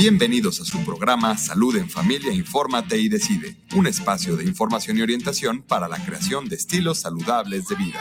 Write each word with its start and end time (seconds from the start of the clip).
Bienvenidos 0.00 0.58
a 0.62 0.64
su 0.64 0.82
programa 0.82 1.36
Salud 1.36 1.76
en 1.76 1.86
Familia, 1.90 2.32
Infórmate 2.32 2.96
y 2.96 3.10
Decide, 3.10 3.54
un 3.76 3.86
espacio 3.86 4.34
de 4.34 4.44
información 4.44 4.96
y 4.96 5.02
orientación 5.02 5.60
para 5.60 5.88
la 5.88 6.02
creación 6.02 6.48
de 6.48 6.56
estilos 6.56 7.00
saludables 7.00 7.68
de 7.68 7.76
vida. 7.76 8.00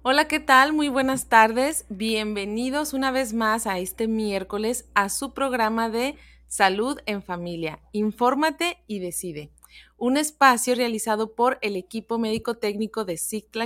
Hola, 0.00 0.26
¿qué 0.26 0.40
tal? 0.40 0.72
Muy 0.72 0.88
buenas 0.88 1.28
tardes. 1.28 1.84
Bienvenidos 1.90 2.94
una 2.94 3.10
vez 3.10 3.34
más 3.34 3.66
a 3.66 3.78
este 3.78 4.08
miércoles 4.08 4.86
a 4.94 5.10
su 5.10 5.34
programa 5.34 5.90
de 5.90 6.16
Salud 6.46 6.98
en 7.04 7.22
Familia, 7.22 7.80
Infórmate 7.92 8.78
y 8.86 9.00
Decide 9.00 9.52
un 9.96 10.16
espacio 10.16 10.74
realizado 10.74 11.34
por 11.34 11.58
el 11.62 11.76
equipo 11.76 12.18
médico 12.18 12.56
técnico 12.56 13.04
de 13.04 13.20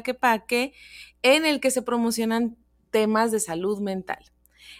Quepaque, 0.04 0.72
en 1.22 1.46
el 1.46 1.60
que 1.60 1.70
se 1.70 1.82
promocionan 1.82 2.56
temas 2.90 3.32
de 3.32 3.40
salud 3.40 3.80
mental. 3.80 4.32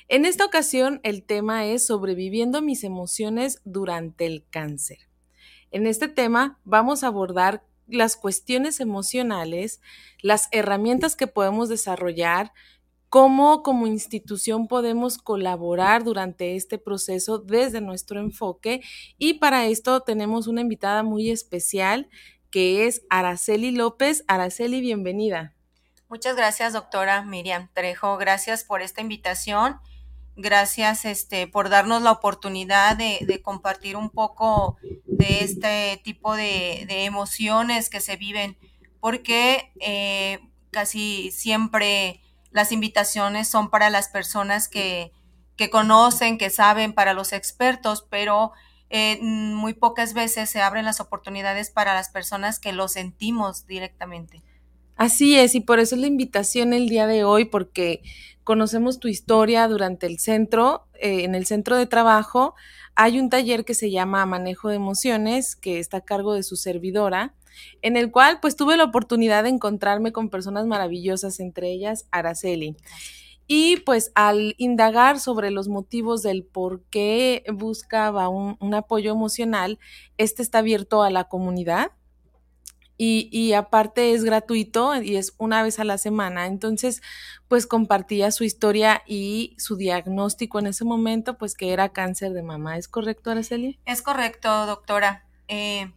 En 0.08 0.24
esta 0.24 0.44
ocasión 0.44 1.00
el 1.02 1.22
tema 1.22 1.66
es 1.66 1.86
sobreviviendo 1.86 2.62
mis 2.62 2.84
emociones 2.84 3.60
durante 3.64 4.26
el 4.26 4.44
cáncer. 4.48 4.98
En 5.70 5.86
este 5.86 6.08
tema 6.08 6.58
vamos 6.64 7.02
a 7.02 7.08
abordar 7.08 7.64
las 7.88 8.16
cuestiones 8.16 8.80
emocionales, 8.80 9.80
las 10.20 10.48
herramientas 10.52 11.16
que 11.16 11.26
podemos 11.26 11.68
desarrollar, 11.68 12.52
cómo 13.12 13.62
como 13.62 13.86
institución 13.86 14.68
podemos 14.68 15.18
colaborar 15.18 16.02
durante 16.02 16.56
este 16.56 16.78
proceso 16.78 17.36
desde 17.36 17.82
nuestro 17.82 18.18
enfoque. 18.18 18.80
Y 19.18 19.34
para 19.34 19.66
esto 19.66 20.00
tenemos 20.00 20.46
una 20.46 20.62
invitada 20.62 21.02
muy 21.02 21.30
especial 21.30 22.08
que 22.50 22.86
es 22.86 23.02
Araceli 23.10 23.70
López. 23.70 24.24
Araceli, 24.28 24.80
bienvenida. 24.80 25.54
Muchas 26.08 26.36
gracias, 26.36 26.72
doctora 26.72 27.20
Miriam 27.22 27.68
Trejo. 27.74 28.16
Gracias 28.16 28.64
por 28.64 28.80
esta 28.80 29.02
invitación. 29.02 29.78
Gracias 30.34 31.04
este, 31.04 31.46
por 31.46 31.68
darnos 31.68 32.00
la 32.00 32.12
oportunidad 32.12 32.96
de, 32.96 33.42
compartir 33.42 33.94
un 33.94 34.08
poco 34.08 34.78
de 35.04 35.44
este 35.44 36.00
tipo 36.02 36.34
de, 36.34 36.86
emociones 37.04 37.90
que 37.90 38.00
se 38.00 38.16
viven, 38.16 38.56
porque 39.00 39.70
eh, 39.80 40.38
casi 40.70 41.30
siempre 41.30 42.21
las 42.52 42.72
invitaciones 42.72 43.48
son 43.48 43.70
para 43.70 43.90
las 43.90 44.08
personas 44.08 44.68
que, 44.68 45.12
conocen, 45.70 46.38
que 46.38 46.50
saben, 46.50 46.92
para 46.92 47.14
los 47.14 47.32
expertos, 47.32 48.04
pero 48.10 48.52
eh, 48.90 49.18
muy 49.22 49.74
pocas 49.74 50.12
veces 50.12 50.50
se 50.50 50.60
abren 50.60 50.84
las 50.84 51.00
oportunidades 51.00 51.70
para 51.70 51.94
las 51.94 52.08
personas 52.08 52.58
que 52.58 52.72
lo 52.72 52.88
sentimos 52.88 53.66
directamente. 53.66 54.42
Así 54.96 55.36
es, 55.36 55.54
y 55.54 55.60
por 55.60 55.78
eso 55.78 55.94
es 55.94 56.00
la 56.00 56.06
invitación 56.08 56.72
el 56.72 56.88
día 56.88 57.06
de 57.06 57.24
hoy, 57.24 57.44
porque 57.44 58.02
conocemos 58.44 58.98
tu 58.98 59.08
historia 59.08 59.66
durante 59.68 60.06
el 60.06 60.18
centro, 60.18 60.88
eh, 60.94 61.24
en 61.24 61.34
el 61.34 61.46
centro 61.46 61.76
de 61.76 61.86
trabajo. 61.86 62.54
Hay 62.94 63.18
un 63.18 63.30
taller 63.30 63.64
que 63.64 63.74
se 63.74 63.90
llama 63.90 64.26
Manejo 64.26 64.68
de 64.68 64.76
Emociones, 64.76 65.56
que 65.56 65.78
está 65.78 65.98
a 65.98 66.04
cargo 66.04 66.34
de 66.34 66.42
su 66.42 66.56
servidora, 66.56 67.34
en 67.82 67.96
el 67.96 68.10
cual 68.10 68.38
pues 68.40 68.56
tuve 68.56 68.76
la 68.76 68.84
oportunidad 68.84 69.42
de 69.44 69.50
encontrarme 69.50 70.12
con 70.12 70.28
personas 70.28 70.66
maravillosas, 70.66 71.40
entre 71.40 71.70
ellas 71.70 72.06
Araceli. 72.10 72.76
Y 73.46 73.78
pues 73.78 74.12
al 74.14 74.54
indagar 74.56 75.20
sobre 75.20 75.50
los 75.50 75.68
motivos 75.68 76.22
del 76.22 76.44
por 76.44 76.82
qué 76.84 77.44
buscaba 77.52 78.28
un, 78.28 78.74
apoyo 78.74 79.12
emocional, 79.12 79.78
este 80.16 80.42
está 80.42 80.58
abierto 80.58 81.02
a 81.02 81.10
la 81.10 81.24
comunidad. 81.24 81.92
Y, 82.98 83.28
y, 83.32 83.52
aparte 83.54 84.12
es 84.12 84.22
gratuito 84.22 84.94
y 85.02 85.16
es 85.16 85.34
una 85.36 85.62
vez 85.64 85.80
a 85.80 85.84
la 85.84 85.98
semana. 85.98 86.46
Entonces, 86.46 87.02
pues 87.48 87.66
compartía 87.66 88.30
su 88.30 88.44
historia 88.44 89.02
y 89.06 89.56
su 89.58 89.76
diagnóstico 89.76 90.60
en 90.60 90.68
ese 90.68 90.84
momento, 90.84 91.36
pues 91.36 91.56
que 91.56 91.72
era 91.72 91.88
cáncer 91.88 92.32
de 92.32 92.42
mama. 92.42 92.78
¿Es 92.78 92.86
correcto, 92.86 93.32
Araceli? 93.32 93.80
Es 93.86 94.02
correcto, 94.02 94.66
doctora. 94.66 95.26
Eh, 95.48 95.90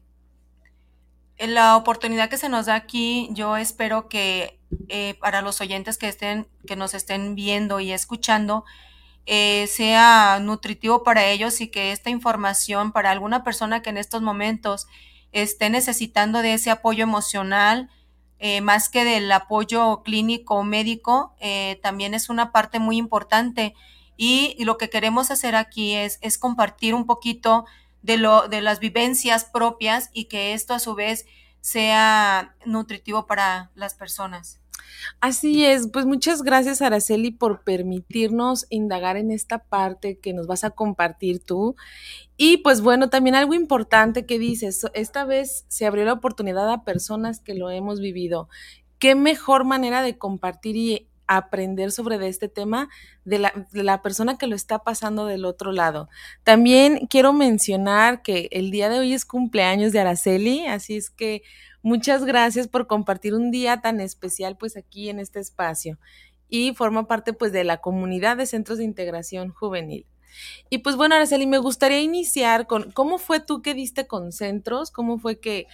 la 1.40 1.76
oportunidad 1.76 2.30
que 2.30 2.38
se 2.38 2.50
nos 2.50 2.68
da 2.68 2.76
aquí, 2.76 3.30
yo 3.32 3.58
espero 3.58 4.08
que 4.08 4.60
eh, 4.90 5.16
para 5.20 5.42
los 5.42 5.62
oyentes 5.62 5.98
que 5.98 6.08
estén, 6.08 6.48
que 6.66 6.76
nos 6.76 6.94
estén 6.94 7.36
viendo 7.36 7.80
y 7.80 7.92
escuchando, 7.92 8.64
eh, 9.26 9.68
sea 9.68 10.40
nutritivo 10.40 11.04
para 11.04 11.26
ellos 11.26 11.60
y 11.62 11.70
que 11.70 11.92
esta 11.92 12.10
información 12.10 12.92
para 12.92 13.12
alguna 13.12 13.44
persona 13.44 13.82
que 13.82 13.90
en 13.90 13.98
estos 13.98 14.22
momentos 14.22 14.88
esté 15.32 15.70
necesitando 15.70 16.42
de 16.42 16.54
ese 16.54 16.72
apoyo 16.72 17.04
emocional, 17.04 17.90
eh, 18.40 18.62
más 18.62 18.90
que 18.90 19.04
del 19.04 19.32
apoyo 19.32 20.04
clínico 20.04 20.56
o 20.56 20.64
médico, 20.64 21.36
también 21.82 22.14
es 22.14 22.30
una 22.30 22.52
parte 22.52 22.80
muy 22.80 22.98
importante. 22.98 23.74
Y, 24.18 24.64
lo 24.64 24.78
que 24.78 24.90
queremos 24.90 25.32
hacer 25.32 25.56
aquí 25.56 25.94
es, 25.94 26.20
es 26.22 26.38
compartir 26.38 26.94
un 26.94 27.06
poquito 27.06 27.66
de, 28.06 28.18
lo, 28.18 28.48
de 28.48 28.62
las 28.62 28.80
vivencias 28.80 29.46
propias 29.46 30.10
y 30.14 30.26
que 30.26 30.54
esto 30.54 30.74
a 30.74 30.80
su 30.80 30.94
vez 30.94 31.26
sea 31.60 32.56
nutritivo 32.66 33.26
para 33.26 33.72
las 33.74 33.96
personas. 33.96 34.62
Así 35.20 35.66
es, 35.66 35.90
pues 35.92 36.06
muchas 36.06 36.44
gracias 36.44 36.82
Araceli 36.82 37.32
por 37.32 37.64
permitirnos 37.64 38.68
indagar 38.70 39.18
en 39.18 39.32
esta 39.32 39.60
parte 39.60 40.20
que 40.20 40.34
nos 40.34 40.46
vas 40.46 40.64
a 40.64 40.70
compartir 40.70 41.44
tú. 41.44 41.76
Y 42.38 42.58
pues 42.58 42.82
bueno, 42.82 43.10
también 43.10 43.36
algo 43.36 43.56
importante 43.56 44.28
que 44.28 44.38
dices, 44.38 44.86
esta 44.94 45.26
vez 45.26 45.66
se 45.68 45.88
abrió 45.88 46.06
la 46.06 46.14
oportunidad 46.14 46.72
a 46.72 46.84
personas 46.84 47.40
que 47.40 47.56
lo 47.56 47.72
hemos 47.72 48.00
vivido. 48.00 48.48
¿Qué 49.00 49.16
mejor 49.16 49.66
manera 49.66 50.04
de 50.04 50.18
compartir 50.18 50.76
y 50.76 51.10
aprender 51.28 51.92
sobre 51.92 52.18
de 52.18 52.28
este 52.28 52.50
tema 52.50 52.90
de 53.24 53.40
la, 53.40 54.02
persona 54.02 54.38
que 54.38 54.48
lo 54.48 54.56
está 54.56 54.80
pasando 54.80 55.26
del 55.26 55.46
otro 55.46 55.72
lado. 55.72 56.10
También 56.44 57.08
quiero 57.08 57.34
mencionar 57.34 58.22
que 58.22 58.50
el 58.52 58.72
día 58.72 58.90
de 58.90 59.00
hoy 59.00 59.14
es 59.14 59.26
cumpleaños 59.26 59.92
de 59.92 60.00
Araceli, 60.00 60.66
así 60.68 60.98
es 60.98 61.10
que 61.10 61.44
muchas 61.82 62.26
gracias 62.26 62.68
por 62.68 62.88
compartir 62.88 63.34
un 63.34 63.52
día 63.52 63.82
tan 63.82 64.00
especial 64.02 64.58
pues 64.58 64.78
aquí 64.78 65.10
en 65.10 65.20
este 65.20 65.40
espacio 65.40 65.98
y 66.50 66.74
forma 66.74 67.08
parte 67.08 67.34
pues 67.34 67.52
de 67.52 67.64
la 67.64 67.78
comunidad 67.78 68.38
de 68.38 68.46
centros 68.46 68.78
de 68.78 68.84
integración 68.84 69.50
juvenil. 69.50 70.06
Y 70.70 70.80
pues 70.80 70.96
bueno, 70.96 71.16
Araceli, 71.16 71.48
me 71.48 71.58
gustaría 71.58 72.02
iniciar 72.02 72.68
con 72.68 72.92
cómo 72.92 73.18
fue 73.18 73.40
tú 73.40 73.62
que 73.62 73.74
diste 73.74 74.08
con 74.08 74.32
centros, 74.32 74.92
cómo 74.92 75.18
fue 75.18 75.40
que 75.40 75.68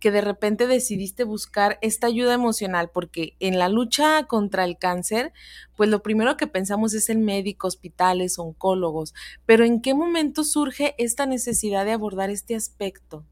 que 0.00 0.10
de 0.10 0.20
repente 0.20 0.66
decidiste 0.66 1.24
buscar 1.24 1.78
esta 1.82 2.06
ayuda 2.06 2.34
emocional? 2.34 2.90
Porque 2.90 3.34
en 3.40 3.58
la 3.58 3.68
lucha 3.68 4.24
contra 4.24 4.64
el 4.64 4.78
cáncer, 4.78 5.32
pues 5.76 5.90
lo 5.90 6.02
primero 6.02 6.36
que 6.36 6.46
pensamos 6.46 6.94
es 6.94 7.08
en 7.08 7.24
médicos, 7.24 7.74
hospitales, 7.74 8.38
oncólogos, 8.38 9.14
pero 9.46 9.64
¿en 9.64 9.80
qué 9.80 9.94
momento 9.94 10.44
surge 10.44 10.94
esta 10.98 11.26
necesidad 11.26 11.84
de 11.84 11.92
abordar 11.92 12.30
este 12.30 12.54
aspecto? 12.54 13.24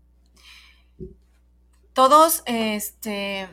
Todos, 1.92 2.42
este, 2.44 3.48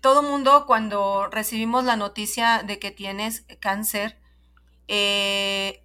todo 0.00 0.22
mundo 0.22 0.64
cuando 0.66 1.26
recibimos 1.26 1.84
la 1.84 1.96
noticia 1.96 2.62
de 2.62 2.78
que 2.78 2.90
tienes 2.90 3.44
cáncer, 3.60 4.16
eh, 4.86 5.82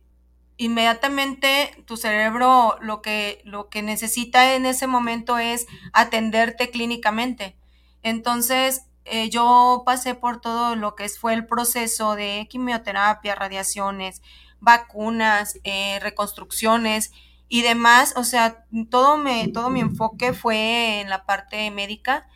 inmediatamente 0.66 1.84
tu 1.86 1.98
cerebro 1.98 2.78
lo 2.82 3.02
que, 3.02 3.42
lo 3.46 3.70
que 3.70 3.82
necesita 3.82 4.56
en 4.56 4.66
ese 4.66 4.88
momento 4.88 5.38
es 5.38 5.68
atenderte 5.94 6.70
clínicamente. 6.70 7.58
Entonces, 8.04 8.86
eh, 9.06 9.30
yo 9.30 9.84
pasé 9.86 10.16
por 10.16 10.42
todo 10.42 10.76
lo 10.76 10.96
que 10.96 11.10
fue 11.10 11.34
el 11.34 11.46
proceso 11.46 12.16
de 12.16 12.48
quimioterapia, 12.50 13.36
radiaciones, 13.36 14.22
vacunas, 14.60 15.60
eh, 15.64 16.00
reconstrucciones 16.02 17.12
y 17.50 17.62
demás. 17.62 18.14
O 18.16 18.24
sea, 18.24 18.66
todo, 18.90 19.18
me, 19.18 19.48
todo 19.50 19.70
mi 19.70 19.82
enfoque 19.82 20.34
fue 20.34 21.02
en 21.02 21.10
la 21.10 21.26
parte 21.26 21.70
médica, 21.72 22.28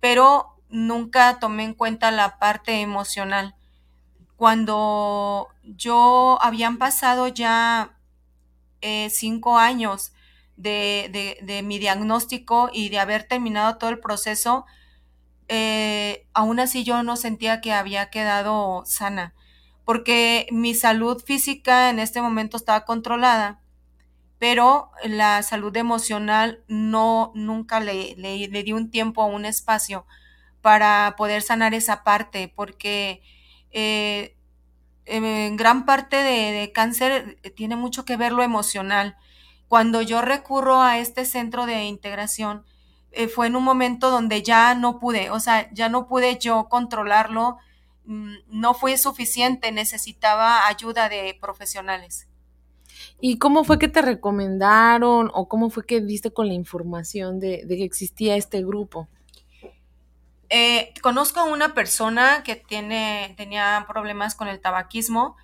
pero 0.00 0.56
nunca 0.68 1.38
tomé 1.38 1.64
en 1.64 1.74
cuenta 1.74 2.10
la 2.10 2.38
parte 2.38 2.80
emocional 2.80 3.54
cuando 4.38 5.48
yo 5.64 6.38
habían 6.40 6.78
pasado 6.78 7.26
ya 7.26 7.98
eh, 8.80 9.10
cinco 9.10 9.58
años 9.58 10.12
de, 10.56 11.62
mi 11.64 11.80
diagnóstico 11.80 12.70
y 12.72 12.88
de 12.88 13.00
haber 13.00 13.24
terminado 13.24 13.78
todo 13.78 13.90
el 13.90 13.98
proceso, 13.98 14.64
eh, 15.48 16.28
aún 16.34 16.60
así 16.60 16.84
yo 16.84 17.02
no 17.02 17.16
sentía 17.16 17.60
que 17.60 17.72
había 17.72 18.10
quedado 18.10 18.84
sana, 18.86 19.34
porque 19.84 20.46
mi 20.52 20.72
salud 20.72 21.20
física 21.20 21.90
en 21.90 21.98
este 21.98 22.22
momento 22.22 22.56
estaba 22.56 22.84
controlada, 22.84 23.60
pero 24.38 24.92
la 25.02 25.42
salud 25.42 25.76
emocional 25.76 26.62
no, 26.68 27.32
nunca 27.34 27.80
le, 27.80 28.14
le, 28.16 28.62
di 28.62 28.72
un 28.72 28.92
tiempo 28.92 29.24
o 29.24 29.26
un 29.34 29.44
espacio 29.44 30.06
para 30.62 31.14
poder 31.16 31.42
sanar 31.42 31.74
esa 31.74 32.04
parte, 32.04 32.52
porque 32.54 33.20
eh, 33.72 34.36
en 35.06 35.56
gran 35.56 35.84
parte 35.86 36.16
de, 36.16 36.70
cáncer 36.72 37.38
tiene 37.56 37.76
mucho 37.76 38.04
que 38.04 38.16
ver 38.16 38.32
lo 38.32 38.42
emocional. 38.42 39.16
Cuando 39.68 40.02
yo 40.02 40.22
recurro 40.22 40.82
a 40.82 40.98
este 40.98 41.24
centro 41.24 41.66
de 41.66 41.84
integración, 41.84 42.64
eh, 43.10 43.28
fue 43.28 43.46
en 43.46 43.56
un 43.56 43.64
momento 43.64 44.10
donde 44.10 44.42
ya 44.42 44.74
no 44.74 44.98
pude, 44.98 45.30
o 45.30 45.40
sea, 45.40 45.70
ya 45.72 45.88
no 45.88 46.06
pude 46.06 46.38
yo 46.38 46.68
controlarlo, 46.68 47.56
mm, 48.04 48.34
no 48.48 48.74
fue 48.74 48.96
suficiente, 48.98 49.72
necesitaba 49.72 50.66
ayuda 50.66 51.08
de 51.08 51.36
profesionales. 51.40 52.28
¿Y 53.20 53.38
cómo 53.38 53.64
fue 53.64 53.78
que 53.78 53.88
te 53.88 54.02
recomendaron 54.02 55.30
o 55.34 55.48
cómo 55.48 55.70
fue 55.70 55.84
que 55.84 56.00
diste 56.00 56.30
con 56.30 56.48
la 56.48 56.54
información 56.54 57.40
de, 57.40 57.64
que 57.66 57.84
existía 57.84 58.36
este 58.36 58.62
grupo? 58.62 59.08
Eh, 60.50 60.94
conozco 61.02 61.40
a 61.40 61.44
una 61.44 61.74
persona 61.74 62.42
que 62.42 62.56
tiene, 62.56 63.34
tenía 63.36 63.84
problemas 63.88 64.34
con 64.34 64.48
el 64.48 64.60
tabaquismo. 64.60 65.36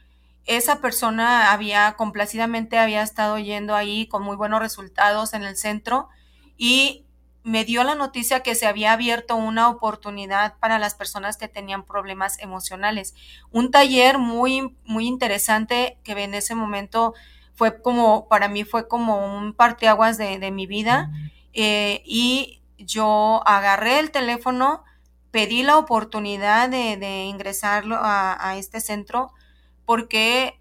Esa 0.46 0.80
persona 0.80 1.52
había 1.52 1.94
complacidamente 1.96 2.78
había 2.78 3.02
estado 3.02 3.38
yendo 3.38 3.74
ahí 3.74 4.06
con 4.08 4.22
muy 4.22 4.36
buenos 4.36 4.60
resultados 4.60 5.34
en 5.34 5.42
el 5.42 5.56
centro 5.56 6.08
y 6.56 7.04
me 7.44 7.66
dio 7.66 7.84
la 7.84 7.94
noticia 7.94 8.40
que 8.40 8.54
se 8.54 8.66
había 8.66 8.92
abierto 8.94 9.36
una 9.36 9.68
oportunidad 9.68 10.54
para 10.60 10.78
las 10.78 10.94
personas 10.94 11.36
que 11.36 11.46
tenían 11.46 11.84
problemas 11.84 12.38
emocionales. 12.38 13.14
Un 13.50 13.70
taller 13.70 14.18
muy, 14.18 14.74
muy 14.84 15.06
interesante 15.06 15.98
que 16.04 16.12
en 16.12 16.32
ese 16.32 16.54
momento 16.54 17.12
fue 17.54 17.82
como, 17.82 18.28
para 18.28 18.48
mí 18.48 18.64
fue 18.64 18.88
como 18.88 19.36
un 19.36 19.52
parteaguas 19.52 20.16
de, 20.16 20.38
de 20.38 20.50
mi 20.50 20.66
vida. 20.66 21.10
Eh, 21.52 22.02
y 22.06 22.62
yo 22.78 23.42
agarré 23.46 23.98
el 23.98 24.10
teléfono, 24.10 24.82
pedí 25.34 25.64
la 25.64 25.78
oportunidad 25.78 26.68
de, 26.68 27.24
ingresarlo 27.24 27.96
a, 27.98 28.54
este 28.56 28.80
centro 28.80 29.32
porque 29.84 30.54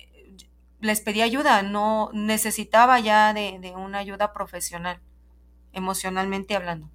les 0.82 1.00
pedí 1.02 1.22
ayuda, 1.22 1.62
no 1.62 2.10
necesitaba 2.12 3.00
ya 3.00 3.36
de 3.36 3.74
una 3.78 4.00
ayuda 4.00 4.34
profesional 4.34 5.00
emocionalmente 5.74 6.56
hablando. 6.56 6.90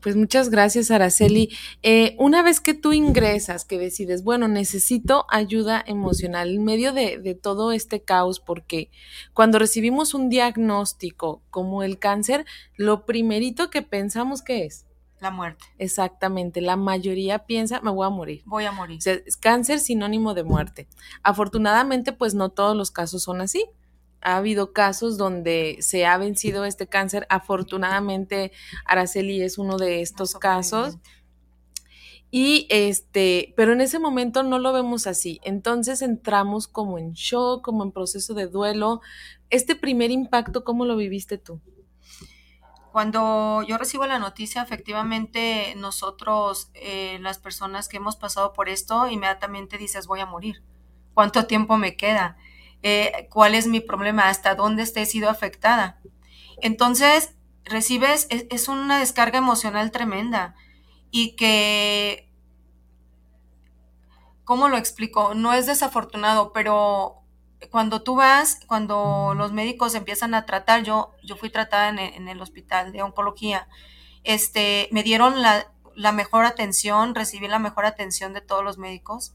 Pues 0.00 0.16
muchas 0.16 0.48
gracias, 0.48 0.90
Araceli. 0.90 1.50
Eh, 1.82 2.16
una 2.18 2.42
vez 2.42 2.60
que 2.60 2.74
tú 2.74 2.92
ingresas, 2.92 3.64
que 3.64 3.78
decides, 3.78 4.24
bueno, 4.24 4.48
necesito 4.48 5.26
ayuda 5.28 5.84
emocional 5.86 6.50
en 6.50 6.64
medio 6.64 6.92
de, 6.92 7.18
de, 7.18 7.34
todo 7.34 7.72
este 7.72 8.02
caos, 8.02 8.40
porque 8.40 8.90
cuando 9.34 9.58
recibimos 9.58 10.14
un 10.14 10.28
diagnóstico 10.28 11.42
como 11.50 11.82
el 11.82 11.98
cáncer, 11.98 12.46
lo 12.76 13.04
primerito 13.04 13.70
que 13.70 13.82
pensamos 13.82 14.42
que 14.42 14.64
es. 14.64 14.86
La 15.22 15.30
muerte. 15.30 15.64
Exactamente, 15.78 16.60
la 16.60 16.76
mayoría 16.76 17.46
piensa, 17.46 17.80
me 17.80 17.92
voy 17.92 18.04
a 18.04 18.10
morir. 18.10 18.42
Voy 18.44 18.64
a 18.64 18.72
morir. 18.72 18.98
O 18.98 19.00
sea, 19.00 19.14
es 19.24 19.36
cáncer 19.36 19.78
sinónimo 19.78 20.34
de 20.34 20.42
muerte. 20.42 20.88
Afortunadamente, 21.22 22.12
pues 22.12 22.34
no 22.34 22.50
todos 22.50 22.76
los 22.76 22.90
casos 22.90 23.22
son 23.22 23.40
así 23.40 23.64
ha 24.22 24.36
habido 24.36 24.72
casos 24.72 25.18
donde 25.18 25.78
se 25.80 26.06
ha 26.06 26.16
vencido 26.16 26.64
este 26.64 26.86
cáncer. 26.86 27.26
Afortunadamente, 27.28 28.52
Araceli 28.84 29.42
es 29.42 29.58
uno 29.58 29.76
de 29.78 30.00
estos 30.00 30.34
casos. 30.36 30.98
Y 32.30 32.66
este, 32.70 33.52
pero 33.56 33.72
en 33.72 33.82
ese 33.82 33.98
momento 33.98 34.42
no 34.42 34.58
lo 34.58 34.72
vemos 34.72 35.06
así. 35.06 35.40
Entonces 35.44 36.00
entramos 36.02 36.66
como 36.66 36.98
en 36.98 37.12
shock, 37.12 37.62
como 37.62 37.82
en 37.82 37.92
proceso 37.92 38.32
de 38.32 38.46
duelo. 38.46 39.02
Este 39.50 39.76
primer 39.76 40.10
impacto, 40.10 40.64
¿cómo 40.64 40.86
lo 40.86 40.96
viviste 40.96 41.36
tú? 41.36 41.60
Cuando 42.92 43.62
yo 43.62 43.78
recibo 43.78 44.06
la 44.06 44.18
noticia, 44.18 44.60
efectivamente 44.60 45.72
nosotros, 45.78 46.70
eh, 46.74 47.16
las 47.22 47.38
personas 47.38 47.88
que 47.88 47.96
hemos 47.96 48.16
pasado 48.16 48.52
por 48.52 48.68
esto, 48.68 49.08
inmediatamente 49.08 49.78
dices, 49.78 50.06
voy 50.06 50.20
a 50.20 50.26
morir. 50.26 50.62
¿Cuánto 51.14 51.46
tiempo 51.46 51.78
me 51.78 51.96
queda? 51.96 52.36
Eh, 52.82 53.28
cuál 53.30 53.54
es 53.54 53.66
mi 53.66 53.80
problema, 53.80 54.28
hasta 54.28 54.54
dónde 54.54 54.82
he 54.82 55.06
sido 55.06 55.30
afectada. 55.30 56.02
Entonces, 56.60 57.34
recibes, 57.64 58.26
es, 58.28 58.68
una 58.68 58.98
descarga 58.98 59.38
emocional 59.38 59.90
tremenda 59.90 60.54
y 61.10 61.34
que, 61.34 62.30
¿cómo 64.44 64.68
lo 64.68 64.76
explico? 64.76 65.32
No 65.34 65.54
es 65.54 65.64
desafortunado, 65.64 66.52
pero 66.52 67.21
cuando 67.70 68.02
tú 68.02 68.16
vas, 68.16 68.60
cuando 68.66 69.34
los 69.36 69.52
médicos 69.52 69.94
empiezan 69.94 70.34
a 70.34 70.46
tratar, 70.46 70.82
yo, 70.82 71.12
yo 71.22 71.36
fui 71.36 71.50
tratada 71.50 71.88
en, 71.88 72.28
el 72.28 72.40
hospital 72.40 72.92
de 72.92 73.02
oncología, 73.02 73.68
este, 74.24 74.88
me 74.92 75.02
dieron 75.02 75.42
la, 75.42 75.72
la 75.94 76.12
mejor 76.12 76.44
atención, 76.44 77.14
recibí 77.14 77.48
la 77.48 77.58
mejor 77.58 77.86
atención 77.86 78.32
de 78.32 78.40
todos 78.40 78.64
los 78.64 78.78
médicos 78.78 79.34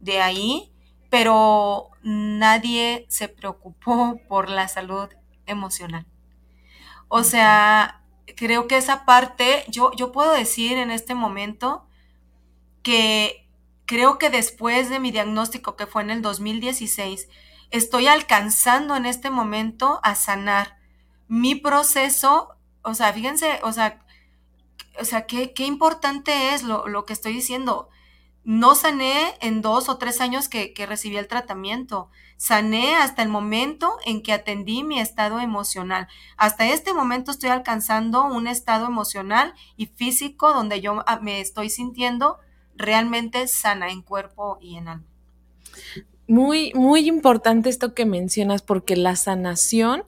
de 0.00 0.20
ahí 0.20 0.74
pero 1.14 1.90
nadie 2.02 3.06
se 3.08 3.28
preocupó 3.28 4.18
por 4.28 4.48
la 4.48 4.66
salud 4.66 5.08
emocional. 5.46 6.06
O 7.06 7.22
sea, 7.22 8.02
creo 8.36 8.66
que 8.66 8.76
esa 8.76 9.04
parte, 9.04 9.64
yo, 9.68 9.92
yo 9.92 10.10
puedo 10.10 10.32
decir 10.32 10.76
en 10.76 10.90
este 10.90 11.14
momento 11.14 11.86
que 12.82 13.48
creo 13.86 14.18
que 14.18 14.28
después 14.28 14.90
de 14.90 14.98
mi 14.98 15.12
diagnóstico, 15.12 15.76
que 15.76 15.86
fue 15.86 16.02
en 16.02 16.10
el 16.10 16.20
2016, 16.20 17.28
estoy 17.76 18.06
alcanzando 18.06 18.94
en 18.96 19.04
este 19.04 19.30
momento 19.30 20.00
a 20.02 20.14
sanar 20.14 20.78
mi 21.26 21.54
proceso. 21.56 22.56
O 22.82 22.94
sea, 22.94 23.12
fíjense, 23.12 23.60
o 23.62 23.72
sea, 23.72 24.04
o 25.00 25.04
sea, 25.04 25.26
qué, 25.26 25.52
qué 25.52 25.64
importante 25.64 26.54
es 26.54 26.62
lo, 26.62 26.86
lo 26.86 27.04
que 27.04 27.12
estoy 27.12 27.32
diciendo 27.32 27.88
no 28.44 28.74
sané 28.74 29.34
en 29.40 29.62
dos 29.62 29.88
o 29.88 29.96
tres 29.96 30.20
años 30.20 30.48
que, 30.48 30.72
recibí 30.86 31.16
el 31.16 31.28
tratamiento. 31.28 32.10
Sané 32.36 32.94
hasta 32.94 33.22
el 33.22 33.28
momento 33.28 33.96
en 34.04 34.22
que 34.22 34.32
atendí 34.32 34.84
mi 34.84 35.00
estado 35.00 35.40
emocional. 35.40 36.08
Hasta 36.36 36.68
este 36.68 36.92
momento 36.92 37.30
estoy 37.30 37.50
alcanzando 37.50 38.24
un 38.26 38.46
estado 38.46 38.86
emocional 38.86 39.54
y 39.76 39.86
físico 39.86 40.52
donde 40.52 40.80
yo 40.80 41.02
ah, 41.06 41.20
me 41.20 41.40
estoy 41.40 41.70
sintiendo 41.70 42.38
realmente 42.76 43.48
sana 43.48 43.88
en 43.88 44.02
cuerpo 44.02 44.58
y 44.60 44.76
en 44.76 44.88
alma. 44.88 45.06
Muy, 46.26 46.72
muy 46.74 47.06
importante 47.06 47.68
esto 47.68 47.94
que 47.94 48.06
mencionas 48.06 48.62
porque 48.62 48.96
la 48.96 49.14
sanación 49.14 50.04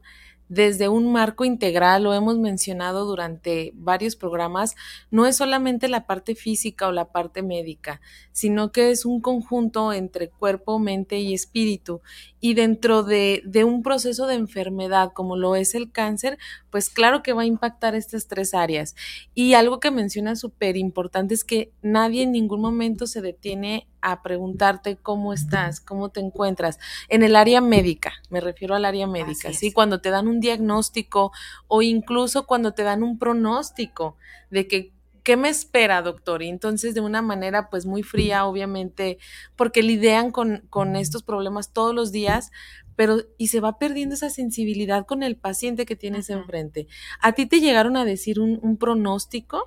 desde 0.49 0.89
un 0.89 1.11
marco 1.11 1.45
integral, 1.45 2.05
lo 2.05 2.15
hemos 2.15 2.39
mencionado 2.39 3.05
durante 3.05 3.73
varios 3.75 4.15
programas, 4.15 4.77
no 5.11 5.27
es 5.27 5.37
solamente 5.37 5.89
la 5.89 6.07
parte 6.07 6.35
física 6.35 6.87
o 6.87 6.93
la 6.93 7.07
parte 7.11 7.43
médica, 7.43 8.01
sino 8.33 8.71
que 8.71 8.91
es 8.91 9.05
un 9.05 9.21
conjunto 9.21 9.93
entre 9.93 10.29
cuerpo, 10.29 10.79
mente 10.79 11.19
y 11.19 11.35
espíritu. 11.35 12.01
Y 12.39 12.55
dentro 12.55 13.03
de, 13.03 13.43
de 13.45 13.65
un 13.65 13.83
proceso 13.83 14.27
de 14.27 14.35
enfermedad 14.35 15.13
como 15.13 15.37
lo 15.37 15.57
es 15.57 15.75
el 15.75 15.91
cáncer, 15.91 16.39
pues 16.71 16.91
claro 16.91 17.23
que 17.23 17.33
va 17.33 17.43
a 17.43 17.47
impactar 17.47 17.95
estas 17.97 18.29
tres 18.29 18.55
áreas. 18.55 18.95
Y 19.35 19.55
algo 19.55 19.81
que 19.81 19.91
menciona 19.91 20.37
súper 20.37 20.77
importante 20.77 21.35
es 21.35 21.45
que 21.45 21.73
nadie 21.83 22.23
en 22.23 22.33
ningún 22.33 22.61
momento 22.61 23.07
se 23.09 23.21
detiene 23.21 23.89
a 24.01 24.23
preguntarte 24.23 24.97
cómo 24.97 25.33
estás, 25.33 25.81
cómo 25.81 26.11
te 26.11 26.21
encuentras. 26.21 26.79
En 27.09 27.23
el 27.23 27.37
área 27.37 27.61
médica, 27.61 28.13
me 28.31 28.41
refiero 28.41 28.75
al 28.75 28.85
área 28.85 29.07
médica, 29.07 29.53
¿sí? 29.53 29.73
Cuando 29.73 30.01
te 30.01 30.11
dan 30.11 30.29
un 30.29 30.41
diagnóstico 30.41 31.33
o 31.69 31.83
incluso 31.83 32.47
cuando 32.47 32.73
te 32.73 32.83
dan 32.83 33.03
un 33.03 33.19
pronóstico 33.19 34.17
de 34.51 34.69
que 34.69 34.93
¿qué 35.27 35.37
me 35.37 35.49
espera, 35.49 36.03
doctor? 36.03 36.45
Y 36.45 36.49
entonces 36.49 36.95
de 36.95 37.01
una 37.01 37.21
manera 37.21 37.69
pues 37.69 37.85
muy 37.85 38.05
fría, 38.05 38.47
obviamente, 38.47 39.19
porque 39.57 39.83
lidian 39.83 40.31
con, 40.31 40.63
con 40.71 40.95
estos 40.95 41.25
problemas 41.25 41.73
todos 41.73 41.93
los 41.93 42.13
días, 42.13 42.53
pero 42.95 43.19
y 43.37 43.49
se 43.49 43.59
va 43.59 43.77
perdiendo 43.77 44.15
esa 44.15 44.31
sensibilidad 44.31 45.05
con 45.05 45.25
el 45.25 45.37
paciente 45.37 45.85
que 45.85 45.97
tienes 45.97 46.31
enfrente. 46.31 46.87
¿A 47.21 47.33
ti 47.33 47.47
te 47.47 47.59
llegaron 47.59 47.97
a 47.97 48.05
decir 48.05 48.39
un, 48.39 48.61
un 48.63 48.77
pronóstico? 48.77 49.65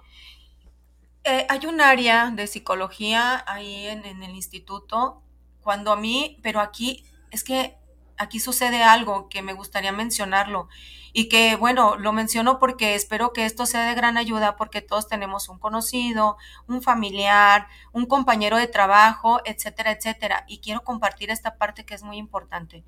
Eh, 1.23 1.45
hay 1.49 1.65
un 1.65 1.81
área 1.81 2.31
de 2.31 2.47
psicología 2.47 3.43
ahí 3.47 3.87
en, 3.87 4.05
el 4.05 4.35
instituto, 4.35 5.21
cuando 5.61 5.91
a 5.91 5.97
mí, 5.97 6.39
pero 6.41 6.61
aquí 6.61 7.05
es 7.31 7.43
que 7.43 7.77
aquí 8.17 8.39
sucede 8.39 8.83
algo 8.83 9.29
que 9.29 9.41
me 9.41 9.53
gustaría 9.53 9.91
mencionarlo 9.91 10.67
y 11.13 11.29
que, 11.29 11.55
bueno, 11.55 11.97
lo 11.97 12.13
menciono 12.13 12.59
porque 12.59 12.95
espero 12.95 13.33
que 13.33 13.45
esto 13.45 13.65
sea 13.65 13.87
de 13.87 13.95
gran 13.95 14.17
ayuda 14.17 14.55
porque 14.55 14.81
todos 14.81 15.07
tenemos 15.07 15.49
un 15.49 15.59
conocido, 15.59 16.37
un 16.67 16.81
familiar, 16.81 17.67
un 17.91 18.05
compañero 18.05 18.57
de 18.57 18.67
trabajo, 18.67 19.41
etcétera, 19.45 19.91
etcétera. 19.91 20.45
Y 20.47 20.59
quiero 20.59 20.83
compartir 20.83 21.31
esta 21.31 21.57
parte 21.57 21.85
que 21.85 21.95
es 21.95 22.03
muy 22.03 22.17
importante. 22.17 22.83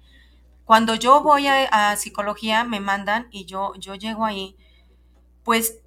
Cuando 0.65 0.95
yo 0.95 1.21
voy 1.21 1.47
a, 1.47 1.91
a 1.91 1.95
psicología, 1.97 2.63
me 2.63 2.79
mandan 2.79 3.27
y 3.31 3.45
yo, 3.45 3.73
yo 3.75 3.95
llego 3.95 4.25
ahí, 4.25 4.55
pues 5.43 5.79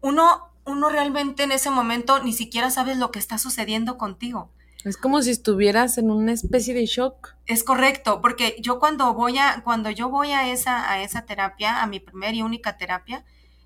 uno 0.00 0.51
uno 0.64 0.88
realmente 0.88 1.42
en 1.42 1.52
ese 1.52 1.70
momento 1.70 2.22
ni 2.22 2.32
siquiera 2.32 2.70
sabes 2.70 2.96
lo 2.96 3.10
que 3.10 3.18
está 3.18 3.38
sucediendo 3.38 3.98
contigo. 3.98 4.50
Es 4.84 4.96
como 4.96 5.22
si 5.22 5.30
estuvieras 5.30 5.96
en 5.98 6.10
una 6.10 6.32
especie 6.32 6.74
de 6.74 6.86
shock. 6.86 7.34
Es 7.46 7.62
correcto, 7.62 8.20
porque 8.20 8.56
yo 8.60 8.80
cuando 8.80 9.14
voy 9.14 9.38
a, 9.38 9.62
cuando 9.62 9.90
yo 9.90 10.08
voy 10.08 10.32
a 10.32 10.50
esa, 10.50 10.90
a 10.90 11.02
esa 11.02 11.22
terapia, 11.24 11.82
a 11.82 11.86
mi 11.86 12.00
primera 12.00 12.32
y 12.32 12.42
única 12.42 12.76
terapia, 12.76 13.24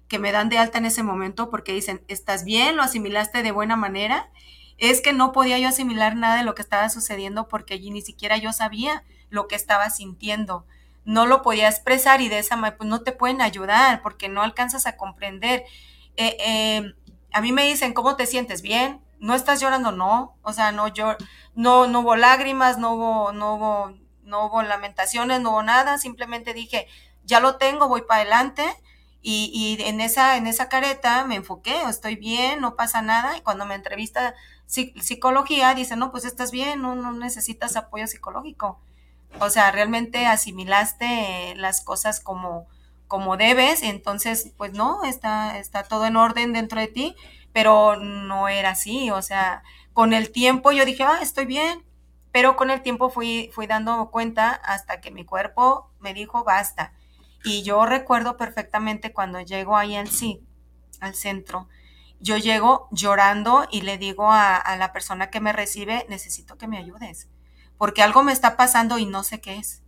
que 0.08 0.18
me 0.18 0.30
dan 0.30 0.50
de 0.50 0.58
alta 0.58 0.78
en 0.78 0.84
ese 0.84 1.02
momento 1.02 1.50
porque 1.50 1.72
dicen, 1.72 2.02
¿estás 2.08 2.44
bien? 2.44 2.76
¿Lo 2.76 2.82
asimilaste 2.82 3.42
de 3.42 3.50
buena 3.50 3.76
manera? 3.76 4.30
Es 4.78 5.00
que 5.00 5.14
no 5.14 5.32
podía 5.32 5.58
yo 5.58 5.68
asimilar 5.68 6.16
nada 6.16 6.36
de 6.36 6.44
lo 6.44 6.54
que 6.54 6.62
estaba 6.62 6.90
sucediendo 6.90 7.48
porque 7.48 7.74
allí 7.74 7.90
ni 7.90 8.02
siquiera 8.02 8.36
yo 8.36 8.52
sabía 8.52 9.02
lo 9.30 9.48
que 9.48 9.54
estaba 9.56 9.88
sintiendo. 9.88 10.66
No 11.04 11.24
lo 11.26 11.42
podía 11.42 11.68
expresar 11.68 12.20
y 12.20 12.28
de 12.28 12.40
esa 12.40 12.56
manera 12.56 12.76
pues 12.76 12.90
no 12.90 13.00
te 13.00 13.12
pueden 13.12 13.40
ayudar 13.40 14.02
porque 14.02 14.28
no 14.28 14.42
alcanzas 14.42 14.86
a 14.86 14.96
comprender. 14.96 15.64
Eh, 16.16 16.36
eh, 16.40 16.94
a 17.32 17.40
mí 17.40 17.52
me 17.52 17.64
dicen, 17.64 17.92
¿cómo 17.92 18.16
te 18.16 18.26
sientes? 18.26 18.62
¿Bien? 18.62 19.00
¿No 19.18 19.34
estás 19.34 19.60
llorando? 19.60 19.92
No. 19.92 20.36
O 20.42 20.52
sea, 20.52 20.72
no, 20.72 20.88
yo, 20.88 21.16
no, 21.54 21.86
no 21.86 22.00
hubo 22.00 22.16
lágrimas, 22.16 22.78
no 22.78 22.94
hubo, 22.94 23.32
no 23.32 23.54
hubo, 23.54 23.94
no 24.22 24.46
hubo 24.46 24.62
lamentaciones, 24.62 25.40
no 25.40 25.50
hubo 25.50 25.62
nada. 25.62 25.98
Simplemente 25.98 26.54
dije, 26.54 26.86
ya 27.24 27.40
lo 27.40 27.56
tengo, 27.56 27.88
voy 27.88 28.02
para 28.02 28.22
adelante. 28.22 28.64
Y, 29.28 29.76
en, 29.80 30.00
esa, 30.00 30.36
en 30.36 30.46
esa 30.46 30.68
careta 30.68 31.24
me 31.24 31.34
enfoqué, 31.34 31.74
estoy 31.88 32.14
bien, 32.14 32.60
no 32.60 32.76
pasa 32.76 33.02
nada. 33.02 33.36
Y 33.36 33.40
cuando 33.40 33.66
me 33.66 33.74
entrevista 33.74 34.34
psicología, 34.66 35.74
dice, 35.74 35.96
no, 35.96 36.12
pues 36.12 36.24
estás 36.24 36.52
bien, 36.52 36.80
no, 36.80 36.94
no 36.94 37.12
necesitas 37.12 37.74
apoyo 37.76 38.06
psicológico. 38.06 38.78
O 39.40 39.50
sea, 39.50 39.72
realmente 39.72 40.26
asimilaste 40.26 41.54
las 41.56 41.80
cosas 41.80 42.20
como, 42.20 42.68
como 43.08 43.36
debes, 43.36 43.82
entonces, 43.82 44.52
pues 44.56 44.72
no, 44.72 45.04
está, 45.04 45.58
está 45.58 45.82
todo 45.84 46.06
en 46.06 46.16
orden 46.16 46.52
dentro 46.52 46.80
de 46.80 46.88
ti, 46.88 47.16
pero 47.52 47.96
no 47.96 48.48
era 48.48 48.70
así, 48.70 49.10
o 49.10 49.22
sea, 49.22 49.62
con 49.92 50.12
el 50.12 50.30
tiempo 50.30 50.72
yo 50.72 50.84
dije, 50.84 51.04
ah, 51.04 51.18
estoy 51.22 51.46
bien, 51.46 51.84
pero 52.32 52.56
con 52.56 52.70
el 52.70 52.82
tiempo 52.82 53.08
fui, 53.08 53.50
fui 53.54 53.66
dando 53.66 54.10
cuenta 54.10 54.50
hasta 54.50 55.00
que 55.00 55.10
mi 55.10 55.24
cuerpo 55.24 55.90
me 56.00 56.12
dijo, 56.12 56.44
basta. 56.44 56.92
Y 57.44 57.62
yo 57.62 57.86
recuerdo 57.86 58.36
perfectamente 58.36 59.12
cuando 59.12 59.40
llego 59.40 59.76
ahí 59.76 59.96
al 59.96 60.08
sí, 60.08 60.42
al 61.00 61.14
centro, 61.14 61.68
yo 62.20 62.36
llego 62.36 62.88
llorando 62.90 63.66
y 63.70 63.82
le 63.82 63.98
digo 63.98 64.30
a, 64.32 64.56
a 64.56 64.76
la 64.76 64.92
persona 64.92 65.30
que 65.30 65.40
me 65.40 65.52
recibe, 65.52 66.04
necesito 66.08 66.58
que 66.58 66.66
me 66.66 66.78
ayudes, 66.78 67.28
porque 67.78 68.02
algo 68.02 68.22
me 68.22 68.32
está 68.32 68.56
pasando 68.56 68.98
y 68.98 69.06
no 69.06 69.22
sé 69.22 69.40
qué 69.40 69.56
es. 69.56 69.82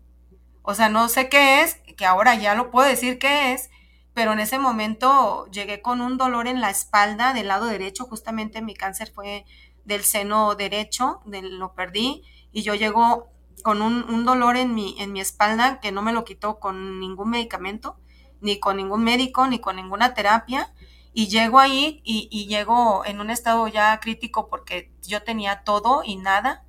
O 0.62 0.74
sea, 0.74 0.88
no 0.88 1.08
sé 1.08 1.28
qué 1.28 1.62
es, 1.62 1.80
que 1.98 2.06
ahora 2.06 2.36
ya 2.36 2.54
lo 2.54 2.70
puedo 2.70 2.88
decir 2.88 3.18
qué 3.18 3.52
es, 3.52 3.70
pero 4.14 4.32
en 4.32 4.38
ese 4.38 4.58
momento 4.58 5.46
llegué 5.50 5.82
con 5.82 6.00
un 6.00 6.16
dolor 6.16 6.46
en 6.46 6.60
la 6.60 6.70
espalda 6.70 7.34
del 7.34 7.48
lado 7.48 7.66
derecho, 7.66 8.04
justamente 8.04 8.62
mi 8.62 8.74
cáncer 8.74 9.12
fue 9.12 9.44
del 9.84 10.04
seno 10.04 10.54
derecho, 10.54 11.20
de, 11.26 11.42
lo 11.42 11.74
perdí, 11.74 12.22
y 12.52 12.62
yo 12.62 12.74
llego 12.74 13.28
con 13.64 13.82
un, 13.82 14.04
un, 14.08 14.24
dolor 14.24 14.56
en 14.56 14.74
mi, 14.74 14.94
en 15.00 15.12
mi 15.12 15.20
espalda 15.20 15.80
que 15.80 15.92
no 15.92 16.00
me 16.00 16.12
lo 16.12 16.24
quitó 16.24 16.60
con 16.60 17.00
ningún 17.00 17.30
medicamento, 17.30 17.98
ni 18.40 18.60
con 18.60 18.76
ningún 18.76 19.02
médico, 19.02 19.46
ni 19.48 19.58
con 19.58 19.76
ninguna 19.76 20.14
terapia, 20.14 20.72
y 21.12 21.26
llego 21.26 21.58
ahí 21.58 22.00
y, 22.04 22.28
y 22.30 22.46
llego 22.46 23.04
en 23.04 23.20
un 23.20 23.30
estado 23.30 23.66
ya 23.66 23.98
crítico 23.98 24.48
porque 24.48 24.92
yo 25.02 25.24
tenía 25.24 25.64
todo 25.64 26.02
y 26.04 26.16
nada, 26.16 26.64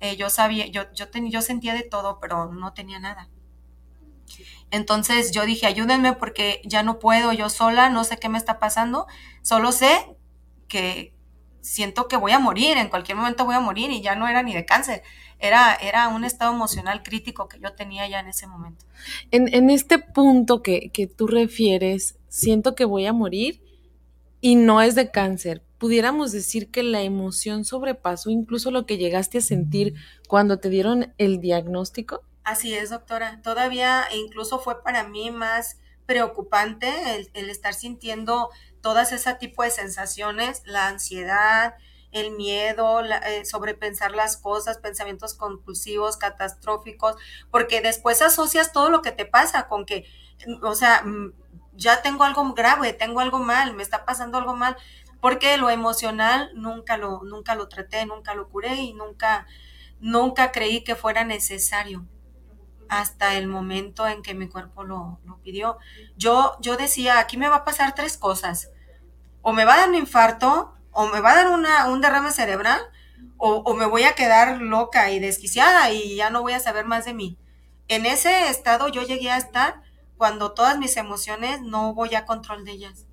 eh, 0.00 0.16
yo 0.16 0.28
sabía, 0.28 0.66
yo, 0.66 0.92
yo, 0.92 1.06
yo 1.12 1.40
sentía 1.40 1.72
de 1.72 1.82
todo, 1.82 2.20
pero 2.20 2.52
no 2.52 2.74
tenía 2.74 2.98
nada. 2.98 3.30
Entonces 4.70 5.32
yo 5.32 5.44
dije, 5.44 5.66
ayúdenme 5.66 6.12
porque 6.14 6.60
ya 6.64 6.82
no 6.82 6.98
puedo 6.98 7.32
yo 7.32 7.48
sola, 7.48 7.90
no 7.90 8.04
sé 8.04 8.18
qué 8.18 8.28
me 8.28 8.38
está 8.38 8.58
pasando, 8.58 9.06
solo 9.42 9.72
sé 9.72 10.16
que 10.68 11.12
siento 11.60 12.08
que 12.08 12.16
voy 12.16 12.32
a 12.32 12.38
morir, 12.38 12.76
en 12.76 12.88
cualquier 12.88 13.16
momento 13.16 13.44
voy 13.44 13.54
a 13.54 13.60
morir 13.60 13.90
y 13.90 14.00
ya 14.00 14.14
no 14.14 14.28
era 14.28 14.42
ni 14.42 14.54
de 14.54 14.64
cáncer, 14.64 15.02
era, 15.38 15.74
era 15.74 16.08
un 16.08 16.24
estado 16.24 16.52
emocional 16.52 17.02
crítico 17.02 17.48
que 17.48 17.58
yo 17.60 17.72
tenía 17.74 18.08
ya 18.08 18.20
en 18.20 18.28
ese 18.28 18.46
momento. 18.46 18.84
En, 19.30 19.52
en 19.52 19.70
este 19.70 19.98
punto 19.98 20.62
que, 20.62 20.90
que 20.90 21.06
tú 21.06 21.26
refieres, 21.26 22.16
siento 22.28 22.74
que 22.74 22.84
voy 22.84 23.06
a 23.06 23.12
morir 23.12 23.62
y 24.40 24.56
no 24.56 24.80
es 24.80 24.94
de 24.94 25.10
cáncer, 25.10 25.62
pudiéramos 25.78 26.30
decir 26.30 26.70
que 26.70 26.82
la 26.82 27.02
emoción 27.02 27.64
sobrepasó 27.64 28.30
incluso 28.30 28.70
lo 28.70 28.86
que 28.86 28.98
llegaste 28.98 29.38
a 29.38 29.42
sentir 29.42 29.94
cuando 30.28 30.58
te 30.58 30.68
dieron 30.68 31.14
el 31.18 31.40
diagnóstico? 31.40 32.22
Así 32.44 32.74
es, 32.74 32.90
doctora. 32.90 33.40
Todavía 33.42 34.06
incluso 34.12 34.58
fue 34.58 34.82
para 34.82 35.04
mí 35.04 35.30
más 35.30 35.78
preocupante 36.06 37.14
el, 37.16 37.30
el 37.34 37.50
estar 37.50 37.74
sintiendo 37.74 38.50
todas 38.80 39.12
ese 39.12 39.34
tipo 39.34 39.62
de 39.62 39.70
sensaciones, 39.70 40.62
la 40.64 40.88
ansiedad, 40.88 41.74
el 42.12 42.32
miedo, 42.32 43.02
la, 43.02 43.18
eh, 43.18 43.44
sobrepensar 43.44 44.12
las 44.12 44.36
cosas, 44.36 44.78
pensamientos 44.78 45.34
compulsivos, 45.34 46.16
catastróficos, 46.16 47.14
porque 47.50 47.80
después 47.82 48.20
asocias 48.22 48.72
todo 48.72 48.90
lo 48.90 49.02
que 49.02 49.12
te 49.12 49.26
pasa 49.26 49.68
con 49.68 49.84
que, 49.86 50.06
o 50.62 50.74
sea, 50.74 51.02
mm, 51.04 51.32
ya 51.74 52.02
tengo 52.02 52.24
algo 52.24 52.52
grave, 52.54 52.92
tengo 52.94 53.20
algo 53.20 53.38
mal, 53.38 53.74
me 53.74 53.82
está 53.82 54.04
pasando 54.04 54.38
algo 54.38 54.56
mal, 54.56 54.76
porque 55.20 55.56
lo 55.58 55.70
emocional 55.70 56.50
nunca 56.54 56.96
lo, 56.96 57.22
nunca 57.22 57.54
lo 57.54 57.68
traté, 57.68 58.06
nunca 58.06 58.34
lo 58.34 58.48
curé 58.48 58.74
y 58.76 58.92
nunca, 58.94 59.46
nunca 60.00 60.50
creí 60.52 60.82
que 60.82 60.96
fuera 60.96 61.24
necesario 61.24 62.06
hasta 62.90 63.36
el 63.36 63.46
momento 63.46 64.06
en 64.06 64.22
que 64.22 64.34
mi 64.34 64.48
cuerpo 64.48 64.84
lo, 64.84 65.20
lo, 65.24 65.38
pidió. 65.38 65.78
Yo, 66.16 66.56
yo 66.60 66.76
decía, 66.76 67.18
aquí 67.18 67.36
me 67.36 67.48
va 67.48 67.56
a 67.56 67.64
pasar 67.64 67.94
tres 67.94 68.18
cosas. 68.18 68.70
O 69.42 69.52
me 69.52 69.64
va 69.64 69.74
a 69.74 69.76
dar 69.78 69.88
un 69.88 69.94
infarto, 69.94 70.74
o 70.90 71.06
me 71.06 71.20
va 71.20 71.32
a 71.32 71.36
dar 71.36 71.48
una, 71.48 71.86
un 71.86 72.00
derrame 72.00 72.30
cerebral, 72.30 72.80
o, 73.38 73.74
me 73.74 73.86
voy 73.86 74.02
a 74.02 74.14
quedar 74.14 74.60
loca 74.60 75.10
y 75.10 75.18
desquiciada 75.18 75.90
y 75.90 76.16
ya 76.16 76.28
no 76.28 76.42
voy 76.42 76.52
a 76.52 76.60
saber 76.60 76.84
más 76.84 77.06
de 77.06 77.14
mí. 77.14 77.38
En 77.88 78.04
ese 78.04 78.50
estado 78.50 78.88
yo 78.88 79.02
llegué 79.02 79.30
a 79.30 79.38
estar 79.38 79.82
cuando 80.18 80.52
todas 80.52 80.78
mis 80.78 80.98
emociones 80.98 81.62
no 81.62 81.94
voy 81.94 82.14
a 82.14 82.26
control 82.26 82.64
de 82.66 82.72
ellas 82.72 83.06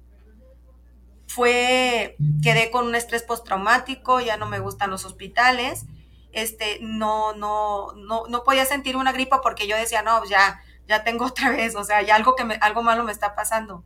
fue, 1.28 2.16
quedé 2.42 2.72
con 2.72 2.88
un 2.88 2.96
estrés 2.96 3.22
postraumático, 3.22 4.22
ya 4.22 4.38
no 4.38 4.48
me 4.48 4.60
gustan 4.60 4.90
los 4.90 5.06
hospitales, 5.06 5.86
este, 6.32 6.80
no, 6.82 7.34
no, 7.34 7.94
no, 7.94 8.28
no 8.28 8.44
podía 8.44 8.66
sentir 8.66 8.96
una 8.98 9.12
gripa 9.12 9.42
porque 9.42 9.68
yo 9.68 9.76
decía, 9.76 10.02
no, 10.02 10.24
ya, 10.26 10.62
ya 10.88 11.04
tengo 11.04 11.26
otra 11.26 11.50
vez, 11.52 11.76
o 11.76 11.84
sea, 11.84 12.02
ya 12.02 12.16
algo 12.16 12.36
que 12.36 12.46
me, 12.46 12.56
algo 12.56 12.84
malo 12.84 13.04
me 13.04 13.12
está 13.12 13.36
pasando. 13.36 13.84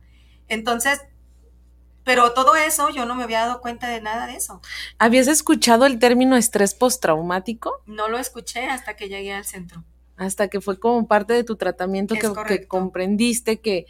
Entonces, 0.48 1.00
pero 2.04 2.32
todo 2.32 2.56
eso 2.56 2.90
yo 2.90 3.06
no 3.06 3.14
me 3.14 3.22
había 3.22 3.40
dado 3.40 3.60
cuenta 3.60 3.88
de 3.88 4.00
nada 4.00 4.26
de 4.26 4.34
eso. 4.34 4.60
¿Habías 4.98 5.28
escuchado 5.28 5.86
el 5.86 5.98
término 5.98 6.36
estrés 6.36 6.74
postraumático? 6.74 7.82
No 7.86 8.08
lo 8.08 8.18
escuché 8.18 8.66
hasta 8.66 8.96
que 8.96 9.08
llegué 9.08 9.32
al 9.32 9.44
centro. 9.44 9.84
Hasta 10.16 10.48
que 10.48 10.60
fue 10.60 10.78
como 10.78 11.06
parte 11.06 11.32
de 11.32 11.44
tu 11.44 11.56
tratamiento 11.56 12.14
que, 12.14 12.30
que, 12.46 12.66
comprendiste 12.66 13.60
que 13.60 13.86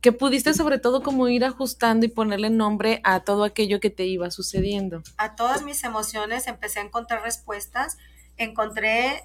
que 0.00 0.12
pudiste 0.12 0.54
sobre 0.54 0.78
todo 0.78 1.02
como 1.02 1.28
ir 1.28 1.44
ajustando 1.44 2.06
y 2.06 2.08
ponerle 2.08 2.50
nombre 2.50 3.00
a 3.04 3.20
todo 3.20 3.44
aquello 3.44 3.80
que 3.80 3.90
te 3.90 4.06
iba 4.06 4.30
sucediendo. 4.30 5.02
A 5.18 5.36
todas 5.36 5.62
mis 5.62 5.84
emociones 5.84 6.46
empecé 6.46 6.80
a 6.80 6.82
encontrar 6.82 7.22
respuestas, 7.22 7.98
encontré 8.36 9.24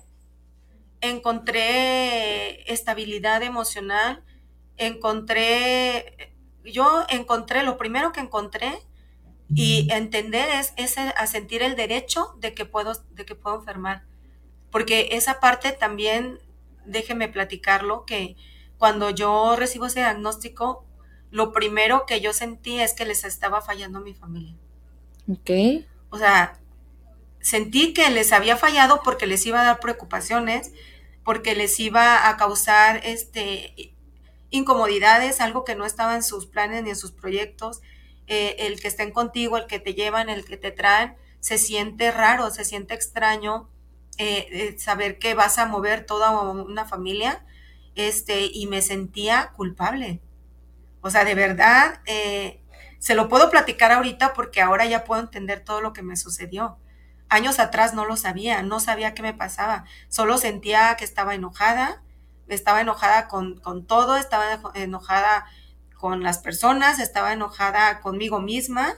encontré 1.01 2.71
estabilidad 2.71 3.43
emocional, 3.43 4.23
encontré 4.77 6.33
yo 6.63 7.05
encontré 7.09 7.63
lo 7.63 7.77
primero 7.77 8.11
que 8.11 8.21
encontré 8.21 8.79
y 9.53 9.87
entender 9.91 10.49
es, 10.49 10.73
es 10.75 10.97
a 10.97 11.27
sentir 11.27 11.61
el 11.61 11.75
derecho 11.75 12.35
de 12.39 12.53
que 12.53 12.65
puedo 12.65 12.93
de 13.11 13.25
que 13.25 13.35
puedo 13.35 13.57
enfermar, 13.57 14.03
porque 14.71 15.09
esa 15.11 15.39
parte 15.39 15.71
también 15.71 16.39
déjeme 16.85 17.27
platicarlo 17.29 18.05
que 18.05 18.35
cuando 18.85 19.09
yo 19.09 19.55
recibo 19.55 19.87
ese 19.87 20.01
diagnóstico, 20.01 20.85
lo 21.31 21.51
primero 21.51 22.05
que 22.05 22.21
yo 22.21 22.33
sentí 22.33 22.79
es 22.79 22.93
que 22.93 23.03
les 23.03 23.23
estaba 23.23 23.59
fallando 23.59 23.97
a 23.97 24.01
mi 24.03 24.13
familia. 24.13 24.55
Ok. 25.27 25.49
O 26.11 26.19
sea, 26.19 26.59
sentí 27.41 27.95
que 27.95 28.11
les 28.11 28.31
había 28.31 28.57
fallado 28.57 29.01
porque 29.03 29.25
les 29.25 29.43
iba 29.47 29.59
a 29.59 29.65
dar 29.65 29.79
preocupaciones, 29.79 30.71
porque 31.23 31.55
les 31.55 31.79
iba 31.79 32.29
a 32.29 32.37
causar 32.37 33.01
este 33.03 33.95
incomodidades, 34.51 35.41
algo 35.41 35.63
que 35.63 35.73
no 35.73 35.87
estaba 35.87 36.13
en 36.13 36.21
sus 36.21 36.45
planes 36.45 36.83
ni 36.83 36.91
en 36.91 36.95
sus 36.95 37.11
proyectos. 37.11 37.81
Eh, 38.27 38.55
el 38.67 38.79
que 38.79 38.87
estén 38.87 39.09
contigo, 39.09 39.57
el 39.57 39.65
que 39.65 39.79
te 39.79 39.95
llevan, 39.95 40.29
el 40.29 40.45
que 40.45 40.57
te 40.57 40.69
traen, 40.69 41.15
se 41.39 41.57
siente 41.57 42.11
raro, 42.11 42.51
se 42.51 42.63
siente 42.63 42.93
extraño 42.93 43.67
eh, 44.19 44.47
eh, 44.51 44.75
saber 44.77 45.17
que 45.17 45.33
vas 45.33 45.57
a 45.57 45.65
mover 45.65 46.05
toda 46.05 46.39
una 46.39 46.85
familia 46.85 47.43
este, 47.95 48.49
y 48.51 48.67
me 48.67 48.81
sentía 48.81 49.51
culpable. 49.55 50.21
O 51.01 51.09
sea, 51.09 51.25
de 51.25 51.35
verdad, 51.35 52.01
eh, 52.05 52.61
se 52.99 53.15
lo 53.15 53.29
puedo 53.29 53.49
platicar 53.51 53.91
ahorita 53.91 54.33
porque 54.33 54.61
ahora 54.61 54.85
ya 54.85 55.03
puedo 55.03 55.21
entender 55.21 55.63
todo 55.63 55.81
lo 55.81 55.93
que 55.93 56.01
me 56.03 56.17
sucedió. 56.17 56.77
Años 57.29 57.59
atrás 57.59 57.93
no 57.93 58.05
lo 58.05 58.17
sabía, 58.17 58.61
no 58.63 58.79
sabía 58.79 59.13
qué 59.13 59.21
me 59.23 59.33
pasaba, 59.33 59.85
solo 60.09 60.37
sentía 60.37 60.95
que 60.97 61.05
estaba 61.05 61.35
enojada, 61.35 62.03
estaba 62.47 62.81
enojada 62.81 63.27
con, 63.27 63.59
con 63.59 63.85
todo, 63.87 64.17
estaba 64.17 64.59
enojada 64.75 65.45
con 65.97 66.23
las 66.23 66.39
personas, 66.39 66.99
estaba 66.99 67.33
enojada 67.33 67.99
conmigo 68.01 68.39
misma 68.41 68.95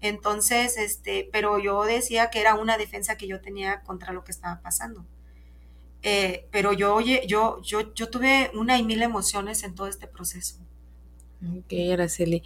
Entonces, 0.00 0.76
este, 0.78 1.28
pero 1.32 1.58
yo 1.58 1.84
decía 1.84 2.30
que 2.30 2.40
era 2.40 2.54
una 2.54 2.78
defensa 2.78 3.16
que 3.16 3.28
yo 3.28 3.40
tenía 3.40 3.82
contra 3.82 4.12
lo 4.12 4.24
que 4.24 4.32
estaba 4.32 4.60
pasando. 4.62 5.06
Eh, 6.02 6.46
pero 6.50 6.72
yo, 6.72 6.94
oye, 6.94 7.22
yo, 7.26 7.60
yo, 7.62 7.92
yo 7.94 8.08
tuve 8.08 8.50
una 8.54 8.78
y 8.78 8.84
mil 8.84 9.02
emociones 9.02 9.62
en 9.62 9.74
todo 9.74 9.88
este 9.88 10.06
proceso. 10.06 10.56
Ok, 11.42 11.72
Araceli. 11.92 12.42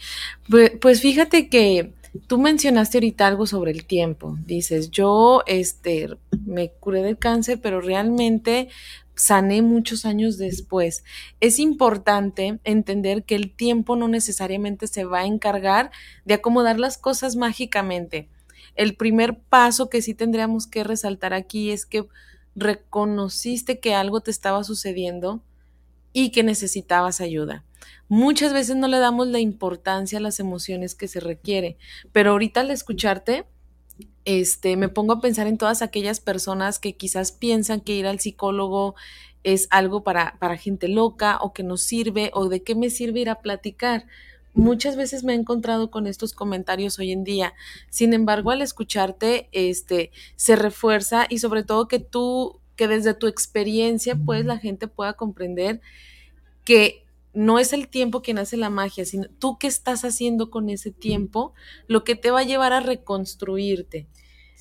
Pues, 0.48 0.72
pues 0.80 1.00
fíjate 1.00 1.48
que 1.48 1.94
tú 2.26 2.38
mencionaste 2.38 2.98
ahorita 2.98 3.26
algo 3.26 3.46
sobre 3.46 3.72
el 3.72 3.86
tiempo. 3.86 4.36
Dices, 4.44 4.90
yo 4.90 5.42
este, 5.46 6.08
me 6.44 6.70
curé 6.72 7.02
del 7.02 7.18
cáncer, 7.18 7.60
pero 7.60 7.80
realmente 7.80 8.68
sané 9.14 9.62
muchos 9.62 10.04
años 10.04 10.38
después. 10.38 11.04
Es 11.40 11.58
importante 11.58 12.58
entender 12.64 13.24
que 13.24 13.34
el 13.34 13.54
tiempo 13.54 13.96
no 13.96 14.08
necesariamente 14.08 14.86
se 14.86 15.04
va 15.04 15.20
a 15.20 15.26
encargar 15.26 15.90
de 16.24 16.34
acomodar 16.34 16.78
las 16.78 16.98
cosas 16.98 17.36
mágicamente. 17.36 18.28
El 18.74 18.96
primer 18.96 19.38
paso 19.38 19.90
que 19.90 20.02
sí 20.02 20.14
tendríamos 20.14 20.66
que 20.66 20.84
resaltar 20.84 21.34
aquí 21.34 21.70
es 21.70 21.84
que 21.84 22.06
reconociste 22.54 23.80
que 23.80 23.94
algo 23.94 24.20
te 24.20 24.30
estaba 24.30 24.64
sucediendo 24.64 25.42
y 26.12 26.30
que 26.30 26.42
necesitabas 26.42 27.20
ayuda. 27.20 27.64
Muchas 28.08 28.52
veces 28.52 28.76
no 28.76 28.88
le 28.88 28.98
damos 28.98 29.26
la 29.28 29.40
importancia 29.40 30.18
a 30.18 30.22
las 30.22 30.38
emociones 30.38 30.94
que 30.94 31.08
se 31.08 31.20
requiere, 31.20 31.78
pero 32.12 32.32
ahorita 32.32 32.60
al 32.60 32.70
escucharte, 32.70 33.46
este, 34.24 34.76
me 34.76 34.88
pongo 34.88 35.14
a 35.14 35.20
pensar 35.20 35.46
en 35.46 35.58
todas 35.58 35.82
aquellas 35.82 36.20
personas 36.20 36.78
que 36.78 36.96
quizás 36.96 37.32
piensan 37.32 37.80
que 37.80 37.94
ir 37.94 38.06
al 38.06 38.20
psicólogo 38.20 38.94
es 39.42 39.66
algo 39.70 40.04
para, 40.04 40.36
para 40.38 40.56
gente 40.56 40.88
loca 40.88 41.38
o 41.40 41.52
que 41.52 41.62
no 41.62 41.76
sirve 41.76 42.30
o 42.34 42.48
de 42.48 42.62
qué 42.62 42.74
me 42.74 42.90
sirve 42.90 43.20
ir 43.20 43.30
a 43.30 43.40
platicar. 43.40 44.06
Muchas 44.54 44.96
veces 44.96 45.24
me 45.24 45.32
he 45.32 45.36
encontrado 45.36 45.90
con 45.90 46.06
estos 46.06 46.34
comentarios 46.34 46.98
hoy 46.98 47.12
en 47.12 47.24
día. 47.24 47.54
Sin 47.88 48.12
embargo, 48.12 48.50
al 48.50 48.60
escucharte, 48.60 49.48
este, 49.52 50.10
se 50.36 50.56
refuerza 50.56 51.26
y 51.28 51.38
sobre 51.38 51.62
todo 51.62 51.88
que 51.88 51.98
tú, 51.98 52.60
que 52.76 52.86
desde 52.86 53.14
tu 53.14 53.26
experiencia, 53.26 54.16
pues 54.16 54.44
la 54.44 54.58
gente 54.58 54.88
pueda 54.88 55.14
comprender 55.14 55.80
que 56.64 57.06
no 57.32 57.58
es 57.58 57.72
el 57.72 57.88
tiempo 57.88 58.20
quien 58.22 58.38
hace 58.38 58.56
la 58.56 58.70
magia, 58.70 59.04
sino 59.04 59.26
tú 59.38 59.56
qué 59.58 59.66
estás 59.66 60.04
haciendo 60.04 60.50
con 60.50 60.68
ese 60.68 60.90
tiempo, 60.90 61.54
lo 61.86 62.04
que 62.04 62.14
te 62.14 62.30
va 62.30 62.40
a 62.40 62.44
llevar 62.44 62.72
a 62.72 62.80
reconstruirte. 62.80 64.06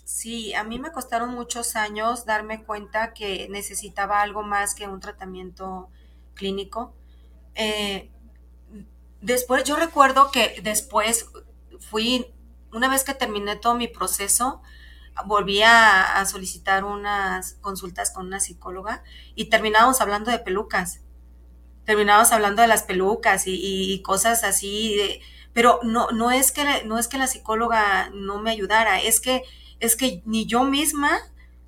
Sí, 0.05 0.53
a 0.53 0.63
mí 0.63 0.79
me 0.79 0.91
costaron 0.91 1.33
muchos 1.33 1.75
años 1.75 2.25
darme 2.25 2.63
cuenta 2.63 3.13
que 3.13 3.47
necesitaba 3.49 4.21
algo 4.21 4.43
más 4.43 4.73
que 4.73 4.87
un 4.87 4.99
tratamiento 4.99 5.89
clínico. 6.33 6.93
Eh, 7.55 8.09
después, 9.21 9.63
yo 9.63 9.75
recuerdo 9.75 10.31
que 10.31 10.59
después 10.63 11.27
fui, 11.79 12.27
una 12.73 12.89
vez 12.89 13.03
que 13.03 13.13
terminé 13.13 13.55
todo 13.55 13.75
mi 13.75 13.87
proceso, 13.87 14.61
volví 15.25 15.61
a, 15.63 16.23
solicitar 16.25 16.83
unas 16.83 17.53
consultas 17.61 18.11
con 18.11 18.27
una 18.27 18.39
psicóloga 18.39 19.03
y 19.35 19.45
terminábamos 19.45 20.01
hablando 20.01 20.31
de 20.31 20.39
pelucas 20.39 21.01
terminábamos 21.85 22.31
hablando 22.31 22.61
de 22.61 22.67
las 22.67 22.83
pelucas 22.83 23.47
y, 23.47 23.55
y 23.55 24.01
cosas 24.01 24.43
así, 24.43 24.95
de, 24.95 25.21
pero 25.53 25.79
no, 25.83 26.09
no, 26.11 26.31
es 26.31 26.51
que, 26.51 26.83
no 26.85 26.97
es 26.97 27.07
que 27.07 27.17
la 27.17 27.27
psicóloga 27.27 28.09
no 28.13 28.39
me 28.39 28.51
ayudara, 28.51 29.01
es 29.01 29.19
que, 29.19 29.43
es 29.79 29.95
que 29.95 30.21
ni 30.25 30.45
yo 30.45 30.63
misma 30.63 31.19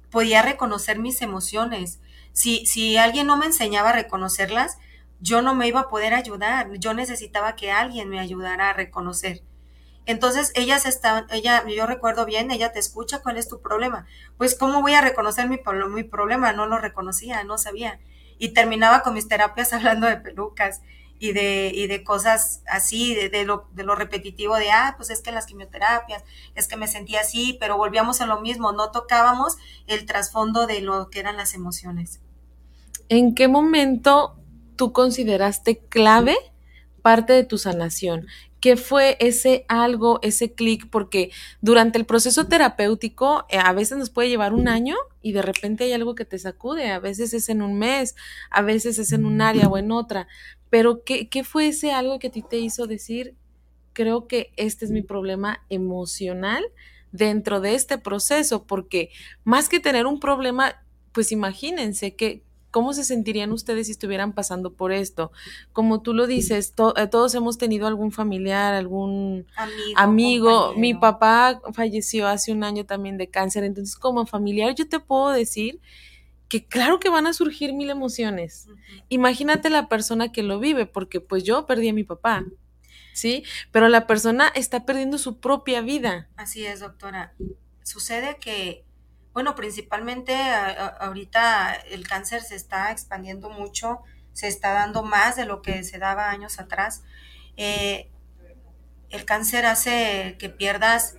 podía 0.10 0.42
reconocer 0.42 1.00
mis 1.00 1.22
emociones. 1.22 2.00
Si, 2.32 2.66
si 2.66 2.98
alguien 2.98 3.28
no 3.28 3.38
me 3.38 3.46
enseñaba 3.46 3.90
a 3.90 3.94
reconocerlas, 3.94 4.78
yo 5.24 5.42
no 5.42 5.56
me 5.56 5.68
iba 5.68 5.80
a 5.80 5.90
poder 5.90 6.14
ayudar, 6.14 6.70
yo 6.78 6.94
necesitaba 6.94 7.56
que 7.56 7.72
alguien 7.72 8.10
me 8.10 8.20
ayudara 8.20 8.70
a 8.70 8.74
reconocer. 8.74 9.42
Entonces, 10.06 10.52
ellas 10.54 10.86
estaban, 10.86 11.26
ella, 11.32 11.64
yo 11.68 11.88
recuerdo 11.88 12.26
bien, 12.26 12.52
ella 12.52 12.74
te 12.74 12.80
escucha, 12.80 13.22
¿cuál 13.22 13.38
es 13.38 13.48
tu 13.48 13.62
problema? 13.62 14.06
Pues, 14.38 14.54
¿cómo 14.54 14.82
voy 14.82 14.94
a 14.94 15.02
reconocer 15.02 15.48
mi, 15.48 15.60
mi 15.90 16.04
problema? 16.04 16.54
No 16.54 16.66
lo 16.68 16.78
reconocía, 16.78 17.44
no 17.44 17.58
sabía 17.58 18.00
y 18.38 18.50
terminaba 18.50 19.04
con 19.04 19.14
mis 19.14 19.28
terapias 19.28 19.74
hablando 19.74 20.08
de 20.08 20.18
pelucas 20.18 20.82
y 21.20 21.32
de, 21.32 21.72
y 21.74 21.88
de 21.88 22.04
cosas 22.04 22.62
así, 22.68 23.16
de, 23.16 23.46
lo, 23.46 23.68
de 23.72 23.84
lo 23.86 23.96
repetitivo 23.96 24.58
de, 24.58 24.72
ah, 24.72 24.96
pues 24.98 25.10
es 25.10 25.22
que 25.22 25.32
las 25.32 25.46
quimioterapias, 25.46 26.24
es 26.54 26.68
que 26.68 26.76
me 26.76 26.90
sentía 26.90 27.22
así, 27.22 27.56
pero 27.62 27.78
volvíamos 27.78 28.20
a 28.20 28.26
lo 28.26 28.42
mismo, 28.42 28.74
no 28.74 28.92
tocábamos 28.92 29.56
el 29.88 30.06
trasfondo 30.06 30.68
de 30.68 30.82
lo 30.82 31.10
que 31.10 31.22
eran 31.22 31.38
las 31.38 31.54
emociones. 31.54 32.20
¿En 33.08 33.36
qué 33.36 33.48
momento 33.48 34.36
tú 34.76 34.94
consideraste 34.94 35.80
clave 35.90 36.36
parte 37.02 37.34
de 37.34 37.44
tu 37.44 37.58
sanación? 37.58 38.28
¿Qué 38.64 38.78
fue 38.78 39.18
ese 39.20 39.66
algo, 39.68 40.20
ese 40.22 40.54
clic? 40.54 40.90
Porque 40.90 41.32
durante 41.60 41.98
el 41.98 42.06
proceso 42.06 42.48
terapéutico 42.48 43.46
eh, 43.50 43.58
a 43.58 43.74
veces 43.74 43.98
nos 43.98 44.10
puede 44.10 44.30
llevar 44.30 44.54
un 44.54 44.70
año 44.70 44.96
y 45.22 45.34
de 45.34 45.42
repente 45.42 45.84
hay 45.84 45.92
algo 45.92 46.16
que 46.16 46.24
te 46.24 46.40
sacude, 46.40 46.90
a 46.90 47.00
veces 47.00 47.34
es 47.34 47.50
en 47.50 47.62
un 47.62 47.78
mes, 47.78 48.16
a 48.50 48.62
veces 48.62 49.00
es 49.00 49.12
en 49.12 49.26
un 49.26 49.42
área 49.42 49.68
o 49.68 49.78
en 49.78 49.92
otra, 49.92 50.30
pero 50.70 51.04
¿qué, 51.04 51.28
qué 51.28 51.44
fue 51.44 51.68
ese 51.68 51.92
algo 51.92 52.20
que 52.20 52.28
a 52.28 52.32
ti 52.32 52.42
te 52.42 52.58
hizo 52.58 52.88
decir, 52.88 53.36
creo 53.92 54.28
que 54.28 54.54
este 54.56 54.86
es 54.86 54.92
mi 54.92 55.02
problema 55.02 55.66
emocional 55.68 56.64
dentro 57.12 57.60
de 57.60 57.76
este 57.76 57.98
proceso? 57.98 58.66
Porque 58.66 59.10
más 59.44 59.68
que 59.68 59.82
tener 59.82 60.06
un 60.06 60.22
problema, 60.22 60.82
pues 61.12 61.34
imagínense 61.34 62.16
que 62.16 62.44
¿Cómo 62.74 62.94
se 62.94 63.04
sentirían 63.04 63.52
ustedes 63.52 63.86
si 63.86 63.92
estuvieran 63.92 64.34
pasando 64.34 64.74
por 64.74 64.92
esto? 64.92 65.32
Como 65.74 66.02
tú 66.02 66.16
lo 66.16 66.26
dices, 66.26 66.74
eh, 66.96 67.08
todos 67.08 67.36
hemos 67.36 67.60
tenido 67.60 67.86
algún 67.86 68.12
familiar, 68.12 68.74
algún 68.74 69.46
amigo. 69.96 70.74
Mi 70.76 70.96
papá 70.96 71.62
falleció 71.74 72.28
hace 72.28 72.52
un 72.52 72.64
año 72.64 72.84
también 72.84 73.20
de 73.20 73.30
cáncer, 73.30 73.64
entonces 73.64 73.96
como 73.96 74.26
familiar 74.26 74.74
yo 74.74 74.90
te 74.90 75.00
puedo 75.00 75.30
decir 75.30 75.82
que 76.50 76.66
claro 76.66 77.00
que 77.00 77.10
van 77.10 77.28
a 77.28 77.34
surgir 77.34 77.74
mil 77.74 77.92
emociones. 77.92 78.68
Imagínate 79.08 79.70
la 79.70 79.88
persona 79.88 80.32
que 80.32 80.42
lo 80.42 80.60
vive, 80.60 80.88
porque 80.88 81.22
pues 81.22 81.44
yo 81.44 81.68
perdí 81.68 81.90
a 81.90 81.94
mi 81.94 82.04
papá. 82.04 82.44
¿Sí? 83.14 83.44
Pero 83.72 83.88
la 83.88 84.08
persona 84.08 84.48
está 84.56 84.84
perdiendo 84.84 85.20
su 85.20 85.40
propia 85.40 85.82
vida. 85.82 86.28
Así 86.38 86.66
es, 86.66 86.80
doctora. 86.80 87.36
Sucede 87.84 88.38
que 88.40 88.84
bueno, 89.34 89.56
principalmente 89.56 90.36
ahorita 91.00 91.74
el 91.74 92.08
cáncer 92.08 92.42
se 92.44 92.56
está 92.56 92.92
expandiendo 92.92 93.50
mucho, 93.50 94.02
se 94.32 94.48
está 94.48 94.74
dando 94.74 95.04
más 95.04 95.36
de 95.36 95.46
lo 95.46 95.62
que 95.62 95.84
se 95.84 95.98
daba 95.98 96.30
años 96.30 96.60
atrás. 96.60 97.04
Eh, 97.58 98.12
el 99.10 99.26
cáncer 99.26 99.66
hace 99.66 100.36
que 100.40 100.50
pierdas, 100.50 101.18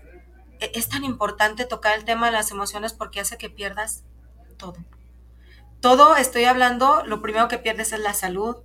e, 0.61 0.70
es 0.74 0.88
tan 0.88 1.05
importante 1.05 1.64
tocar 1.64 1.98
el 1.98 2.05
tema 2.05 2.27
de 2.27 2.33
las 2.33 2.53
emociones 2.53 2.92
porque 2.92 3.20
hace 3.20 3.37
que 3.37 3.50
pierdas 3.50 4.05
todo. 4.57 4.77
Todo, 5.81 6.16
estoy 6.16 6.44
hablando, 6.44 7.05
lo 7.05 7.20
primero 7.20 7.48
que 7.48 7.59
pierdes 7.59 7.92
es 7.92 8.00
la 8.00 8.14
salud. 8.14 8.57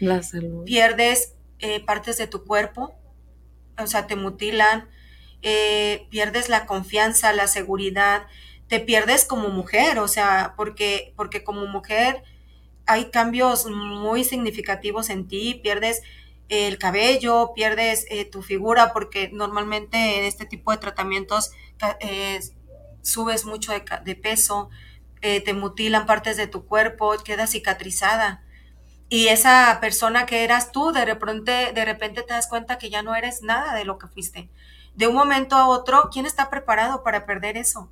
La 0.00 0.22
salud. 0.22 0.64
Pierdes 0.64 1.34
eh, 1.60 1.84
partes 1.84 2.18
de 2.18 2.26
tu 2.26 2.44
cuerpo, 2.44 2.94
o 3.78 3.86
sea, 3.86 4.06
te 4.06 4.16
mutilan, 4.16 4.88
eh, 5.42 6.06
pierdes 6.10 6.48
la 6.48 6.66
confianza, 6.66 7.32
la 7.32 7.46
seguridad, 7.46 8.26
te 8.68 8.80
pierdes 8.80 9.24
como 9.24 9.48
mujer, 9.48 9.98
o 9.98 10.08
sea, 10.08 10.54
porque, 10.56 11.12
porque 11.16 11.42
como 11.42 11.66
mujer 11.66 12.22
hay 12.86 13.10
cambios 13.10 13.66
muy 13.66 14.24
significativos 14.24 15.10
en 15.10 15.28
ti, 15.28 15.60
pierdes 15.62 16.02
el 16.48 16.78
cabello, 16.78 17.52
pierdes 17.54 18.06
eh, 18.08 18.24
tu 18.24 18.42
figura, 18.42 18.92
porque 18.92 19.30
normalmente 19.32 20.18
en 20.18 20.24
este 20.24 20.46
tipo 20.46 20.70
de 20.70 20.78
tratamientos 20.78 21.52
eh, 22.00 22.40
subes 23.02 23.44
mucho 23.44 23.72
de, 23.72 24.14
peso, 24.16 24.70
eh, 25.20 25.42
te 25.42 25.52
mutilan 25.52 26.06
partes 26.06 26.36
de 26.36 26.46
tu 26.46 26.66
cuerpo, 26.66 27.14
quedas 27.24 27.50
cicatrizada. 27.50 28.42
Y 29.10 29.28
esa 29.28 29.78
persona 29.80 30.26
que 30.26 30.44
eras 30.44 30.72
tú, 30.72 30.92
de 30.92 31.04
repente, 31.04 31.72
de 31.72 31.84
repente 31.84 32.22
te 32.22 32.34
das 32.34 32.46
cuenta 32.46 32.78
que 32.78 32.90
ya 32.90 33.02
no 33.02 33.14
eres 33.14 33.42
nada 33.42 33.74
de 33.74 33.84
lo 33.84 33.98
que 33.98 34.06
fuiste. 34.06 34.50
De 34.94 35.06
un 35.06 35.14
momento 35.14 35.56
a 35.56 35.68
otro, 35.68 36.10
¿quién 36.12 36.26
está 36.26 36.50
preparado 36.50 37.02
para 37.02 37.24
perder 37.24 37.56
eso? 37.56 37.90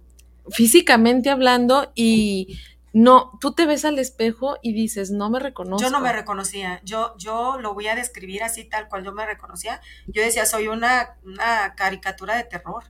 Físicamente 0.51 1.31
hablando 1.31 1.93
y 1.95 2.59
no, 2.93 3.33
tú 3.41 3.53
te 3.53 3.67
ves 3.67 3.85
al 3.85 3.99
espejo 3.99 4.57
y 4.63 4.73
dices, 4.73 5.11
no 5.11 5.29
me 5.29 5.39
reconozco. 5.39 5.85
Yo 5.85 5.91
no 5.91 6.01
me 6.01 6.13
reconocía, 6.13 6.81
yo, 6.83 7.15
yo 7.19 7.59
lo 7.61 7.75
voy 7.75 7.89
a 7.89 7.95
describir 7.95 8.43
así 8.43 8.65
tal 8.65 8.89
cual 8.89 9.05
yo 9.05 9.13
me 9.13 9.27
reconocía. 9.27 9.83
Yo 10.07 10.23
decía, 10.23 10.47
soy 10.47 10.69
una, 10.69 11.19
una 11.23 11.75
caricatura 11.75 12.37
de 12.37 12.45
terror. 12.45 12.85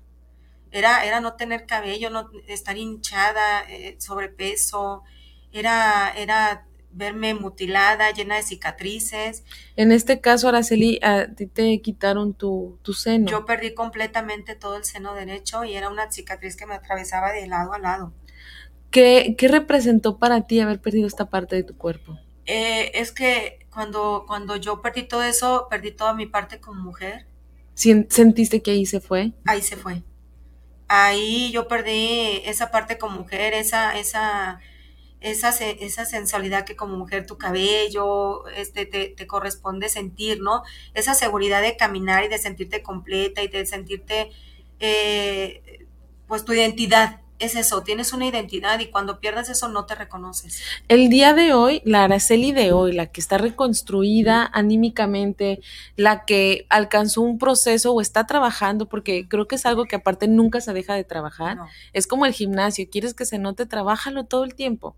Era, 0.71 1.05
era 1.05 1.21
no 1.21 1.35
tener 1.35 1.67
cabello, 1.67 2.11
no 2.11 2.31
estar 2.47 2.77
hinchada, 2.77 3.63
eh, 3.69 3.97
sobrepeso, 3.99 5.03
era, 5.51 6.13
era 6.17 6.66
verme 6.97 7.35
mutilada, 7.35 8.11
llena 8.11 8.37
de 8.37 8.43
cicatrices. 8.43 9.45
En 9.77 9.93
este 9.93 10.21
caso, 10.21 10.49
Araceli, 10.49 10.99
a 11.03 11.27
ti 11.35 11.47
te 11.47 11.81
quitaron 11.81 12.35
tu, 12.35 12.79
tu 12.83 12.95
seno. 12.95 13.31
Yo 13.31 13.45
perdí 13.45 13.75
completamente 13.75 14.55
todo 14.55 14.77
el 14.77 14.85
seno 14.85 15.15
derecho 15.15 15.65
y 15.65 15.75
era 15.75 15.91
una 15.91 16.11
cicatriz 16.11 16.57
que 16.57 16.67
me 16.67 16.75
atravesaba 16.75 17.33
de 17.33 17.47
lado 17.47 17.73
a 17.75 17.79
lado. 17.79 18.13
¿Qué, 18.91 19.35
qué 19.37 19.49
representó 19.49 20.19
para 20.19 20.47
ti 20.47 20.61
haber 20.61 20.81
perdido 20.81 21.07
esta 21.07 21.29
parte 21.29 21.55
de 21.57 21.65
tu 21.65 21.77
cuerpo? 21.77 22.19
Eh, 22.47 22.93
es 22.95 23.13
que 23.13 23.67
cuando, 23.71 24.25
cuando 24.27 24.57
yo 24.57 24.81
perdí 24.81 25.03
todo 25.03 25.23
eso, 25.23 25.67
perdí 25.69 25.91
toda 25.91 26.15
mi 26.15 26.27
parte 26.27 26.61
como 26.61 26.81
mujer. 26.81 27.27
¿Sentiste 27.75 28.63
que 28.63 28.71
ahí 28.71 28.87
se 28.87 29.01
fue? 29.01 29.33
Ahí 29.45 29.61
se 29.61 29.77
fue. 29.77 30.03
Ahí 30.89 31.51
yo 31.53 31.69
perdí 31.69 32.41
esa 32.45 32.71
parte 32.71 32.97
como 32.97 33.19
mujer, 33.19 33.53
esa, 33.53 33.99
esa, 33.99 34.61
esa, 35.21 35.49
esa 35.49 36.05
sensualidad 36.05 36.65
que 36.65 36.77
como 36.77 36.97
mujer 36.97 37.27
tu 37.27 37.39
cabello 37.39 38.47
este, 38.49 38.87
te, 38.87 39.09
te, 39.09 39.27
corresponde 39.27 39.89
sentir, 39.89 40.41
¿no? 40.41 40.63
Esa 40.95 41.15
seguridad 41.15 41.63
de 41.63 41.77
caminar 41.77 42.25
y 42.25 42.29
de 42.29 42.39
sentirte 42.39 42.83
completa 42.83 43.43
y 43.43 43.49
de 43.49 43.67
sentirte, 43.67 44.31
eh, 44.79 45.87
pues 46.27 46.45
tu 46.45 46.53
identidad, 46.53 47.21
es 47.39 47.55
eso, 47.55 47.83
tienes 47.83 48.13
una 48.13 48.27
identidad 48.27 48.79
y 48.81 48.87
cuando 48.87 49.21
pierdas 49.21 49.49
eso 49.51 49.69
no 49.69 49.85
te 49.85 49.95
reconoces. 49.95 50.63
El 50.89 51.09
día 51.11 51.35
de 51.35 51.53
hoy, 51.53 51.83
la 51.85 52.05
Araceli 52.05 52.53
de 52.53 52.73
hoy, 52.73 52.93
la 52.93 53.07
que 53.07 53.21
está 53.21 53.37
reconstruida 53.37 54.49
anímicamente, 54.53 55.61
la 55.97 56.25
que 56.25 56.67
alcanzó 56.71 57.21
un 57.21 57.39
proceso 57.39 57.93
o 57.93 58.01
está 58.01 58.27
trabajando, 58.27 58.89
porque 58.89 59.29
creo 59.29 59.47
que 59.47 59.57
es 59.57 59.67
algo 59.67 59.85
que 59.85 59.97
aparte 59.97 60.29
nunca 60.29 60.61
se 60.61 60.73
deja 60.73 60.95
de 60.95 61.05
trabajar, 61.05 61.59
es 61.93 62.07
como 62.07 62.27
el 62.27 62.33
gimnasio, 62.33 62.89
quieres 62.91 63.13
que 63.13 63.27
se 63.27 63.39
note, 63.39 63.67
trabájalo 63.67 64.25
todo 64.25 64.45
el 64.45 64.55
tiempo. 64.55 64.97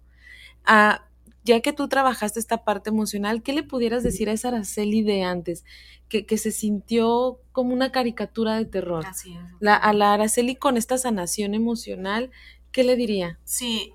Ya 1.44 1.60
que 1.60 1.72
tú 1.72 1.88
trabajaste 1.88 2.38
esta 2.38 2.62
parte 2.62 2.90
emocional, 2.90 3.42
¿qué 3.42 3.54
le 3.54 3.62
pudieras 3.62 4.02
decir 4.02 4.28
a 4.28 4.32
esa 4.32 4.48
Araceli 4.48 5.02
de 5.02 5.24
antes? 5.24 5.64
Que, 6.10 6.26
que 6.26 6.36
se 6.36 6.52
sintió 6.52 7.40
como 7.52 7.72
una 7.72 7.90
caricatura 7.90 8.56
de 8.56 8.66
terror. 8.66 9.06
Así 9.06 9.34
es. 9.34 9.42
La, 9.58 9.74
a 9.74 9.94
la 9.94 10.12
Araceli 10.12 10.56
con 10.56 10.76
esta 10.76 10.98
sanación 10.98 11.54
emocional, 11.54 12.30
¿qué 12.70 12.84
le 12.84 12.96
diría? 12.96 13.38
Sí, 13.44 13.94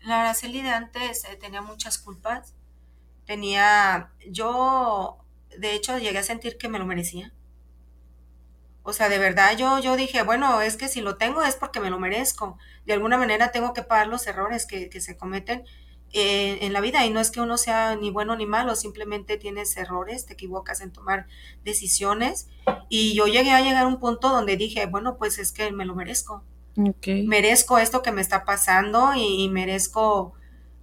la 0.00 0.22
Araceli 0.22 0.62
de 0.62 0.70
antes 0.70 1.24
eh, 1.24 1.36
tenía 1.36 1.60
muchas 1.60 1.98
culpas. 1.98 2.54
Tenía, 3.26 4.12
yo, 4.30 5.18
de 5.58 5.74
hecho, 5.74 5.98
llegué 5.98 6.18
a 6.18 6.22
sentir 6.22 6.56
que 6.56 6.70
me 6.70 6.78
lo 6.78 6.86
merecía. 6.86 7.34
O 8.82 8.92
sea, 8.92 9.08
de 9.08 9.18
verdad 9.18 9.56
yo, 9.58 9.78
yo 9.78 9.96
dije, 9.96 10.22
bueno, 10.22 10.60
es 10.60 10.76
que 10.76 10.88
si 10.88 11.00
lo 11.00 11.16
tengo 11.16 11.42
es 11.42 11.56
porque 11.56 11.80
me 11.80 11.90
lo 11.90 11.98
merezco. 11.98 12.58
De 12.86 12.92
alguna 12.92 13.16
manera 13.16 13.50
tengo 13.50 13.72
que 13.72 13.82
pagar 13.82 14.06
los 14.08 14.26
errores 14.26 14.66
que, 14.66 14.88
que 14.90 15.00
se 15.00 15.16
cometen 15.16 15.64
eh, 16.16 16.64
en 16.64 16.72
la 16.72 16.80
vida 16.80 17.04
y 17.04 17.10
no 17.10 17.18
es 17.18 17.32
que 17.32 17.40
uno 17.40 17.58
sea 17.58 17.96
ni 17.96 18.12
bueno 18.12 18.36
ni 18.36 18.46
malo, 18.46 18.76
simplemente 18.76 19.36
tienes 19.36 19.76
errores, 19.76 20.26
te 20.26 20.34
equivocas 20.34 20.80
en 20.80 20.92
tomar 20.92 21.26
decisiones 21.64 22.46
y 22.88 23.14
yo 23.14 23.26
llegué 23.26 23.50
a 23.50 23.62
llegar 23.62 23.82
a 23.82 23.88
un 23.88 23.98
punto 23.98 24.28
donde 24.28 24.56
dije, 24.56 24.86
bueno, 24.86 25.16
pues 25.16 25.40
es 25.40 25.50
que 25.50 25.72
me 25.72 25.84
lo 25.84 25.96
merezco. 25.96 26.44
Okay. 26.76 27.26
Merezco 27.26 27.78
esto 27.78 28.02
que 28.02 28.12
me 28.12 28.20
está 28.20 28.44
pasando 28.44 29.12
y, 29.16 29.48
merezco, 29.48 30.34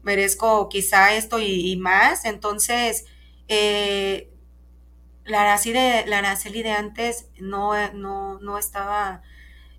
merezco 0.04 0.68
quizá 0.68 1.14
esto 1.16 1.40
y, 1.40 1.78
más. 1.78 2.26
Entonces, 2.26 3.06
eh, 3.48 4.30
la, 5.24 5.44
Araceli 5.44 5.80
de, 5.80 6.06
la 6.08 6.18
Araceli 6.18 6.62
de 6.62 6.72
antes 6.72 7.30
no, 7.40 7.72
no, 7.94 8.38
no 8.42 8.58
estaba, 8.58 9.22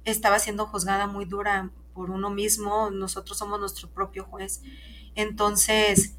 estaba 0.07 0.38
siendo 0.38 0.65
juzgada 0.65 1.07
muy 1.07 1.27
dura 1.27 1.71
por 1.93 2.11
uno 2.11 2.31
mismo, 2.31 2.91
nosotros 2.91 3.37
somos 3.37 3.61
nuestro 3.61 3.91
propio 3.91 4.25
juez. 4.25 4.62
Entonces, 5.14 6.16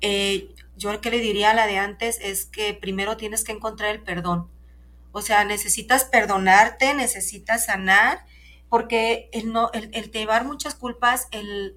eh, 0.00 0.54
yo 0.76 0.92
lo 0.92 1.00
que 1.00 1.10
le 1.10 1.18
diría 1.18 1.50
a 1.50 1.54
la 1.54 1.66
de 1.66 1.78
antes 1.78 2.18
es 2.20 2.44
que 2.44 2.74
primero 2.74 3.16
tienes 3.16 3.44
que 3.44 3.52
encontrar 3.52 3.94
el 3.94 4.02
perdón. 4.02 4.48
O 5.12 5.22
sea, 5.22 5.44
necesitas 5.44 6.04
perdonarte, 6.04 6.94
necesitas 6.94 7.66
sanar, 7.66 8.24
porque 8.68 9.28
el, 9.32 9.52
no, 9.52 9.70
el, 9.72 9.90
el 9.92 10.10
llevar 10.10 10.44
muchas 10.44 10.74
culpas, 10.74 11.28
el, 11.32 11.76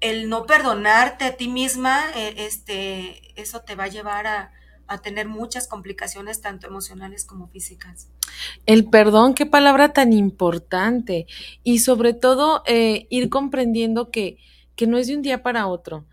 el 0.00 0.28
no 0.28 0.46
perdonarte 0.46 1.24
a 1.24 1.36
ti 1.36 1.48
misma, 1.48 2.02
eh, 2.16 2.34
este, 2.38 3.40
eso 3.40 3.60
te 3.60 3.76
va 3.76 3.84
a 3.84 3.88
llevar 3.88 4.26
a, 4.26 4.52
a 4.88 4.98
tener 4.98 5.28
muchas 5.28 5.68
complicaciones, 5.68 6.40
tanto 6.40 6.66
emocionales 6.66 7.24
como 7.24 7.48
físicas. 7.48 8.08
El 8.66 8.88
perdón, 8.88 9.34
qué 9.34 9.46
palabra 9.46 9.92
tan 9.92 10.12
importante. 10.12 11.26
Y 11.62 11.78
sobre 11.78 12.14
todo, 12.14 12.62
eh, 12.66 13.06
ir 13.10 13.28
comprendiendo 13.28 14.10
que 14.10 14.38
que 14.82 14.88
no 14.88 14.98
es 14.98 15.06
de 15.06 15.14
un 15.14 15.22
día 15.22 15.44
para 15.44 15.68
otro. 15.68 16.08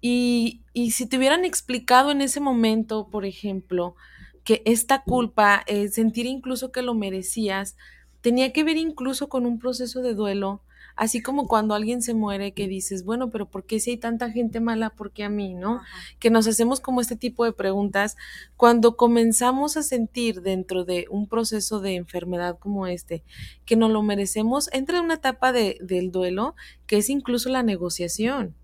Y, 0.00 0.62
y 0.72 0.92
si 0.92 1.06
te 1.06 1.18
hubieran 1.18 1.44
explicado 1.44 2.10
en 2.10 2.22
ese 2.22 2.40
momento, 2.40 3.10
por 3.10 3.26
ejemplo, 3.26 3.96
que 4.44 4.62
esta 4.64 5.02
culpa, 5.02 5.62
eh, 5.66 5.88
sentir 5.88 6.24
incluso 6.24 6.72
que 6.72 6.80
lo 6.80 6.94
merecías, 6.94 7.76
tenía 8.22 8.50
que 8.54 8.64
ver 8.64 8.78
incluso 8.78 9.28
con 9.28 9.44
un 9.44 9.58
proceso 9.58 10.00
de 10.00 10.14
duelo, 10.14 10.62
así 10.96 11.22
como 11.22 11.46
cuando 11.46 11.74
alguien 11.74 12.02
se 12.02 12.14
muere 12.14 12.52
que 12.52 12.68
dices, 12.68 13.04
bueno, 13.04 13.30
pero 13.30 13.46
¿por 13.46 13.64
qué 13.64 13.80
si 13.80 13.92
hay 13.92 13.96
tanta 13.96 14.30
gente 14.30 14.60
mala, 14.60 14.90
por 14.90 15.12
qué 15.12 15.24
a 15.24 15.28
mí, 15.28 15.54
no? 15.54 15.76
Ajá. 15.76 15.86
Que 16.18 16.30
nos 16.30 16.46
hacemos 16.46 16.80
como 16.80 17.00
este 17.00 17.16
tipo 17.16 17.44
de 17.44 17.52
preguntas 17.52 18.16
cuando 18.56 18.96
comenzamos 18.96 19.76
a 19.76 19.82
sentir 19.82 20.42
dentro 20.42 20.84
de 20.84 21.06
un 21.10 21.28
proceso 21.28 21.80
de 21.80 21.96
enfermedad 21.96 22.58
como 22.58 22.86
este, 22.86 23.22
que 23.64 23.76
nos 23.76 23.90
lo 23.90 24.02
merecemos, 24.02 24.68
entra 24.72 24.98
en 24.98 25.04
una 25.04 25.14
etapa 25.14 25.52
de, 25.52 25.78
del 25.80 26.10
duelo 26.10 26.54
que 26.86 26.98
es 26.98 27.10
incluso 27.10 27.48
la 27.48 27.62
negociación. 27.62 28.54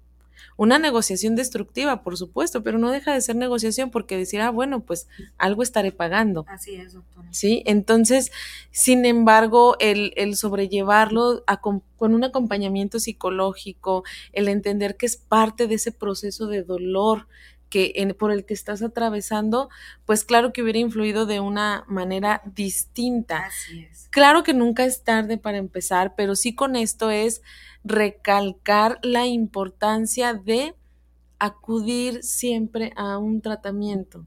Una 0.57 0.79
negociación 0.79 1.37
destructiva, 1.37 2.03
por 2.03 2.17
supuesto, 2.17 2.63
pero 2.63 2.79
no 2.79 2.91
deja 2.91 3.13
de 3.15 3.21
ser 3.21 3.37
negociación 3.37 3.91
porque 3.91 4.17
decir, 4.17 4.41
ah, 4.41 4.51
bueno, 4.51 4.81
pues 4.81 5.09
algo 5.39 5.63
estaré 5.63 5.93
pagando. 5.93 6.45
Así 6.49 6.75
es, 6.77 6.93
doctora. 6.93 7.29
¿Sí? 7.31 7.63
Entonces, 7.67 8.31
sin 8.71 9.05
embargo, 9.05 9.77
el, 9.81 10.13
el 10.17 10.37
sobrellevarlo 10.37 11.43
a, 11.47 11.61
con, 11.61 11.83
con 11.97 12.15
un 12.15 12.25
acompañamiento 12.25 12.99
psicológico, 12.99 14.05
el 14.33 14.49
entender 14.49 14.97
que 14.97 15.07
es 15.07 15.17
parte 15.17 15.67
de 15.67 15.75
ese 15.77 15.93
proceso 15.93 16.47
de 16.47 16.63
dolor 16.63 17.27
que 17.71 17.93
en, 17.97 18.15
por 18.15 18.33
el 18.33 18.45
que 18.45 18.53
estás 18.53 18.83
atravesando, 18.83 19.71
pues 20.05 20.25
claro 20.25 20.53
que 20.53 20.63
hubiera 20.63 20.81
influido 20.81 21.25
de 21.25 21.41
una 21.41 21.85
manera 21.89 22.43
distinta. 22.45 23.47
Así 23.47 23.87
es. 23.91 24.09
Claro 24.11 24.43
que 24.43 24.53
nunca 24.53 24.85
es 24.85 25.03
tarde 25.05 25.39
para 25.39 25.57
empezar, 25.57 26.15
pero 26.17 26.37
sí 26.37 26.55
con 26.55 26.77
esto 26.77 27.11
es 27.11 27.41
recalcar 27.85 28.99
la 29.03 29.27
importancia 29.27 30.35
de 30.35 30.75
acudir 31.39 32.23
siempre 32.23 32.93
a 32.97 33.17
un 33.17 33.41
tratamiento. 33.41 34.27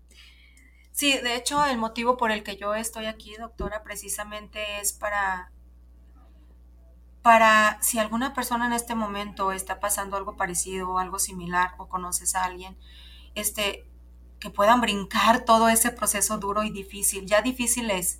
Sí, 0.91 1.17
de 1.17 1.35
hecho, 1.35 1.65
el 1.65 1.77
motivo 1.77 2.17
por 2.17 2.31
el 2.31 2.43
que 2.43 2.55
yo 2.55 2.75
estoy 2.75 3.05
aquí, 3.05 3.35
doctora, 3.35 3.83
precisamente 3.83 4.79
es 4.79 4.93
para, 4.93 5.51
para 7.21 7.81
si 7.81 7.99
alguna 7.99 8.33
persona 8.33 8.67
en 8.67 8.73
este 8.73 8.93
momento 8.93 9.51
está 9.51 9.79
pasando 9.79 10.17
algo 10.17 10.37
parecido 10.37 10.91
o 10.91 10.99
algo 10.99 11.17
similar 11.17 11.73
o 11.77 11.87
conoces 11.87 12.35
a 12.35 12.43
alguien, 12.43 12.77
este, 13.35 13.85
que 14.39 14.49
puedan 14.49 14.81
brincar 14.81 15.45
todo 15.45 15.69
ese 15.69 15.91
proceso 15.91 16.37
duro 16.37 16.63
y 16.63 16.69
difícil. 16.69 17.25
Ya 17.25 17.41
difícil 17.41 17.89
es 17.91 18.19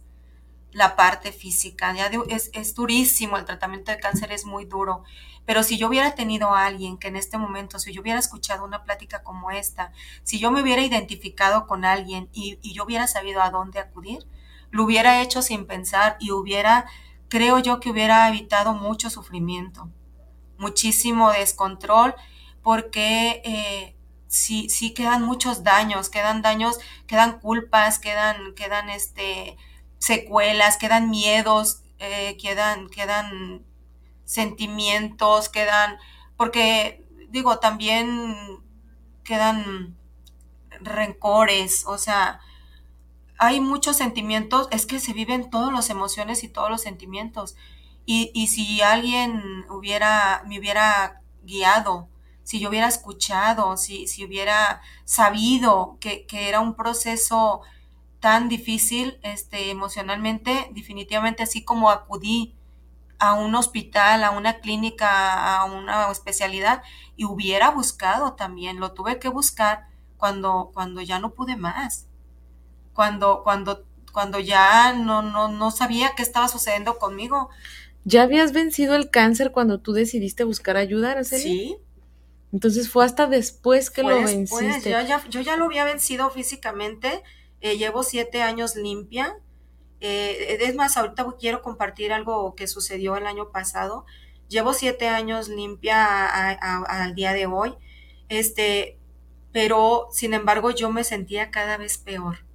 la 0.72 0.96
parte 0.96 1.32
física, 1.32 1.94
ya 1.94 2.10
es, 2.30 2.50
es 2.54 2.74
durísimo, 2.74 3.38
el 3.38 3.46
tratamiento 3.46 3.92
de 3.92 4.00
cáncer 4.00 4.32
es 4.32 4.46
muy 4.46 4.66
duro, 4.66 5.04
pero 5.46 5.62
si 5.62 5.78
yo 5.78 5.88
hubiera 5.88 6.16
tenido 6.16 6.56
a 6.56 6.66
alguien 6.66 6.98
que 6.98 7.10
en 7.10 7.16
este 7.16 7.38
momento, 7.38 7.78
si 7.78 7.94
yo 7.94 8.02
hubiera 8.02 8.20
escuchado 8.20 8.64
una 8.64 8.84
plática 8.84 9.22
como 9.22 9.52
esta, 9.52 9.92
si 10.24 10.40
yo 10.40 10.50
me 10.50 10.62
hubiera 10.62 10.82
identificado 10.82 11.68
con 11.68 11.86
alguien 11.86 12.30
y, 12.34 12.58
y 12.62 12.74
yo 12.74 12.86
hubiera 12.86 13.06
sabido 13.08 13.42
a 13.42 13.52
dónde 13.52 13.80
acudir, 13.80 14.26
lo 14.72 14.84
hubiera 14.84 15.22
hecho 15.22 15.44
sin 15.44 15.68
pensar 15.68 16.18
y 16.20 16.32
hubiera, 16.32 16.86
creo 17.30 17.60
yo 17.60 17.80
que 17.80 17.92
hubiera 17.92 18.28
evitado 18.30 18.74
mucho 18.74 19.12
sufrimiento, 19.12 19.90
muchísimo 20.58 21.32
descontrol, 21.32 22.16
porque 22.64 23.42
eh, 23.46 23.96
sí, 24.34 24.68
sí 24.70 24.96
quedan 24.96 25.22
muchos 25.22 25.64
daños, 25.64 26.10
quedan 26.10 26.42
daños, 26.42 26.80
quedan 27.06 27.40
culpas, 27.40 28.00
quedan, 28.00 28.56
quedan 28.56 28.90
este, 28.90 29.58
secuelas, 30.00 30.78
quedan 30.78 31.12
miedos, 31.12 31.84
eh, 32.00 32.36
quedan, 32.42 32.90
quedan 32.90 33.64
sentimientos, 34.26 35.50
quedan, 35.50 35.98
porque 36.36 37.06
digo, 37.30 37.60
también 37.60 38.36
quedan 39.24 39.96
rencores, 40.82 41.86
o 41.86 42.00
sea, 42.00 42.40
hay 43.38 43.60
muchos 43.60 43.98
sentimientos, 43.98 44.68
es 44.72 44.88
que 44.88 45.00
se 45.00 45.14
viven 45.14 45.52
todas 45.52 45.72
las 45.72 45.92
emociones 45.92 46.44
y 46.44 46.50
todos 46.50 46.72
los 46.72 46.82
sentimientos. 46.82 47.56
Y, 48.06 48.32
y 48.34 48.48
si 48.48 48.82
alguien 48.82 49.66
hubiera, 49.70 50.44
me 50.48 50.60
hubiera 50.60 51.22
guiado, 51.44 52.10
si 52.44 52.60
yo 52.60 52.70
hubiera 52.70 52.88
escuchado, 52.88 53.78
si, 53.78 54.08
si 54.08 54.26
hubiera 54.26 54.82
sabido 55.06 55.98
que, 56.00 56.26
que 56.26 56.50
era 56.50 56.60
un 56.60 56.76
proceso 56.76 57.62
tan 58.20 58.48
difícil 58.48 59.20
este, 59.24 59.70
emocionalmente, 59.70 60.70
definitivamente 60.72 61.44
así 61.44 61.64
como 61.64 61.90
acudí 61.90 62.56
a 63.20 63.34
un 63.34 63.56
hospital, 63.56 64.24
a 64.24 64.32
una 64.32 64.60
clínica, 64.60 65.58
a 65.58 65.66
una 65.66 66.12
especialidad 66.12 66.84
y 67.16 67.26
hubiera 67.26 67.72
buscado 67.72 68.34
también, 68.34 68.80
lo 68.80 68.94
tuve 68.94 69.20
que 69.20 69.30
buscar 69.30 69.88
cuando, 70.18 70.72
cuando 70.74 71.02
ya 71.02 71.20
no 71.20 71.34
pude 71.34 71.56
más, 71.56 72.08
cuando, 72.94 73.44
cuando, 73.44 73.86
cuando 74.12 74.40
ya 74.40 74.94
no, 74.94 75.22
no, 75.22 75.48
no 75.48 75.72
sabía 75.72 76.14
qué 76.16 76.24
estaba 76.24 76.48
sucediendo 76.48 76.98
conmigo. 76.98 77.50
¿Ya 78.06 78.24
habías 78.24 78.52
vencido 78.52 78.96
el 78.96 79.10
cáncer 79.10 79.52
cuando 79.52 79.80
tú 79.80 79.94
decidiste 79.94 80.44
buscar 80.44 80.78
ayuda, 80.78 81.12
Araceli? 81.12 81.44
Sí. 81.44 81.78
Entonces 82.54 82.90
fue 82.90 83.06
hasta 83.06 83.28
después 83.28 83.92
que 83.92 84.04
lo 84.04 84.24
venciste. 84.24 84.92
Yo 84.92 85.02
ya, 85.02 85.28
yo 85.30 85.42
ya 85.42 85.58
lo 85.58 85.66
había 85.66 85.86
vencido 85.86 86.30
físicamente, 86.32 87.24
eh, 87.62 87.78
llevo 87.78 88.04
siete 88.04 88.42
años 88.44 88.76
limpia 88.78 89.38
Eh, 90.02 90.60
es 90.62 90.76
más, 90.76 90.98
ahorita 90.98 91.26
quiero 91.40 91.64
compartir 91.64 92.14
algo 92.14 92.56
que 92.56 92.68
sucedió 92.68 93.18
el 93.18 93.28
año 93.28 93.52
pasado. 93.52 94.06
Llevo 94.50 94.74
siete 94.74 95.10
años 95.10 95.50
limpia 95.50 96.52
al 96.52 97.16
día 97.16 97.34
de 97.34 97.48
hoy, 97.48 97.76
este, 98.30 99.00
pero 99.54 100.10
sin 100.12 100.34
embargo 100.36 100.72
yo 100.72 100.92
me 100.92 101.04
sentía 101.06 101.52
cada 101.52 101.78
vez 101.78 101.98
peor. 102.00 102.46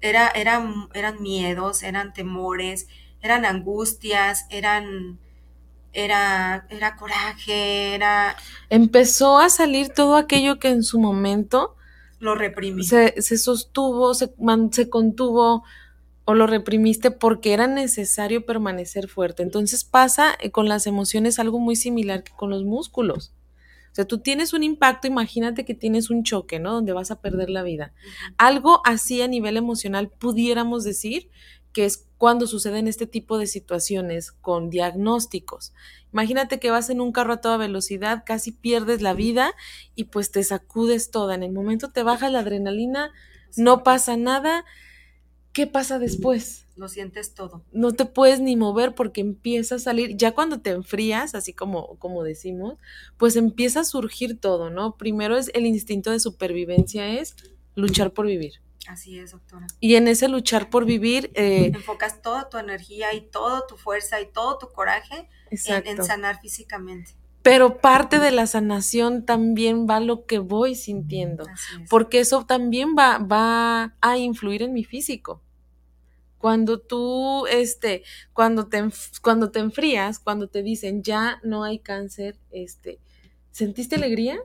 Era, 0.00 0.28
eran, 0.28 0.88
eran 0.94 1.22
miedos, 1.22 1.82
eran 1.82 2.12
temores, 2.12 2.86
eran 3.20 3.44
angustias, 3.44 4.46
eran, 4.50 5.18
era, 5.96 6.66
era 6.68 6.94
coraje, 6.96 7.94
era... 7.94 8.36
Empezó 8.68 9.38
a 9.38 9.48
salir 9.48 9.88
todo 9.88 10.16
aquello 10.16 10.58
que 10.58 10.68
en 10.68 10.82
su 10.82 11.00
momento... 11.00 11.74
Lo 12.18 12.34
reprimí. 12.34 12.84
Se, 12.84 13.20
se 13.20 13.38
sostuvo, 13.38 14.12
se, 14.14 14.32
se 14.72 14.90
contuvo, 14.90 15.64
o 16.26 16.34
lo 16.34 16.46
reprimiste 16.46 17.10
porque 17.10 17.54
era 17.54 17.66
necesario 17.66 18.44
permanecer 18.44 19.08
fuerte. 19.08 19.42
Entonces 19.42 19.84
pasa 19.84 20.36
eh, 20.40 20.50
con 20.50 20.68
las 20.68 20.86
emociones 20.86 21.38
algo 21.38 21.58
muy 21.58 21.76
similar 21.76 22.22
que 22.22 22.32
con 22.32 22.50
los 22.50 22.64
músculos. 22.64 23.32
O 23.92 23.94
sea, 23.96 24.04
tú 24.04 24.18
tienes 24.18 24.52
un 24.52 24.62
impacto, 24.62 25.06
imagínate 25.06 25.64
que 25.64 25.74
tienes 25.74 26.10
un 26.10 26.22
choque, 26.24 26.58
¿no? 26.58 26.74
Donde 26.74 26.92
vas 26.92 27.10
a 27.10 27.22
perder 27.22 27.48
la 27.48 27.62
vida. 27.62 27.94
Algo 28.36 28.82
así 28.84 29.22
a 29.22 29.28
nivel 29.28 29.56
emocional 29.56 30.10
pudiéramos 30.10 30.84
decir 30.84 31.30
que 31.72 31.86
es 31.86 32.05
cuando 32.18 32.46
suceden 32.46 32.88
este 32.88 33.06
tipo 33.06 33.38
de 33.38 33.46
situaciones 33.46 34.32
con 34.32 34.70
diagnósticos. 34.70 35.72
Imagínate 36.12 36.58
que 36.58 36.70
vas 36.70 36.88
en 36.88 37.00
un 37.00 37.12
carro 37.12 37.34
a 37.34 37.40
toda 37.40 37.56
velocidad, 37.58 38.22
casi 38.24 38.52
pierdes 38.52 39.02
la 39.02 39.12
vida 39.12 39.52
y 39.94 40.04
pues 40.04 40.30
te 40.30 40.42
sacudes 40.42 41.10
toda. 41.10 41.34
En 41.34 41.42
el 41.42 41.52
momento 41.52 41.90
te 41.90 42.02
baja 42.02 42.30
la 42.30 42.40
adrenalina, 42.40 43.12
no 43.56 43.82
pasa 43.82 44.16
nada, 44.16 44.64
¿qué 45.52 45.66
pasa 45.66 45.98
después? 45.98 46.66
Lo 46.76 46.88
sientes 46.88 47.34
todo. 47.34 47.64
No 47.72 47.92
te 47.92 48.04
puedes 48.04 48.40
ni 48.40 48.56
mover 48.56 48.94
porque 48.94 49.20
empieza 49.20 49.76
a 49.76 49.78
salir, 49.78 50.16
ya 50.16 50.32
cuando 50.32 50.60
te 50.60 50.70
enfrías, 50.70 51.34
así 51.34 51.52
como, 51.52 51.98
como 51.98 52.22
decimos, 52.22 52.78
pues 53.16 53.36
empieza 53.36 53.80
a 53.80 53.84
surgir 53.84 54.38
todo, 54.38 54.70
¿no? 54.70 54.96
Primero 54.96 55.36
es 55.36 55.50
el 55.54 55.66
instinto 55.66 56.10
de 56.10 56.20
supervivencia, 56.20 57.08
es 57.08 57.34
luchar 57.74 58.12
por 58.12 58.26
vivir. 58.26 58.65
Así 58.88 59.18
es, 59.18 59.32
doctora. 59.32 59.66
Y 59.80 59.96
en 59.96 60.08
ese 60.08 60.28
luchar 60.28 60.70
por 60.70 60.84
vivir... 60.84 61.30
Eh, 61.34 61.72
Enfocas 61.74 62.22
toda 62.22 62.48
tu 62.48 62.58
energía 62.58 63.14
y 63.14 63.22
toda 63.22 63.66
tu 63.66 63.76
fuerza 63.76 64.20
y 64.20 64.26
todo 64.26 64.58
tu 64.58 64.72
coraje 64.72 65.28
en, 65.50 66.04
sanar 66.04 66.40
físicamente 66.40 67.12
pero 67.46 67.78
parte 67.78 68.18
de 68.18 68.32
la 68.32 68.48
sanación 68.48 69.24
también 69.24 69.86
va 69.88 70.00
lo 70.00 70.26
que 70.26 70.40
voy 70.40 70.74
sintiendo, 70.74 71.46
porque 71.88 72.18
eso 72.18 72.44
también 72.44 72.96
va, 72.98 73.18
va 73.18 73.94
a 74.00 74.18
influir 74.18 74.62
en 74.64 74.72
mi 74.72 74.82
físico. 74.82 75.44
Cuando 76.38 76.80
tú, 76.80 77.46
este, 77.46 78.02
cuando 78.32 78.66
te, 78.66 78.82
cuando 79.22 79.52
te 79.52 79.60
enfrías, 79.60 80.18
cuando 80.18 80.48
te 80.48 80.64
dicen 80.64 81.04
ya 81.04 81.40
no 81.44 81.62
hay 81.62 81.78
cáncer, 81.78 82.36
este, 82.50 82.98
¿sentiste 83.52 83.94
alegría? 83.94 84.40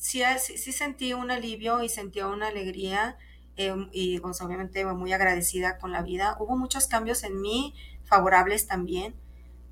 Sí, 0.00 0.22
ah, 0.22 0.38
sí, 0.38 0.56
sentí 0.72 1.12
un 1.12 1.30
alivio 1.30 1.82
y 1.82 1.90
sentí 1.90 2.20
una 2.22 2.48
alegría 2.48 3.18
em, 3.56 3.90
y 3.92 4.18
pues, 4.20 4.40
obviamente 4.40 4.82
muy 4.86 5.12
agradecida 5.12 5.76
con 5.78 5.92
la 5.92 6.00
vida. 6.02 6.36
Hubo 6.40 6.56
muchos 6.56 6.86
cambios 6.86 7.22
en 7.22 7.38
mí, 7.42 7.74
favorables 8.04 8.66
también. 8.66 9.14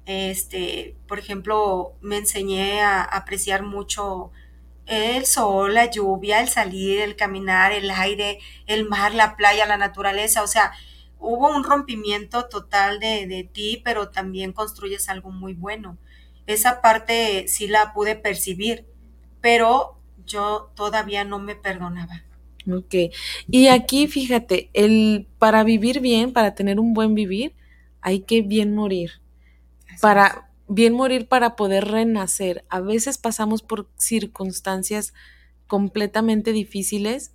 Este, 0.06 0.96
por 1.08 1.18
ejemplo, 1.18 1.94
me 2.02 2.18
enseñé 2.18 2.82
a 2.82 3.02
apreciar 3.04 3.62
mucho 3.62 4.32
el 4.86 5.26
sol, 5.26 5.74
la 5.74 5.86
lluvia, 5.90 6.40
el 6.40 6.48
salir, 6.48 7.00
el 7.00 7.16
caminar, 7.16 7.72
el 7.72 7.90
aire, 7.90 8.38
el 8.66 8.88
mar, 8.88 9.14
la 9.14 9.36
playa, 9.36 9.66
la 9.66 9.76
naturaleza, 9.78 10.42
o 10.42 10.48
sea, 10.48 10.72
hubo 11.20 11.48
un 11.54 11.64
rompimiento 11.64 12.48
total 12.48 13.00
de 13.00 13.48
ti, 13.52 13.82
pero 13.84 14.10
también 14.10 14.52
construyes 14.52 15.08
algo 15.10 15.30
muy 15.30 15.54
bueno. 15.54 15.98
Esa 16.46 16.80
parte 16.82 17.46
sí 17.48 17.68
la 17.68 17.92
pude 17.94 18.16
percibir, 18.16 18.86
pero 19.40 19.97
yo 20.28 20.70
todavía 20.76 21.24
no 21.24 21.40
me 21.40 21.56
perdonaba. 21.56 22.22
Ok, 22.70 22.94
y 23.48 23.68
aquí 23.68 24.06
fíjate, 24.08 24.70
el 24.74 25.26
para 25.38 25.64
vivir 25.64 26.00
bien, 26.00 26.32
para 26.32 26.54
tener 26.54 26.78
un 26.80 26.92
buen 26.94 27.14
vivir, 27.14 27.54
hay 28.02 28.20
que 28.20 28.42
bien 28.42 28.74
morir. 28.74 29.12
para, 30.00 30.50
bien 30.68 30.94
morir 30.94 31.28
para 31.28 31.56
poder 31.56 31.86
renacer. 31.86 32.64
A 32.68 32.80
veces 32.80 33.18
pasamos 33.18 33.62
por 33.62 33.88
circunstancias 33.96 35.14
completamente 35.66 36.52
difíciles, 36.52 37.32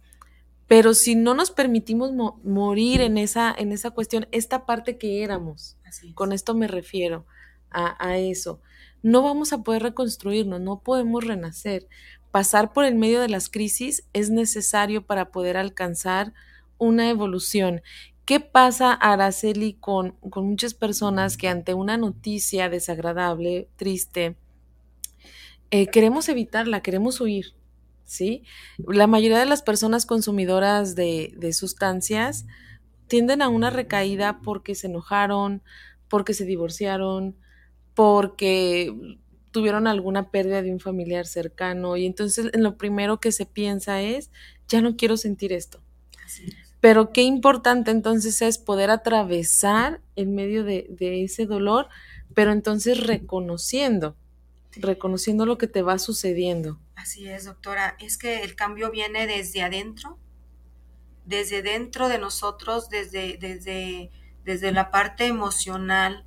pero 0.67 0.93
si 0.93 1.15
no 1.15 1.33
nos 1.35 1.51
permitimos 1.51 2.11
morir 2.43 3.01
en 3.01 3.17
esa, 3.17 3.53
en 3.57 3.71
esa 3.71 3.91
cuestión, 3.91 4.27
esta 4.31 4.65
parte 4.65 4.97
que 4.97 5.23
éramos, 5.23 5.77
con 6.15 6.31
esto 6.33 6.55
me 6.55 6.67
refiero 6.67 7.25
a, 7.71 7.95
a 8.05 8.17
eso, 8.17 8.61
no 9.03 9.21
vamos 9.21 9.53
a 9.53 9.63
poder 9.63 9.83
reconstruirnos, 9.83 10.61
no 10.61 10.81
podemos 10.81 11.23
renacer. 11.23 11.87
Pasar 12.33 12.73
por 12.73 12.83
el 12.83 12.95
medio 12.95 13.21
de 13.21 13.29
las 13.29 13.47
crisis 13.47 14.05
es 14.11 14.31
necesario 14.31 15.05
para 15.05 15.29
poder 15.29 15.55
alcanzar 15.55 16.33
una 16.79 17.11
evolución. 17.11 17.83
¿Qué 18.25 18.39
pasa, 18.39 18.91
Araceli, 18.91 19.73
con, 19.73 20.13
con 20.31 20.47
muchas 20.47 20.73
personas 20.73 21.37
que 21.37 21.47
ante 21.47 21.75
una 21.75 21.95
noticia 21.95 22.69
desagradable, 22.69 23.67
triste, 23.75 24.35
eh, 25.69 25.85
queremos 25.85 26.27
evitarla, 26.27 26.81
queremos 26.81 27.21
huir? 27.21 27.53
¿Sí? 28.03 28.41
La 28.79 29.05
mayoría 29.05 29.37
de 29.37 29.45
las 29.45 29.61
personas 29.61 30.07
consumidoras 30.07 30.95
de, 30.95 31.35
de 31.37 31.53
sustancias 31.53 32.47
tienden 33.05 33.43
a 33.43 33.47
una 33.47 33.69
recaída 33.69 34.39
porque 34.43 34.73
se 34.73 34.87
enojaron, 34.87 35.61
porque 36.07 36.33
se 36.33 36.45
divorciaron, 36.45 37.35
porque 37.93 39.19
tuvieron 39.53 39.87
alguna 39.87 40.31
pérdida 40.31 40.61
de 40.61 40.73
un 40.73 40.81
familiar 40.81 41.25
cercano 41.25 41.95
y 41.95 42.05
entonces 42.05 42.51
lo 42.53 42.75
primero 42.77 43.21
que 43.21 43.31
se 43.31 43.45
piensa 43.45 44.01
es, 44.01 44.29
ya 44.67 44.81
no 44.81 44.97
quiero 44.97 45.15
sentir 45.15 45.53
esto. 45.53 45.81
Así 46.25 46.53
pero 46.83 47.13
qué 47.13 47.21
importante 47.21 47.91
entonces 47.91 48.41
es 48.41 48.57
poder 48.57 48.89
atravesar 48.89 50.01
en 50.17 50.35
medio 50.35 50.65
de, 50.65 50.85
ese 51.23 51.45
dolor, 51.45 51.87
pero 52.33 52.51
entonces 52.51 53.07
reconociendo, 53.07 54.17
reconociendo 54.73 55.45
lo 55.45 55.57
que 55.57 55.67
te 55.67 55.81
va 55.81 55.97
sucediendo. 55.97 56.81
Así 56.97 57.25
es, 57.29 57.45
doctora. 57.45 57.95
Es 58.01 58.17
que 58.17 58.43
el 58.43 58.55
cambio 58.55 58.91
viene 58.91 59.27
desde 59.27 59.61
adentro, 59.61 60.19
desde 61.25 61.61
dentro 61.61 62.09
de 62.09 62.17
nosotros, 62.17 62.89
desde, 62.89 63.37
desde, 63.37 64.11
desde 64.43 64.73
la 64.73 64.91
parte 64.91 65.27
emocional, 65.27 66.25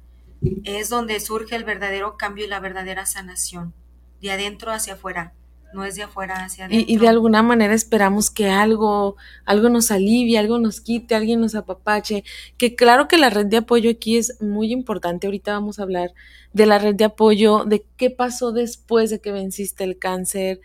es 0.64 0.88
donde 0.88 1.20
surge 1.20 1.56
el 1.56 1.64
verdadero 1.64 2.16
cambio 2.16 2.44
y 2.44 2.48
la 2.48 2.60
verdadera 2.60 3.06
sanación, 3.06 3.74
de 4.20 4.32
adentro 4.32 4.72
hacia 4.72 4.94
afuera 4.94 5.34
no 5.76 5.84
es 5.84 5.94
de 5.94 6.02
afuera 6.02 6.44
hacia 6.44 6.64
adentro. 6.64 6.92
Y, 6.92 6.96
de 6.96 7.08
alguna 7.08 7.42
manera 7.42 7.74
esperamos 7.74 8.30
que 8.30 8.48
algo, 8.48 9.16
algo 9.44 9.68
nos 9.68 9.90
alivie, 9.90 10.38
algo 10.38 10.58
nos 10.58 10.80
quite, 10.80 11.14
alguien 11.14 11.40
nos 11.40 11.54
apapache. 11.54 12.24
Que 12.56 12.74
claro 12.74 13.08
que 13.08 13.18
la 13.18 13.30
red 13.30 13.46
de 13.46 13.58
apoyo 13.58 13.90
aquí 13.90 14.16
es 14.16 14.40
muy 14.40 14.72
importante. 14.72 15.26
Ahorita 15.26 15.52
vamos 15.52 15.78
a 15.78 15.82
hablar 15.82 16.14
de 16.52 16.66
la 16.66 16.78
red 16.78 16.94
de 16.94 17.04
apoyo, 17.04 17.64
de 17.64 17.86
qué 17.96 18.10
pasó 18.10 18.52
después 18.52 19.10
de 19.10 19.20
que 19.20 19.32
venciste 19.32 19.84
el 19.84 19.98
cáncer, 19.98 20.60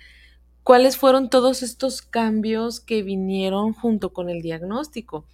cuáles 0.63 0.97
fueron 0.97 1.29
todos 1.29 1.61
estos 1.61 2.01
cambios 2.01 2.79
que 2.79 3.03
vinieron 3.03 3.73
junto 3.73 4.13
con 4.13 4.29
el 4.29 4.41
diagnóstico. 4.41 5.25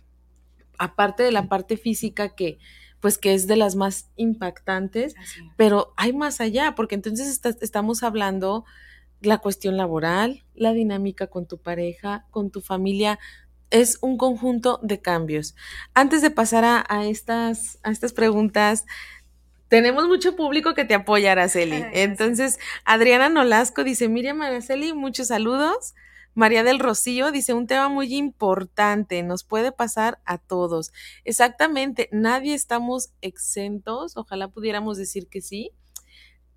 Aparte 0.80 1.24
de 1.24 1.32
la 1.32 1.48
parte 1.50 1.78
física 1.78 2.36
que, 2.36 2.58
pues 3.00 3.18
que 3.18 3.34
es 3.34 3.48
de 3.48 3.56
las 3.56 3.76
más 3.76 4.10
impactantes, 4.16 5.16
pero 5.56 5.94
hay 5.98 6.14
más 6.14 6.42
allá, 6.42 6.74
porque 6.76 6.96
entonces 6.96 7.42
estamos 7.62 8.04
hablando 8.04 8.66
la 9.22 9.40
cuestión 9.40 9.78
laboral, 9.78 10.44
la 10.56 10.74
dinámica 10.74 11.28
con 11.28 11.48
tu 11.48 11.58
pareja, 11.58 12.26
con 12.32 12.52
tu 12.52 12.62
familia, 12.62 13.20
es 13.70 13.98
un 14.02 14.18
conjunto 14.18 14.80
de 14.82 15.02
cambios. 15.02 15.56
Antes 15.94 16.22
de 16.22 16.32
pasar 16.32 16.64
a, 16.66 17.06
estas, 17.06 17.80
a 17.84 17.92
estas 17.92 18.14
preguntas, 18.14 18.86
tenemos 19.68 20.08
mucho 20.08 20.36
público 20.36 20.74
que 20.74 20.86
te 20.86 20.94
apoya, 20.94 21.34
Araceli. 21.34 21.84
Entonces, 21.94 22.60
Adriana 22.86 23.28
Nolasco 23.28 23.84
dice, 23.84 24.08
Miriam 24.08 24.42
Araceli, 24.42 24.94
muchos 24.94 25.28
saludos. 25.28 25.94
María 26.38 26.64
del 26.64 26.78
Rocío 26.78 27.32
dice 27.32 27.56
un 27.56 27.66
tema 27.66 27.90
muy 27.90 28.14
importante, 28.14 29.24
nos 29.24 29.44
puede 29.44 29.72
pasar 29.72 30.20
a 30.24 30.38
todos. 30.38 30.92
Exactamente, 31.24 32.10
nadie 32.12 32.54
estamos 32.54 33.10
exentos, 33.22 34.16
ojalá 34.18 34.48
pudiéramos 34.48 35.00
decir 35.00 35.30
que 35.30 35.42
sí, 35.42 35.72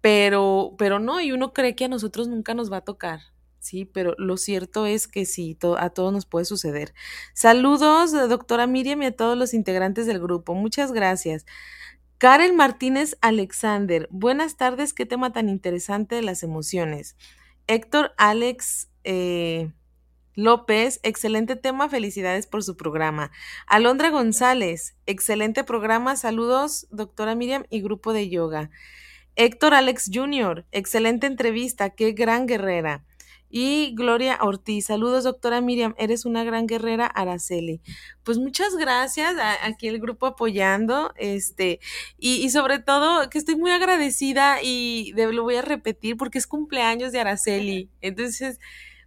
pero, 0.02 0.74
pero 0.76 0.98
no, 0.98 1.22
y 1.22 1.32
uno 1.32 1.54
cree 1.54 1.74
que 1.76 1.86
a 1.86 1.88
nosotros 1.88 2.28
nunca 2.28 2.52
nos 2.52 2.70
va 2.70 2.76
a 2.76 2.84
tocar. 2.84 3.20
Sí, 3.58 3.86
pero 3.86 4.14
lo 4.18 4.36
cierto 4.36 4.84
es 4.84 5.08
que 5.08 5.24
sí, 5.24 5.56
a 5.78 5.88
todos 5.88 6.12
nos 6.12 6.26
puede 6.26 6.44
suceder. 6.44 6.92
Saludos, 7.32 8.12
doctora 8.12 8.66
Miriam, 8.66 9.00
y 9.00 9.06
a 9.06 9.16
todos 9.16 9.38
los 9.38 9.54
integrantes 9.54 10.04
del 10.04 10.20
grupo. 10.20 10.52
Muchas 10.52 10.92
gracias. 10.92 11.46
Karen 12.18 12.54
Martínez 12.54 13.16
Alexander, 13.22 14.08
buenas 14.10 14.58
tardes, 14.58 14.92
qué 14.92 15.06
tema 15.06 15.32
tan 15.32 15.48
interesante 15.48 16.16
de 16.16 16.22
las 16.22 16.42
emociones. 16.42 17.16
Héctor 17.66 18.12
Alex 18.18 18.89
eh, 19.04 19.70
López, 20.34 21.00
excelente 21.02 21.56
tema, 21.56 21.88
felicidades 21.88 22.46
por 22.46 22.62
su 22.62 22.76
programa. 22.76 23.30
Alondra 23.66 24.10
González, 24.10 24.94
excelente 25.06 25.64
programa, 25.64 26.16
saludos, 26.16 26.86
doctora 26.90 27.34
Miriam 27.34 27.64
y 27.68 27.82
grupo 27.82 28.12
de 28.12 28.28
yoga. 28.28 28.70
Héctor 29.36 29.74
Alex 29.74 30.10
Jr., 30.12 30.66
excelente 30.72 31.26
entrevista, 31.26 31.90
qué 31.90 32.12
gran 32.12 32.46
guerrera. 32.46 33.04
Y 33.52 33.94
Gloria 33.96 34.38
Ortiz, 34.40 34.86
saludos 34.86 35.24
doctora 35.24 35.60
Miriam, 35.60 35.94
eres 35.98 36.24
una 36.24 36.44
gran 36.44 36.66
guerrera, 36.68 37.06
Araceli. 37.06 37.80
Pues 38.22 38.38
muchas 38.38 38.76
gracias, 38.76 39.34
aquí 39.62 39.88
el 39.88 39.98
grupo 39.98 40.26
apoyando, 40.26 41.12
este, 41.16 41.80
y, 42.16 42.48
sobre 42.50 42.78
todo 42.78 43.28
que 43.28 43.38
estoy 43.38 43.56
muy 43.56 43.72
agradecida 43.72 44.62
y 44.62 45.12
lo 45.16 45.42
voy 45.42 45.56
a 45.56 45.62
repetir 45.62 46.16
porque 46.16 46.38
es 46.38 46.46
cumpleaños 46.46 47.10
de 47.10 47.18
Araceli. 47.18 47.90
Entonces, 48.00 48.60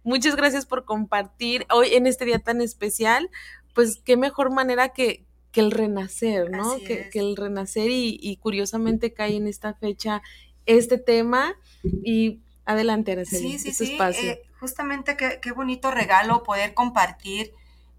muchas 0.04 0.36
gracias 0.36 0.66
por 0.66 0.84
compartir 0.84 1.66
hoy 1.70 1.94
en 1.94 2.06
este 2.06 2.24
día 2.24 2.38
tan 2.38 2.60
especial, 2.60 3.30
pues 3.74 4.00
qué 4.04 4.16
mejor 4.16 4.50
manera 4.50 4.90
que, 4.90 5.24
que 5.50 5.60
el 5.60 5.72
renacer, 5.72 6.50
¿no? 6.50 6.76
Que, 6.78 7.10
que, 7.10 7.18
el 7.18 7.36
renacer 7.36 7.90
y, 7.90 8.18
y, 8.20 8.36
curiosamente 8.36 9.12
cae 9.12 9.36
en 9.36 9.48
esta 9.48 9.74
fecha 9.74 10.22
este 10.66 10.98
tema 10.98 11.56
y 11.82 12.40
Adelante, 12.66 13.12
Araceli. 13.12 13.58
Sí, 13.58 13.72
sí, 13.72 13.86
sí. 13.86 13.98
Eh, 14.00 14.42
justamente 14.58 15.16
qué, 15.16 15.38
qué, 15.42 15.52
bonito 15.52 15.90
regalo 15.90 16.42
poder 16.42 16.72
compartir, 16.72 17.52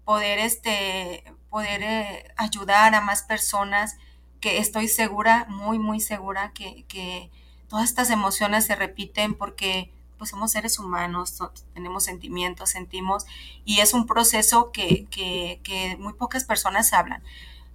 poder, 0.04 0.38
este, 0.38 1.22
poder 1.50 1.82
eh, 1.82 2.24
ayudar 2.36 2.94
a 2.94 3.00
más 3.00 3.22
personas, 3.22 3.96
que 4.40 4.58
estoy 4.58 4.88
segura, 4.88 5.46
muy, 5.48 5.78
muy 5.78 6.00
segura 6.00 6.52
que, 6.52 6.84
que 6.88 7.30
todas 7.68 7.88
estas 7.88 8.10
emociones 8.10 8.66
se 8.66 8.74
repiten 8.74 9.34
porque 9.34 9.92
pues 10.18 10.30
somos 10.30 10.52
seres 10.52 10.78
humanos, 10.78 11.38
tenemos 11.74 12.04
sentimientos, 12.04 12.70
sentimos, 12.70 13.26
y 13.64 13.80
es 13.80 13.94
un 13.94 14.06
proceso 14.06 14.72
que, 14.72 15.06
que, 15.10 15.60
que 15.62 15.96
muy 15.98 16.14
pocas 16.14 16.44
personas 16.44 16.92
hablan 16.92 17.22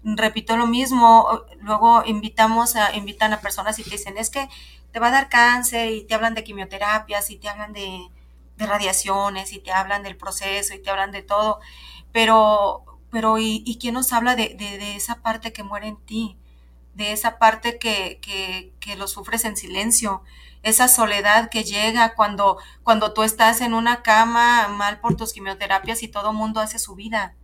repito 0.03 0.57
lo 0.57 0.67
mismo, 0.67 1.43
luego 1.59 2.03
invitamos 2.05 2.75
a, 2.75 2.95
invitan 2.95 3.33
a 3.33 3.41
personas 3.41 3.77
y 3.79 3.83
te 3.83 3.91
dicen, 3.91 4.17
es 4.17 4.29
que 4.29 4.47
te 4.91 4.99
va 4.99 5.07
a 5.07 5.11
dar 5.11 5.29
cáncer 5.29 5.91
y 5.91 6.03
te 6.03 6.15
hablan 6.15 6.33
de 6.33 6.43
quimioterapias 6.43 7.29
y 7.29 7.37
te 7.37 7.49
hablan 7.49 7.73
de, 7.73 8.09
radiaciones 8.57 9.53
y 9.53 9.59
te 9.59 9.71
hablan 9.71 10.03
del 10.03 10.15
proceso 10.15 10.75
y 10.75 10.79
te 10.79 10.91
hablan 10.91 11.11
de 11.11 11.23
todo, 11.23 11.59
pero, 12.11 12.83
pero 13.09 13.39
¿y, 13.39 13.77
quién 13.81 13.95
nos 13.95 14.13
habla 14.13 14.35
de, 14.35 14.95
esa 14.95 15.21
parte 15.23 15.51
que 15.51 15.63
muere 15.63 15.87
en 15.87 15.97
ti? 15.97 16.37
De 16.93 17.11
esa 17.11 17.39
parte 17.39 17.79
que, 17.79 18.19
que, 18.21 18.95
lo 18.97 19.07
sufres 19.07 19.45
en 19.45 19.57
silencio, 19.57 20.21
esa 20.63 20.87
soledad 20.87 21.49
que 21.49 21.63
llega 21.63 22.15
cuando, 22.15 22.57
cuando 22.83 23.13
tú 23.13 23.23
estás 23.23 23.61
en 23.61 23.73
una 23.73 24.03
cama 24.03 24.67
mal 24.67 24.99
por 24.99 25.15
tus 25.15 25.33
quimioterapias 25.33 26.03
y 26.03 26.07
todo 26.07 26.33
mundo 26.33 26.59
hace 26.59 26.79
su 26.79 26.95
vida. 26.95 27.35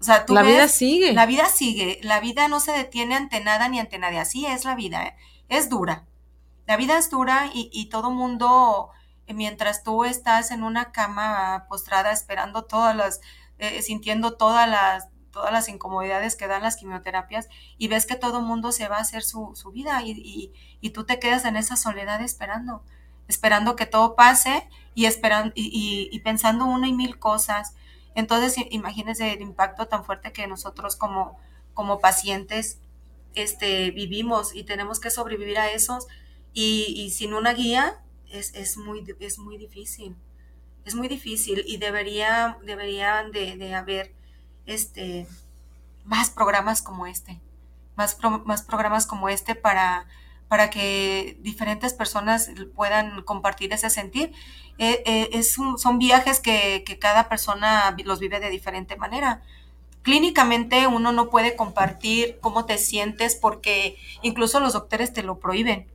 O 0.00 0.04
sea, 0.04 0.26
tú 0.26 0.34
la 0.34 0.42
vida 0.42 0.68
sigue. 0.68 1.12
La 1.12 1.26
vida 1.26 1.48
sigue. 1.48 1.98
La 2.02 2.20
vida 2.20 2.48
no 2.48 2.60
se 2.60 2.72
detiene 2.72 3.16
ante 3.16 3.40
nada 3.40 3.68
ni 3.68 3.80
ante 3.80 3.98
nadie. 3.98 4.20
Así 4.20 4.46
es 4.46 4.64
la 4.64 4.74
vida. 4.74 5.04
¿eh? 5.04 5.16
Es 5.48 5.68
dura 5.68 6.08
la 6.68 6.76
vida 6.76 6.98
es 6.98 7.08
dura 7.08 7.50
y, 7.54 7.86
todo 7.86 8.10
mundo, 8.10 8.90
eh, 9.26 9.32
mientras 9.32 9.82
tú 9.82 10.04
estás 10.04 10.50
en 10.50 10.62
una 10.62 10.92
cama 10.92 11.64
postrada 11.66 12.12
esperando 12.12 12.64
todas 12.66 12.94
las, 12.94 13.22
eh, 13.56 13.80
sintiendo 13.80 14.36
todas 14.36 14.68
las, 14.68 15.08
todas 15.38 15.52
las 15.52 15.68
incomodidades 15.68 16.34
que 16.34 16.48
dan 16.48 16.62
las 16.62 16.74
quimioterapias 16.74 17.48
y 17.78 17.86
ves 17.86 18.06
que 18.06 18.16
todo 18.16 18.40
mundo 18.40 18.72
se 18.72 18.88
va 18.88 18.96
a 18.96 19.02
hacer 19.02 19.22
su, 19.22 19.54
vida 19.72 20.02
y, 20.04 20.52
tú 20.92 21.04
te 21.04 21.20
quedas 21.20 21.44
en 21.44 21.54
esa 21.54 21.76
soledad 21.76 22.20
esperando, 22.22 22.82
esperando 23.28 23.76
que 23.76 23.86
todo 23.86 24.16
pase 24.16 24.68
y, 24.96 25.06
esperando, 25.06 25.52
y, 25.54 26.18
pensando 26.24 26.64
una 26.64 26.88
y 26.88 26.92
mil 26.92 27.20
cosas. 27.20 27.76
Entonces, 28.16 28.56
imagínense 28.70 29.32
el 29.32 29.42
impacto 29.42 29.86
tan 29.86 30.04
fuerte 30.04 30.32
que 30.32 30.48
nosotros 30.48 30.96
como, 30.96 31.38
como 31.72 32.00
pacientes 32.00 32.80
este, 33.36 33.92
vivimos 33.92 34.56
y 34.56 34.64
tenemos 34.64 34.98
que 34.98 35.10
sobrevivir 35.10 35.58
a 35.58 35.70
esos 35.70 36.08
y, 36.52 37.10
sin 37.10 37.32
una 37.32 37.52
guía 37.52 38.02
es, 38.28 38.76
muy, 38.76 39.04
es 39.20 39.38
muy 39.38 39.56
difícil. 39.56 40.16
Es 40.84 40.96
muy 40.96 41.06
difícil 41.06 41.62
y 41.64 41.76
debería, 41.76 42.58
deberían 42.64 43.30
de, 43.30 43.72
haber 43.76 44.17
este, 44.68 45.26
más 46.04 46.30
programas 46.30 46.82
como 46.82 47.06
este, 47.06 47.40
más, 47.96 48.16
más 48.44 48.62
programas 48.62 49.06
como 49.06 49.28
este 49.28 49.54
para, 49.54 50.06
para 50.46 50.70
que 50.70 51.38
diferentes 51.40 51.94
personas 51.94 52.50
puedan 52.74 53.22
compartir 53.22 53.72
ese 53.72 53.90
sentir. 53.90 54.32
Eh, 54.78 55.02
eh, 55.06 55.30
es 55.32 55.52
son 55.54 55.98
viajes 55.98 56.38
que, 56.38 56.84
que, 56.86 57.00
cada 57.00 57.28
persona 57.28 57.96
los 58.04 58.20
vive 58.20 58.38
de 58.38 58.50
diferente 58.50 58.96
manera. 58.96 59.42
Clínicamente 60.02 60.86
uno 60.86 61.10
no 61.10 61.28
puede 61.30 61.56
compartir 61.56 62.38
cómo 62.40 62.64
te 62.64 62.78
sientes 62.78 63.34
porque 63.34 63.96
incluso 64.22 64.60
los 64.60 64.74
doctores 64.74 65.12
te 65.12 65.24
lo 65.24 65.40
prohíben. 65.40 65.88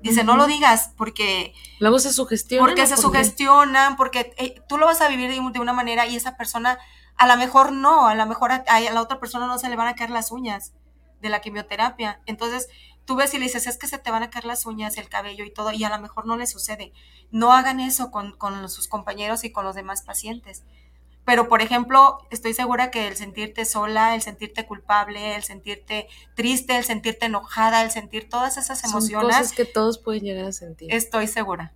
Dice, 0.00 0.22
no 0.22 0.36
lo 0.36 0.46
digas 0.46 0.92
porque... 0.96 1.54
Luego 1.80 1.98
se 1.98 2.12
sugestionan. 2.12 2.64
Porque 2.64 2.86
se 2.86 2.96
sugestionan, 2.96 3.96
porque 3.96 4.32
eh, 4.36 4.62
tú 4.68 4.78
lo 4.78 4.86
vas 4.86 5.00
a 5.00 5.08
vivir 5.08 5.30
de, 5.30 5.60
una 5.60 5.72
manera 5.72 6.06
y 6.06 6.16
esa 6.16 6.36
persona 6.36 6.78
a 7.18 7.26
lo 7.26 7.36
mejor 7.36 7.72
no, 7.72 8.08
a 8.08 8.14
lo 8.14 8.26
mejor 8.26 8.52
a, 8.52 8.80
la 8.80 9.02
otra 9.02 9.18
persona 9.18 9.46
no 9.46 9.58
se 9.58 9.68
le 9.68 9.76
van 9.76 9.88
a 9.88 9.94
caer 9.94 10.10
las 10.10 10.30
uñas 10.30 10.72
de 11.20 11.28
la 11.28 11.40
quimioterapia. 11.40 12.20
Entonces, 12.26 12.68
tú 13.04 13.16
ves 13.16 13.34
y 13.34 13.38
le 13.38 13.46
dices, 13.46 13.66
es 13.66 13.76
que 13.76 13.88
se 13.88 13.98
te 13.98 14.10
van 14.10 14.22
a 14.22 14.30
caer 14.30 14.44
las 14.44 14.66
uñas, 14.66 14.96
el 14.96 15.08
cabello 15.08 15.44
y 15.44 15.50
todo, 15.50 15.72
y 15.72 15.82
a 15.82 15.90
lo 15.90 15.98
mejor 16.00 16.26
no 16.26 16.36
le 16.36 16.46
sucede. 16.46 16.92
No 17.32 17.52
hagan 17.52 17.80
eso 17.80 18.12
con, 18.12 18.32
con 18.36 18.68
sus 18.68 18.86
compañeros 18.86 19.42
y 19.42 19.50
con 19.50 19.64
los 19.64 19.74
demás 19.74 20.02
pacientes. 20.02 20.62
Pero, 21.24 21.48
por 21.48 21.60
ejemplo, 21.60 22.18
estoy 22.30 22.54
segura 22.54 22.90
que 22.90 23.08
el 23.08 23.16
sentirte 23.16 23.64
sola, 23.64 24.14
el 24.14 24.22
sentirte 24.22 24.64
culpable, 24.64 25.34
el 25.34 25.42
sentirte 25.42 26.06
triste, 26.34 26.78
el 26.78 26.84
sentirte 26.84 27.26
enojada, 27.26 27.82
el 27.82 27.90
sentir 27.90 28.28
todas 28.28 28.56
esas 28.56 28.82
emociones. 28.84 29.34
Son 29.34 29.42
cosas 29.42 29.56
que 29.56 29.64
todos 29.66 29.98
pueden 29.98 30.22
llegar 30.22 30.46
a 30.46 30.52
sentir. 30.52 30.94
Estoy 30.94 31.26
segura. 31.26 31.74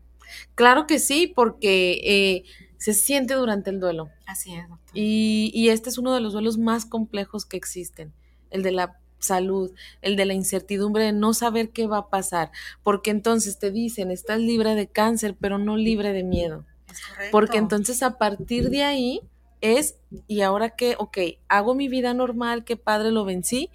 Claro 0.55 0.87
que 0.87 0.99
sí, 0.99 1.27
porque 1.27 2.01
eh, 2.05 2.45
se 2.83 2.95
siente 2.95 3.35
durante 3.35 3.71
el 3.71 3.79
duelo. 3.79 4.11
Así 4.27 4.57
es, 4.57 4.69
doctor. 4.69 4.91
Y, 4.93 5.53
y 5.55 5.69
este 5.69 5.89
es 5.89 5.99
uno 5.99 6.13
de 6.13 6.21
los 6.21 6.33
duelos 6.33 6.59
más 6.59 6.85
complejos 6.85 7.47
que 7.47 7.57
existen, 7.57 8.13
el 8.51 8.65
de 8.65 8.73
la 8.73 8.99
salud, 9.21 9.71
el 10.01 10.17
de 10.17 10.25
la 10.25 10.35
incertidumbre 10.35 11.05
de 11.05 11.13
no 11.13 11.33
saber 11.33 11.71
qué 11.71 11.87
va 11.87 11.99
a 11.99 12.09
pasar, 12.09 12.51
porque 12.83 13.13
entonces 13.13 13.61
te 13.61 13.71
dicen, 13.71 14.11
estás 14.11 14.41
libre 14.41 14.75
de 14.75 14.89
cáncer, 14.89 15.37
pero 15.41 15.59
no 15.59 15.77
libre 15.77 16.13
de 16.13 16.25
miedo. 16.25 16.65
Es 16.91 17.31
porque 17.31 17.59
entonces 17.59 18.03
a 18.03 18.19
partir 18.19 18.69
de 18.69 18.83
ahí 18.83 19.21
es, 19.61 19.95
y 20.27 20.41
ahora 20.41 20.71
que, 20.71 20.97
ok, 20.99 21.19
hago 21.47 21.77
mi 21.77 21.87
vida 21.87 22.15
normal, 22.15 22.65
qué 22.65 22.77
padre 22.77 23.13
lo 23.13 23.25
vencí, 23.25 23.71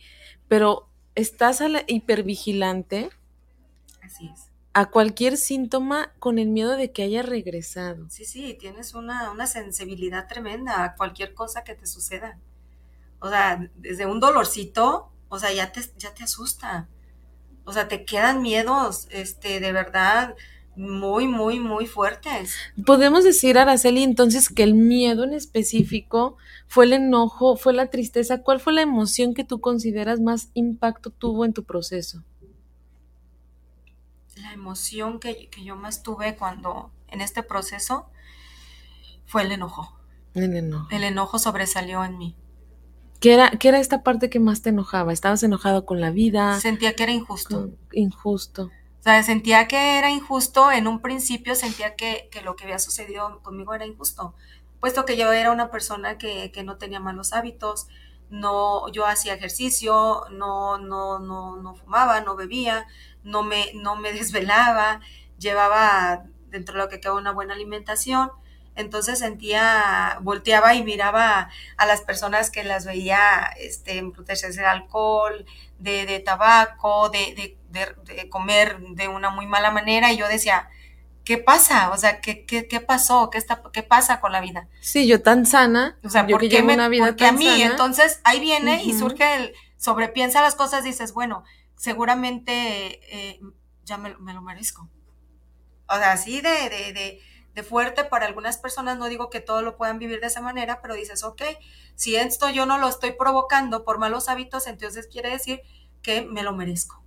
pero 0.50 0.90
estás 1.16 1.62
a 1.62 1.70
la 1.70 1.84
hipervigilante. 1.88 3.10
Así 4.02 4.30
es. 4.34 4.47
A 4.78 4.92
cualquier 4.92 5.38
síntoma 5.38 6.14
con 6.20 6.38
el 6.38 6.50
miedo 6.50 6.78
de 6.78 6.92
que 6.92 7.02
haya 7.02 7.24
regresado. 7.24 8.08
Sí, 8.12 8.26
sí, 8.26 8.56
tienes 8.60 8.94
una, 8.94 9.32
una 9.32 9.48
sensibilidad 9.48 10.28
tremenda 10.28 10.84
a 10.84 10.94
cualquier 10.94 11.34
cosa 11.34 11.64
que 11.64 11.74
te 11.74 11.88
suceda. 11.88 12.38
O 13.18 13.28
sea, 13.28 13.72
desde 13.76 14.06
un 14.06 14.20
dolorcito, 14.20 15.10
o 15.30 15.40
sea, 15.40 15.52
ya 15.52 15.72
te, 15.72 15.82
ya 15.98 16.14
te 16.14 16.24
asusta. 16.24 16.88
O 17.64 17.74
sea, 17.74 17.88
te 17.88 18.06
quedan 18.06 18.44
miedos, 18.44 19.08
este, 19.10 19.60
de 19.60 19.72
verdad, 19.72 20.36
muy, 20.76 21.28
muy, 21.28 21.60
muy 21.60 21.88
fuertes. 21.88 22.54
Podemos 22.86 23.24
decir, 23.24 23.58
Araceli, 23.58 24.04
entonces 24.04 24.48
que 24.48 24.62
el 24.62 24.76
miedo 24.76 25.24
en 25.24 25.34
específico 25.34 26.38
fue 26.68 26.86
el 26.86 26.94
enojo, 26.94 27.58
fue 27.58 27.74
la 27.74 27.88
tristeza. 27.90 28.44
¿Cuál 28.44 28.60
fue 28.60 28.74
la 28.74 28.84
emoción 28.84 29.34
que 29.34 29.44
tú 29.44 29.60
consideras 29.60 30.20
más 30.20 30.52
impacto 30.54 31.10
tuvo 31.10 31.46
en 31.46 31.54
tu 31.54 31.64
proceso? 31.64 32.24
La 34.48 34.54
emoción 34.54 35.20
que, 35.20 35.50
yo 35.62 35.76
más 35.76 36.04
tuve 36.04 36.38
cuando 36.38 36.92
en 37.10 37.22
este 37.22 37.44
proceso 37.44 38.10
fue 39.26 39.42
el 39.42 39.52
enojo. 39.52 39.98
El 40.34 40.56
enojo. 40.56 40.88
El 40.90 41.04
enojo 41.04 41.38
sobresalió 41.38 42.04
en 42.06 42.18
mí. 42.18 42.36
¿Qué 43.20 43.34
era, 43.34 43.52
¿Qué 43.52 43.68
era 43.68 43.80
esta 43.80 44.04
parte 44.04 44.30
que 44.30 44.40
más 44.40 44.62
te 44.62 44.70
enojaba? 44.70 45.12
¿Estabas 45.12 45.44
enojado 45.44 45.86
con 45.86 46.00
la 46.00 46.12
vida? 46.12 46.60
Sentía 46.60 46.94
que 46.94 47.04
era 47.04 47.12
injusto. 47.12 47.72
injusto 47.92 48.72
sea, 49.08 49.24
sentía 49.24 49.70
que 49.70 49.98
era 49.98 50.10
injusto, 50.10 50.70
en 50.70 50.86
un 50.86 51.00
principio 51.00 51.56
sentía 51.56 51.96
que, 51.96 52.28
que, 52.30 52.42
lo 52.42 52.58
que 52.58 52.66
había 52.66 52.78
sucedido 52.78 53.42
conmigo 53.42 53.74
era 53.74 53.86
injusto, 53.86 54.36
puesto 54.82 55.06
que 55.06 55.16
yo 55.16 55.32
era 55.32 55.52
una 55.52 55.72
persona 55.72 56.18
que, 56.18 56.52
que 56.52 56.64
no 56.64 56.78
tenía 56.78 57.00
malos 57.00 57.32
hábitos, 57.32 57.88
no, 58.30 58.92
yo 58.92 59.06
hacía 59.06 59.36
ejercicio, 59.36 60.26
no, 60.32 60.78
no, 60.78 61.20
no, 61.20 61.56
no 61.56 61.76
fumaba, 61.76 62.20
no 62.20 62.36
bebía, 62.36 62.86
no 63.28 63.44
me, 63.44 63.72
no 63.76 63.96
me 63.96 64.12
desvelaba, 64.20 65.02
llevaba 65.38 66.24
dentro 66.50 66.74
de 66.74 66.80
lo 66.80 66.90
que 66.90 67.00
quedaba 67.00 67.20
una 67.20 67.32
buena 67.32 67.54
alimentación, 67.54 68.32
entonces 68.76 69.20
sentía, 69.20 70.20
volteaba 70.22 70.76
y 70.76 70.84
miraba 70.84 71.50
a 71.78 71.86
las 71.88 72.02
personas 72.02 72.52
que 72.52 72.64
las 72.64 72.86
veía 72.86 73.50
este, 73.60 74.04
protegerse 74.12 74.62
de 74.62 74.68
alcohol, 74.68 75.46
de, 75.80 76.06
de 76.06 76.20
tabaco, 76.20 77.10
de, 77.10 77.58
de, 77.72 77.96
de, 78.06 78.30
comer 78.30 78.80
de 78.80 79.08
una 79.08 79.32
muy 79.32 79.48
mala 79.48 79.72
manera 79.72 80.12
y 80.12 80.18
yo 80.18 80.28
decía, 80.28 80.70
¿qué 81.24 81.40
pasa? 81.40 81.90
O 81.90 81.98
sea, 81.98 82.22
¿qué, 82.22 82.46
qué, 82.46 82.68
qué 82.68 82.80
pasó? 82.80 83.32
¿Qué, 83.32 83.40
está, 83.40 83.64
¿Qué 83.74 83.82
pasa 83.82 84.22
con 84.22 84.32
la 84.32 84.42
vida? 84.42 84.68
Sí, 84.80 85.08
yo 85.08 85.24
tan 85.24 85.48
sana. 85.48 85.98
O 86.04 86.10
sea, 86.10 86.28
yo 86.28 86.34
¿por 86.36 86.42
que 86.42 86.50
qué 86.50 86.62
me, 86.64 86.76
una 86.76 86.88
vida 86.88 87.08
porque 87.08 87.26
tan 87.26 87.36
a 87.36 87.38
mí? 87.40 87.46
sana. 87.46 87.72
Entonces 87.72 88.22
ahí 88.24 88.40
viene 88.40 88.84
y 88.84 88.94
surge 88.94 89.36
el 89.36 89.54
sobrepiensa 89.78 90.42
las 90.42 90.56
cosas, 90.56 90.84
dices, 90.84 91.14
bueno, 91.14 91.44
seguramente 91.78 93.00
eh, 93.16 93.40
ya 93.86 93.98
me, 93.98 94.18
me 94.18 94.34
lo 94.34 94.42
merezco. 94.42 94.90
O 95.90 95.96
sea, 95.96 96.12
así 96.12 96.42
de, 96.42 96.50
de, 96.70 96.94
de, 96.94 97.22
de 97.54 97.64
fuerte 97.64 98.04
para 98.04 98.26
algunas 98.26 98.58
personas, 98.58 98.98
no 98.98 99.08
digo 99.08 99.30
que 99.30 99.40
todos 99.42 99.64
lo 99.64 99.78
puedan 99.78 100.00
vivir 100.00 100.20
de 100.20 100.28
esa 100.28 100.42
manera, 100.42 100.82
pero 100.82 100.96
dices, 100.96 101.24
ok, 101.24 101.42
si 101.96 102.16
esto 102.16 102.50
yo 102.50 102.66
no 102.66 102.78
lo 102.78 102.90
estoy 102.90 103.14
provocando 103.14 103.84
por 103.86 103.98
malos 104.00 104.30
hábitos, 104.30 104.68
entonces 104.68 105.08
quiere 105.08 105.30
decir 105.30 105.62
que 106.02 106.24
me 106.24 106.44
lo 106.44 106.54
merezco. 106.54 107.04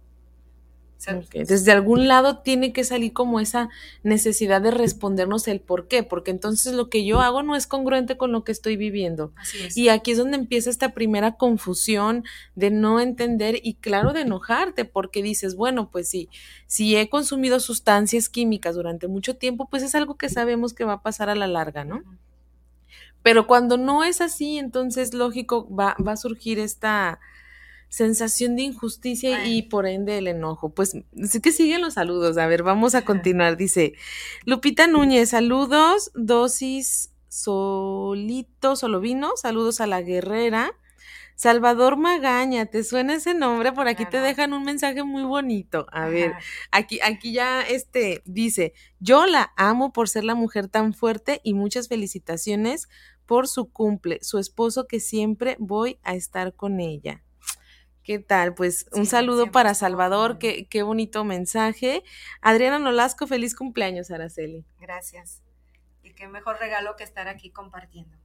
Desde 1.33 1.73
algún 1.73 2.09
lado 2.09 2.39
tiene 2.39 2.73
que 2.73 2.85
salir 2.85 3.13
como 3.13 3.41
esa 3.41 3.69
necesidad 4.03 4.61
de 4.61 4.71
respondernos 4.71 5.49
el 5.49 5.61
por 5.61 5.89
qué, 5.89 6.03
porque 6.03 6.31
entonces 6.31 6.75
lo 6.75 6.91
que 6.91 7.05
yo 7.05 7.21
hago 7.21 7.43
no 7.43 7.57
es 7.57 7.67
congruente 7.67 8.17
con 8.17 8.33
lo 8.33 8.45
que 8.45 8.53
estoy 8.53 8.77
viviendo. 8.77 9.33
Así 9.37 9.59
es. 9.63 9.77
Y 9.77 9.89
aquí 9.89 10.13
es 10.13 10.19
donde 10.19 10.37
empieza 10.37 10.71
esta 10.71 10.93
primera 10.93 11.37
confusión 11.37 12.25
de 12.55 12.71
no 12.71 13.01
entender 13.01 13.61
y 13.63 13.75
claro 13.75 14.13
de 14.13 14.23
enojarte, 14.23 14.85
porque 14.85 15.23
dices, 15.23 15.57
bueno, 15.57 15.91
pues 15.91 16.09
sí, 16.09 16.29
si 16.67 16.97
he 16.97 17.09
consumido 17.09 17.61
sustancias 17.61 18.29
químicas 18.29 18.75
durante 18.75 19.09
mucho 19.09 19.37
tiempo, 19.37 19.69
pues 19.71 19.83
es 19.83 19.95
algo 19.95 20.17
que 20.17 20.29
sabemos 20.29 20.75
que 20.75 20.85
va 20.85 20.95
a 20.95 21.03
pasar 21.03 21.31
a 21.31 21.35
la 21.35 21.47
larga, 21.47 21.85
¿no? 21.85 22.03
Pero 23.23 23.47
cuando 23.47 23.77
no 23.77 24.03
es 24.05 24.21
así, 24.21 24.59
entonces 24.59 25.13
lógico 25.13 25.69
va, 25.75 25.95
va 26.05 26.13
a 26.13 26.17
surgir 26.17 26.59
esta 26.59 27.21
sensación 27.91 28.57
de 28.57 28.63
injusticia 28.63 29.47
y 29.47 29.63
por 29.63 29.87
ende 29.87 30.17
el 30.17 30.29
enojo. 30.29 30.71
Pues 30.71 30.97
sí 31.25 31.41
que 31.41 31.53
siguen 31.53 31.83
los 31.83 31.95
saludos. 31.95 32.39
A 32.39 32.47
ver, 32.47 32.63
vamos 32.63 32.95
a 32.95 33.05
continuar. 33.05 33.59
Dice 33.59 33.93
Lupita 34.47 34.87
Núñez, 34.87 35.31
saludos, 35.31 36.11
dosis 36.15 37.11
solito, 37.29 38.77
solo 38.77 39.01
vino, 39.01 39.37
saludos 39.37 39.81
a 39.81 39.87
la 39.87 40.01
guerrera. 40.01 40.73
Salvador 41.35 41.97
Magaña, 41.97 42.67
¿te 42.67 42.85
suena 42.85 43.15
ese 43.15 43.33
nombre? 43.33 43.73
Por 43.73 43.89
aquí 43.89 44.05
te 44.05 44.19
dejan 44.19 44.53
un 44.53 44.63
mensaje 44.63 45.03
muy 45.05 45.23
bonito. 45.23 45.87
A 45.91 46.07
ver. 46.07 46.35
Aquí, 46.71 47.01
aquí 47.03 47.33
ya 47.33 47.63
este 47.63 48.23
dice, 48.27 48.75
yo 48.99 49.25
la 49.25 49.53
amo 49.57 49.91
por 49.93 50.11
ser 50.11 50.25
la 50.25 50.35
mujer 50.35 50.69
tan 50.69 50.93
fuerte 50.93 51.41
y 51.43 51.55
muchas 51.55 51.89
felicitaciones 51.89 52.89
por 53.25 53.49
su 53.49 53.73
cumple, 53.73 54.19
su 54.21 54.39
esposo 54.39 54.87
que 54.87 55.01
siempre 55.01 55.57
voy 55.59 55.99
a 56.03 56.15
estar 56.15 56.55
con 56.55 56.79
ella. 56.79 57.23
¿Qué 58.03 58.19
tal? 58.19 58.55
Pues 58.55 58.87
un 58.93 59.07
Sí, 59.07 59.11
saludo 59.11 59.43
siempre 59.43 59.53
para 59.53 59.75
Salvador, 59.75 60.39
qué, 60.39 60.67
qué 60.69 60.83
bonito 60.83 61.25
mensaje. 61.25 62.03
Adriana 62.41 62.79
Nolasco, 62.79 63.27
feliz 63.27 63.55
cumpleaños, 63.55 64.11
Araceli. 64.11 64.65
Gracias. 64.79 65.43
Y 66.03 66.15
qué 66.15 66.29
mejor 66.29 66.59
regalo 66.59 66.97
que 66.97 67.05
estar 67.05 67.29
aquí 67.29 67.51
compartiendo. 67.51 68.17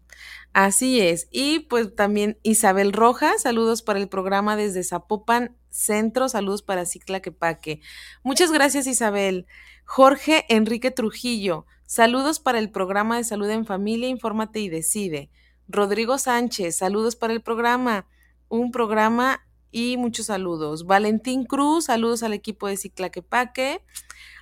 Así 0.53 1.01
es. 1.01 1.28
Y 1.32 1.59
pues 1.61 1.93
también 1.95 2.39
Isabel 2.43 2.93
Rojas, 2.93 3.41
saludos 3.41 3.82
para 3.82 3.99
el 3.99 4.07
programa 4.07 4.55
desde 4.55 4.84
Zapopan 4.84 5.57
Centro, 5.69 6.30
saludos 6.30 6.61
para 6.61 6.86
Cicla 6.86 7.19
Quepaque. 7.19 7.82
Muchas 8.23 8.51
gracias 8.51 8.88
Isabel. 8.88 9.45
Jorge 9.84 10.45
Enrique 10.47 10.91
Trujillo, 10.91 11.65
saludos 11.86 12.39
para 12.39 12.59
el 12.59 12.71
programa 12.71 13.17
de 13.17 13.26
salud 13.26 13.49
en 13.49 13.65
familia, 13.65 14.07
infórmate 14.07 14.61
y 14.61 14.69
decide. 14.69 15.30
Rodrigo 15.67 16.17
Sánchez, 16.17 16.78
saludos 16.78 17.15
para 17.15 17.34
el 17.34 17.41
programa, 17.41 18.07
un 18.47 18.71
programa 18.71 19.45
y 19.76 19.97
muchos 19.97 20.28
saludos. 20.28 20.86
Valentín 20.86 21.43
Cruz, 21.43 21.86
saludos 21.86 22.23
al 22.23 22.32
equipo 22.32 22.69
de 22.69 22.78
Cicla 22.78 23.09
Quepaque. 23.09 23.84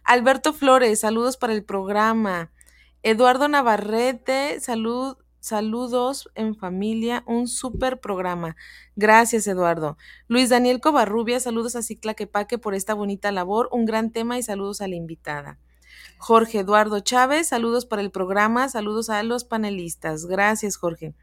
Alberto 0.03 0.53
Flores, 0.53 0.99
saludos 0.99 1.37
para 1.37 1.53
el 1.53 1.63
programa. 1.63 2.51
Eduardo 3.01 3.47
Navarrete, 3.47 4.59
salud, 4.59 5.17
saludos 5.39 6.29
en 6.35 6.55
familia, 6.55 7.23
un 7.25 7.47
súper 7.47 7.99
programa. 7.99 8.55
Gracias, 8.95 9.47
Eduardo. 9.47 9.97
Luis 10.27 10.49
Daniel 10.49 10.79
Covarrubia, 10.79 11.39
saludos 11.39 11.75
a 11.75 11.81
Cicla 11.81 12.13
Quepaque 12.13 12.59
por 12.59 12.75
esta 12.75 12.93
bonita 12.93 13.31
labor, 13.31 13.69
un 13.71 13.85
gran 13.85 14.11
tema 14.11 14.37
y 14.37 14.43
saludos 14.43 14.81
a 14.81 14.87
la 14.87 14.93
invitada. 14.93 15.57
Jorge 16.17 16.59
Eduardo 16.59 16.99
Chávez, 17.01 17.47
saludos 17.49 17.85
para 17.85 18.01
el 18.01 18.11
programa, 18.11 18.69
saludos 18.69 19.09
a 19.09 19.21
los 19.23 19.43
panelistas. 19.43 20.25
Gracias, 20.25 20.77
Jorge. 20.77 21.13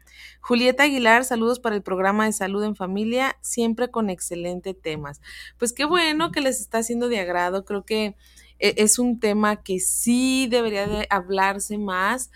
Julieta 0.41 0.83
Aguilar, 0.83 1.25
saludos 1.25 1.59
para 1.59 1.75
el 1.75 1.81
programa 1.81 2.25
de 2.25 2.33
salud 2.33 2.63
en 2.63 2.75
familia, 2.75 3.37
siempre 3.41 3.89
con 3.89 4.09
excelentes 4.09 4.79
temas. 4.79 5.21
Pues 5.57 5.73
qué 5.73 5.85
bueno 5.85 6.31
que 6.31 6.41
les 6.41 6.61
está 6.61 6.79
haciendo 6.79 7.09
de 7.09 7.19
agrado, 7.19 7.65
creo 7.65 7.83
que 7.85 8.15
e- 8.59 8.75
es 8.77 8.99
un 8.99 9.19
tema 9.19 9.63
que 9.63 9.79
sí 9.79 10.47
debería 10.49 10.87
de 10.87 11.07
hablarse 11.09 11.77
más, 11.77 12.31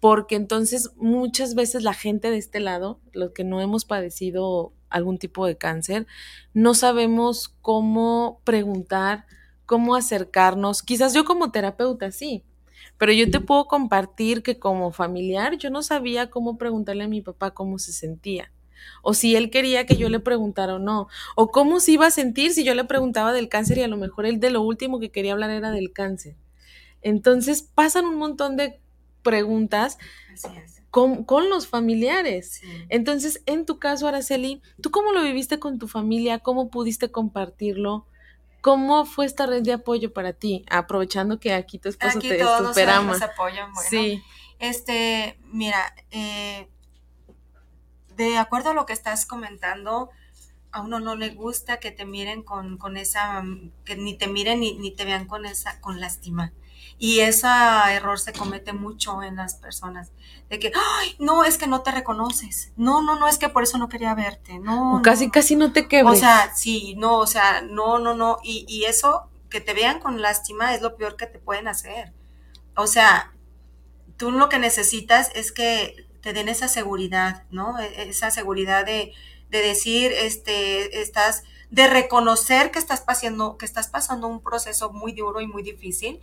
porque 0.00 0.36
entonces 0.36 0.90
muchas 0.96 1.54
veces 1.54 1.82
la 1.82 1.94
gente 1.94 2.30
de 2.30 2.38
este 2.38 2.60
lado, 2.60 3.00
los 3.12 3.32
que 3.32 3.44
no 3.44 3.60
hemos 3.60 3.84
padecido 3.84 4.72
algún 4.90 5.18
tipo 5.18 5.44
de 5.46 5.56
cáncer, 5.58 6.06
no 6.54 6.74
sabemos 6.74 7.54
cómo 7.60 8.40
preguntar, 8.44 9.26
cómo 9.68 9.94
acercarnos. 9.94 10.82
Quizás 10.82 11.12
yo 11.12 11.26
como 11.26 11.52
terapeuta 11.52 12.10
sí, 12.10 12.42
pero 12.96 13.12
yo 13.12 13.30
te 13.30 13.38
puedo 13.38 13.66
compartir 13.66 14.42
que 14.42 14.58
como 14.58 14.92
familiar 14.92 15.58
yo 15.58 15.68
no 15.68 15.82
sabía 15.82 16.30
cómo 16.30 16.56
preguntarle 16.56 17.04
a 17.04 17.08
mi 17.08 17.20
papá 17.20 17.50
cómo 17.50 17.78
se 17.78 17.92
sentía. 17.92 18.50
O 19.02 19.12
si 19.12 19.36
él 19.36 19.50
quería 19.50 19.84
que 19.84 19.96
yo 19.96 20.08
le 20.08 20.20
preguntara 20.20 20.76
o 20.76 20.78
no. 20.78 21.08
O 21.36 21.50
cómo 21.50 21.80
se 21.80 21.92
iba 21.92 22.06
a 22.06 22.10
sentir 22.10 22.54
si 22.54 22.64
yo 22.64 22.74
le 22.74 22.84
preguntaba 22.84 23.34
del 23.34 23.50
cáncer 23.50 23.76
y 23.76 23.82
a 23.82 23.88
lo 23.88 23.98
mejor 23.98 24.24
él 24.24 24.40
de 24.40 24.50
lo 24.50 24.62
último 24.62 25.00
que 25.00 25.10
quería 25.10 25.34
hablar 25.34 25.50
era 25.50 25.70
del 25.70 25.92
cáncer. 25.92 26.34
Entonces 27.02 27.60
pasan 27.62 28.06
un 28.06 28.16
montón 28.16 28.56
de 28.56 28.80
preguntas 29.22 29.98
con, 30.90 31.24
con 31.24 31.50
los 31.50 31.66
familiares. 31.66 32.60
Sí. 32.62 32.66
Entonces, 32.88 33.42
en 33.44 33.66
tu 33.66 33.78
caso, 33.78 34.08
Araceli, 34.08 34.62
¿tú 34.80 34.90
cómo 34.90 35.12
lo 35.12 35.22
viviste 35.22 35.58
con 35.58 35.78
tu 35.78 35.88
familia? 35.88 36.38
¿Cómo 36.38 36.70
pudiste 36.70 37.10
compartirlo? 37.10 38.06
¿Cómo 38.60 39.04
fue 39.04 39.26
esta 39.26 39.46
red 39.46 39.62
de 39.62 39.72
apoyo 39.72 40.12
para 40.12 40.32
ti? 40.32 40.64
Aprovechando 40.70 41.38
que 41.38 41.52
aquí 41.52 41.78
tu 41.78 41.88
esposo 41.88 42.18
Aquí 42.18 42.28
te, 42.28 42.38
todos 42.38 42.74
te 42.74 42.86
nos, 42.86 43.22
apoyan. 43.22 43.72
Bueno, 43.72 43.88
Sí, 43.88 44.22
Este, 44.58 45.38
mira, 45.44 45.94
eh, 46.10 46.68
de 48.16 48.36
acuerdo 48.36 48.70
a 48.70 48.74
lo 48.74 48.84
que 48.84 48.92
estás 48.92 49.26
comentando, 49.26 50.10
a 50.72 50.82
uno 50.82 50.98
no 51.00 51.14
le 51.14 51.30
gusta 51.30 51.78
que 51.78 51.92
te 51.92 52.04
miren 52.04 52.42
con, 52.42 52.76
con 52.76 52.96
esa, 52.96 53.44
que 53.84 53.96
ni 53.96 54.14
te 54.14 54.26
miren 54.26 54.60
ni, 54.60 54.74
ni 54.74 54.90
te 54.90 55.04
vean 55.04 55.26
con 55.26 55.46
esa, 55.46 55.80
con 55.80 56.00
lástima. 56.00 56.52
Y 56.98 57.20
ese 57.20 57.46
error 57.90 58.18
se 58.18 58.32
comete 58.34 58.72
mucho 58.72 59.22
en 59.22 59.36
las 59.36 59.54
personas. 59.54 60.12
De 60.50 60.58
que, 60.58 60.72
ay, 60.74 61.16
no, 61.20 61.44
es 61.44 61.58
que 61.58 61.66
no 61.68 61.82
te 61.82 61.92
reconoces. 61.92 62.72
No, 62.76 63.02
no, 63.02 63.18
no, 63.18 63.28
es 63.28 63.38
que 63.38 63.48
por 63.48 63.62
eso 63.62 63.78
no 63.78 63.88
quería 63.88 64.14
verte. 64.14 64.58
No, 64.58 64.96
o 64.96 65.02
casi, 65.02 65.26
no. 65.26 65.30
casi 65.30 65.56
no 65.56 65.72
te 65.72 65.88
O 66.00 66.14
quebres. 66.14 66.20
sea, 66.20 66.52
sí, 66.56 66.94
no, 66.96 67.18
o 67.18 67.26
sea, 67.26 67.62
no, 67.62 67.98
no, 67.98 68.14
no. 68.14 68.38
Y, 68.42 68.64
y 68.68 68.84
eso, 68.84 69.28
que 69.50 69.60
te 69.60 69.74
vean 69.74 70.00
con 70.00 70.20
lástima, 70.22 70.74
es 70.74 70.82
lo 70.82 70.96
peor 70.96 71.16
que 71.16 71.26
te 71.26 71.38
pueden 71.38 71.68
hacer. 71.68 72.12
O 72.76 72.86
sea, 72.86 73.32
tú 74.16 74.30
lo 74.32 74.48
que 74.48 74.58
necesitas 74.58 75.30
es 75.34 75.52
que 75.52 76.06
te 76.22 76.32
den 76.32 76.48
esa 76.48 76.68
seguridad, 76.68 77.44
¿no? 77.50 77.78
E- 77.78 78.08
Esa 78.10 78.30
seguridad 78.30 78.84
de, 78.86 79.12
de 79.50 79.62
decir, 79.62 80.12
este, 80.12 81.00
estás, 81.00 81.44
de 81.70 81.86
reconocer 81.88 82.70
que 82.70 82.78
estás 82.78 83.00
pasando, 83.02 83.56
que 83.58 83.66
estás 83.66 83.88
pasando 83.88 84.26
un 84.28 84.42
proceso 84.42 84.92
muy 84.92 85.12
duro 85.12 85.40
y 85.40 85.46
muy 85.46 85.62
difícil, 85.62 86.20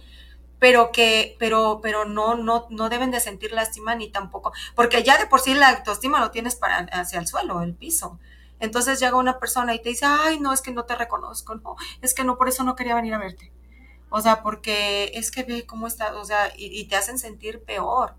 pero 0.59 0.91
que, 0.91 1.35
pero, 1.39 1.79
pero 1.81 2.05
no, 2.05 2.35
no, 2.35 2.67
no 2.69 2.89
deben 2.89 3.11
de 3.11 3.19
sentir 3.19 3.51
lástima 3.51 3.95
ni 3.95 4.09
tampoco, 4.09 4.53
porque 4.75 5.03
ya 5.03 5.17
de 5.17 5.27
por 5.27 5.39
sí 5.39 5.53
la 5.53 5.69
autoestima 5.69 6.19
lo 6.19 6.31
tienes 6.31 6.55
para 6.55 6.77
hacia 6.91 7.19
el 7.19 7.27
suelo, 7.27 7.61
el 7.61 7.73
piso. 7.73 8.19
Entonces 8.59 8.99
llega 8.99 9.17
una 9.17 9.39
persona 9.39 9.73
y 9.75 9.81
te 9.81 9.89
dice, 9.89 10.05
ay, 10.07 10.39
no, 10.39 10.53
es 10.53 10.61
que 10.61 10.71
no 10.71 10.85
te 10.85 10.95
reconozco, 10.95 11.55
no, 11.55 11.75
es 12.01 12.13
que 12.13 12.23
no, 12.23 12.37
por 12.37 12.47
eso 12.47 12.63
no 12.63 12.75
quería 12.75 12.95
venir 12.95 13.13
a 13.13 13.19
verte. 13.19 13.51
O 14.09 14.21
sea, 14.21 14.43
porque 14.43 15.11
es 15.15 15.29
que 15.31 15.43
ve 15.43 15.65
cómo 15.65 15.87
está, 15.87 16.15
o 16.15 16.25
sea, 16.25 16.53
y, 16.55 16.67
y 16.67 16.87
te 16.87 16.95
hacen 16.95 17.19
sentir 17.19 17.63
peor. 17.63 18.15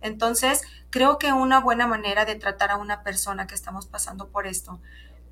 Entonces, 0.00 0.62
creo 0.90 1.18
que 1.18 1.32
una 1.32 1.60
buena 1.60 1.86
manera 1.86 2.24
de 2.24 2.36
tratar 2.36 2.70
a 2.70 2.76
una 2.76 3.02
persona 3.02 3.46
que 3.46 3.54
estamos 3.54 3.86
pasando 3.86 4.28
por 4.28 4.46
esto 4.46 4.78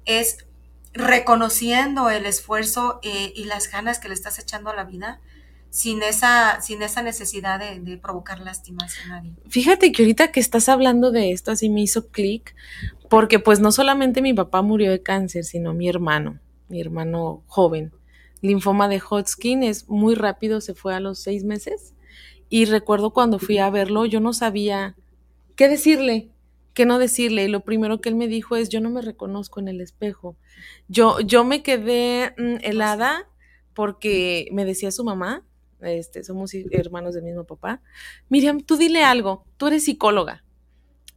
es 0.04 0.46
reconociendo 0.92 2.08
el 2.10 2.26
esfuerzo 2.26 3.00
eh, 3.02 3.32
y 3.36 3.44
las 3.44 3.70
ganas 3.70 3.98
que 3.98 4.08
le 4.08 4.14
estás 4.14 4.38
echando 4.38 4.70
a 4.70 4.74
la 4.74 4.84
vida 4.84 5.20
sin 5.70 6.02
esa, 6.02 6.60
sin 6.60 6.82
esa 6.82 7.02
necesidad 7.02 7.60
de, 7.60 7.96
provocar 7.98 8.40
lástima 8.40 8.84
hacia 8.84 9.06
nadie. 9.08 9.34
Fíjate 9.48 9.92
que 9.92 10.02
ahorita 10.02 10.32
que 10.32 10.40
estás 10.40 10.68
hablando 10.68 11.10
de 11.10 11.32
esto, 11.32 11.50
así 11.50 11.68
me 11.68 11.82
hizo 11.82 12.08
clic, 12.08 12.54
porque 13.08 13.38
pues 13.38 13.60
no 13.60 13.72
solamente 13.72 14.22
mi 14.22 14.34
papá 14.34 14.62
murió 14.62 14.90
de 14.90 15.02
cáncer, 15.02 15.44
sino 15.44 15.74
mi 15.74 15.88
hermano, 15.88 16.40
mi 16.68 16.80
hermano 16.80 17.42
joven. 17.46 17.92
Linfoma 18.40 18.88
de 18.88 19.00
Hodgkin 19.00 19.62
es 19.62 19.88
muy 19.88 20.14
rápido, 20.14 20.60
se 20.60 20.74
fue 20.74 20.94
a 20.94 21.00
los 21.00 21.18
seis 21.18 21.44
meses. 21.44 21.94
Y 22.48 22.64
recuerdo 22.66 23.12
cuando 23.12 23.38
fui 23.38 23.58
a 23.58 23.70
verlo, 23.70 24.06
yo 24.06 24.20
no 24.20 24.32
sabía 24.32 24.94
qué 25.56 25.68
decirle, 25.68 26.30
qué 26.74 26.86
no 26.86 26.98
decirle. 26.98 27.44
Y 27.44 27.48
lo 27.48 27.60
primero 27.60 28.00
que 28.00 28.08
él 28.08 28.14
me 28.14 28.28
dijo 28.28 28.56
es, 28.56 28.68
yo 28.68 28.80
no 28.80 28.90
me 28.90 29.02
reconozco 29.02 29.60
en 29.60 29.68
el 29.68 29.80
espejo. 29.80 30.36
Yo, 30.88 31.20
yo 31.20 31.44
me 31.44 31.62
quedé 31.62 32.34
mm, 32.38 32.58
helada 32.62 33.28
porque 33.74 34.48
me 34.52 34.64
decía 34.64 34.92
su 34.92 35.04
mamá, 35.04 35.44
este, 35.80 36.24
somos 36.24 36.52
hermanos 36.70 37.14
del 37.14 37.24
mismo 37.24 37.44
papá. 37.44 37.80
Miriam, 38.28 38.60
tú 38.60 38.76
dile 38.76 39.04
algo, 39.04 39.44
tú 39.56 39.66
eres 39.66 39.84
psicóloga. 39.84 40.44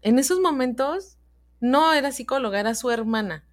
En 0.01 0.20
esos 0.20 0.39
momentos 0.39 1.18
no 1.60 1.93
era 1.93 2.12
psicóloga, 2.12 2.60
era 2.60 2.76
su 2.76 2.89
hermana. 2.89 3.45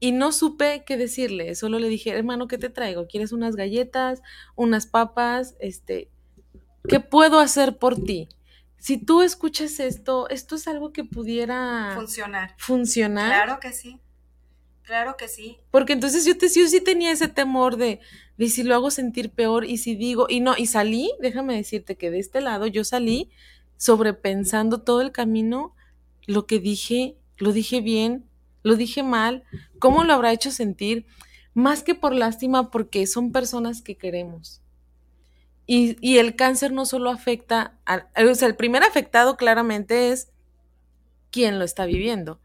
Y 0.00 0.12
no 0.12 0.32
supe 0.32 0.84
qué 0.84 0.96
decirle, 0.96 1.54
solo 1.54 1.78
le 1.78 1.88
dije, 1.88 2.10
hermano, 2.10 2.48
¿qué 2.48 2.58
te 2.58 2.68
traigo? 2.68 3.06
¿Quieres 3.06 3.32
unas 3.32 3.56
galletas, 3.56 4.22
unas 4.54 4.86
papas? 4.86 5.54
Este, 5.60 6.10
¿qué 6.88 7.00
puedo 7.00 7.38
hacer 7.38 7.78
por 7.78 7.96
ti? 8.02 8.28
Si 8.76 8.98
tú 8.98 9.22
escuchas 9.22 9.80
esto, 9.80 10.28
esto 10.28 10.56
es 10.56 10.68
algo 10.68 10.92
que 10.92 11.04
pudiera 11.04 11.92
funcionar. 11.94 12.54
Funcionar. 12.58 13.28
Claro 13.28 13.60
que 13.60 13.72
sí. 13.72 13.98
Claro 14.82 15.16
que 15.16 15.28
sí. 15.28 15.58
Porque 15.70 15.94
entonces 15.94 16.26
yo, 16.26 16.36
te, 16.36 16.48
yo 16.48 16.68
sí 16.68 16.82
tenía 16.82 17.10
ese 17.10 17.28
temor 17.28 17.78
de, 17.78 18.00
de 18.38 18.48
si 18.48 18.62
lo 18.62 18.74
hago 18.74 18.90
sentir 18.90 19.30
peor 19.30 19.64
y 19.64 19.78
si 19.78 19.94
digo, 19.94 20.26
y 20.28 20.40
no, 20.40 20.54
y 20.56 20.66
salí, 20.66 21.12
déjame 21.20 21.56
decirte 21.56 21.96
que 21.96 22.10
de 22.10 22.18
este 22.18 22.40
lado 22.40 22.66
yo 22.66 22.84
salí 22.84 23.30
sobrepensando 23.76 24.82
todo 24.82 25.00
el 25.02 25.12
camino, 25.12 25.74
lo 26.26 26.46
que 26.46 26.58
dije, 26.58 27.16
lo 27.38 27.52
dije 27.52 27.80
bien, 27.80 28.24
lo 28.62 28.76
dije 28.76 29.02
mal, 29.02 29.44
cómo 29.78 30.04
lo 30.04 30.14
habrá 30.14 30.32
hecho 30.32 30.50
sentir, 30.50 31.06
más 31.54 31.82
que 31.82 31.94
por 31.94 32.14
lástima, 32.14 32.70
porque 32.70 33.06
son 33.06 33.30
personas 33.30 33.82
que 33.82 33.96
queremos. 33.96 34.62
Y, 35.66 35.96
y 36.06 36.18
el 36.18 36.36
cáncer 36.36 36.72
no 36.72 36.84
solo 36.84 37.10
afecta, 37.10 37.78
a, 37.86 38.06
o 38.30 38.34
sea, 38.34 38.48
el 38.48 38.56
primer 38.56 38.82
afectado 38.82 39.36
claramente 39.36 40.10
es 40.12 40.28
quien 41.30 41.58
lo 41.58 41.64
está 41.64 41.86
viviendo, 41.86 42.40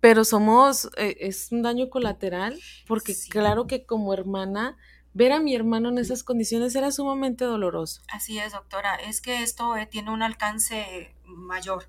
pero 0.00 0.24
somos, 0.24 0.90
eh, 0.96 1.16
es 1.20 1.52
un 1.52 1.62
daño 1.62 1.90
colateral, 1.90 2.58
porque 2.86 3.14
Sí. 3.14 3.30
claro 3.30 3.66
que 3.66 3.84
como 3.84 4.12
hermana, 4.14 4.76
ver 5.14 5.32
a 5.32 5.40
mi 5.40 5.54
hermano 5.54 5.88
en 5.90 5.98
esas 5.98 6.22
condiciones 6.24 6.74
era 6.74 6.92
sumamente 6.92 7.44
doloroso. 7.44 8.02
Así 8.06 8.38
es, 8.38 8.52
doctora. 8.52 8.94
Es 8.94 9.20
que 9.20 9.42
esto 9.42 9.76
eh, 9.76 9.86
tiene 9.86 10.12
un 10.12 10.22
alcance 10.22 11.16
mayor. 11.24 11.88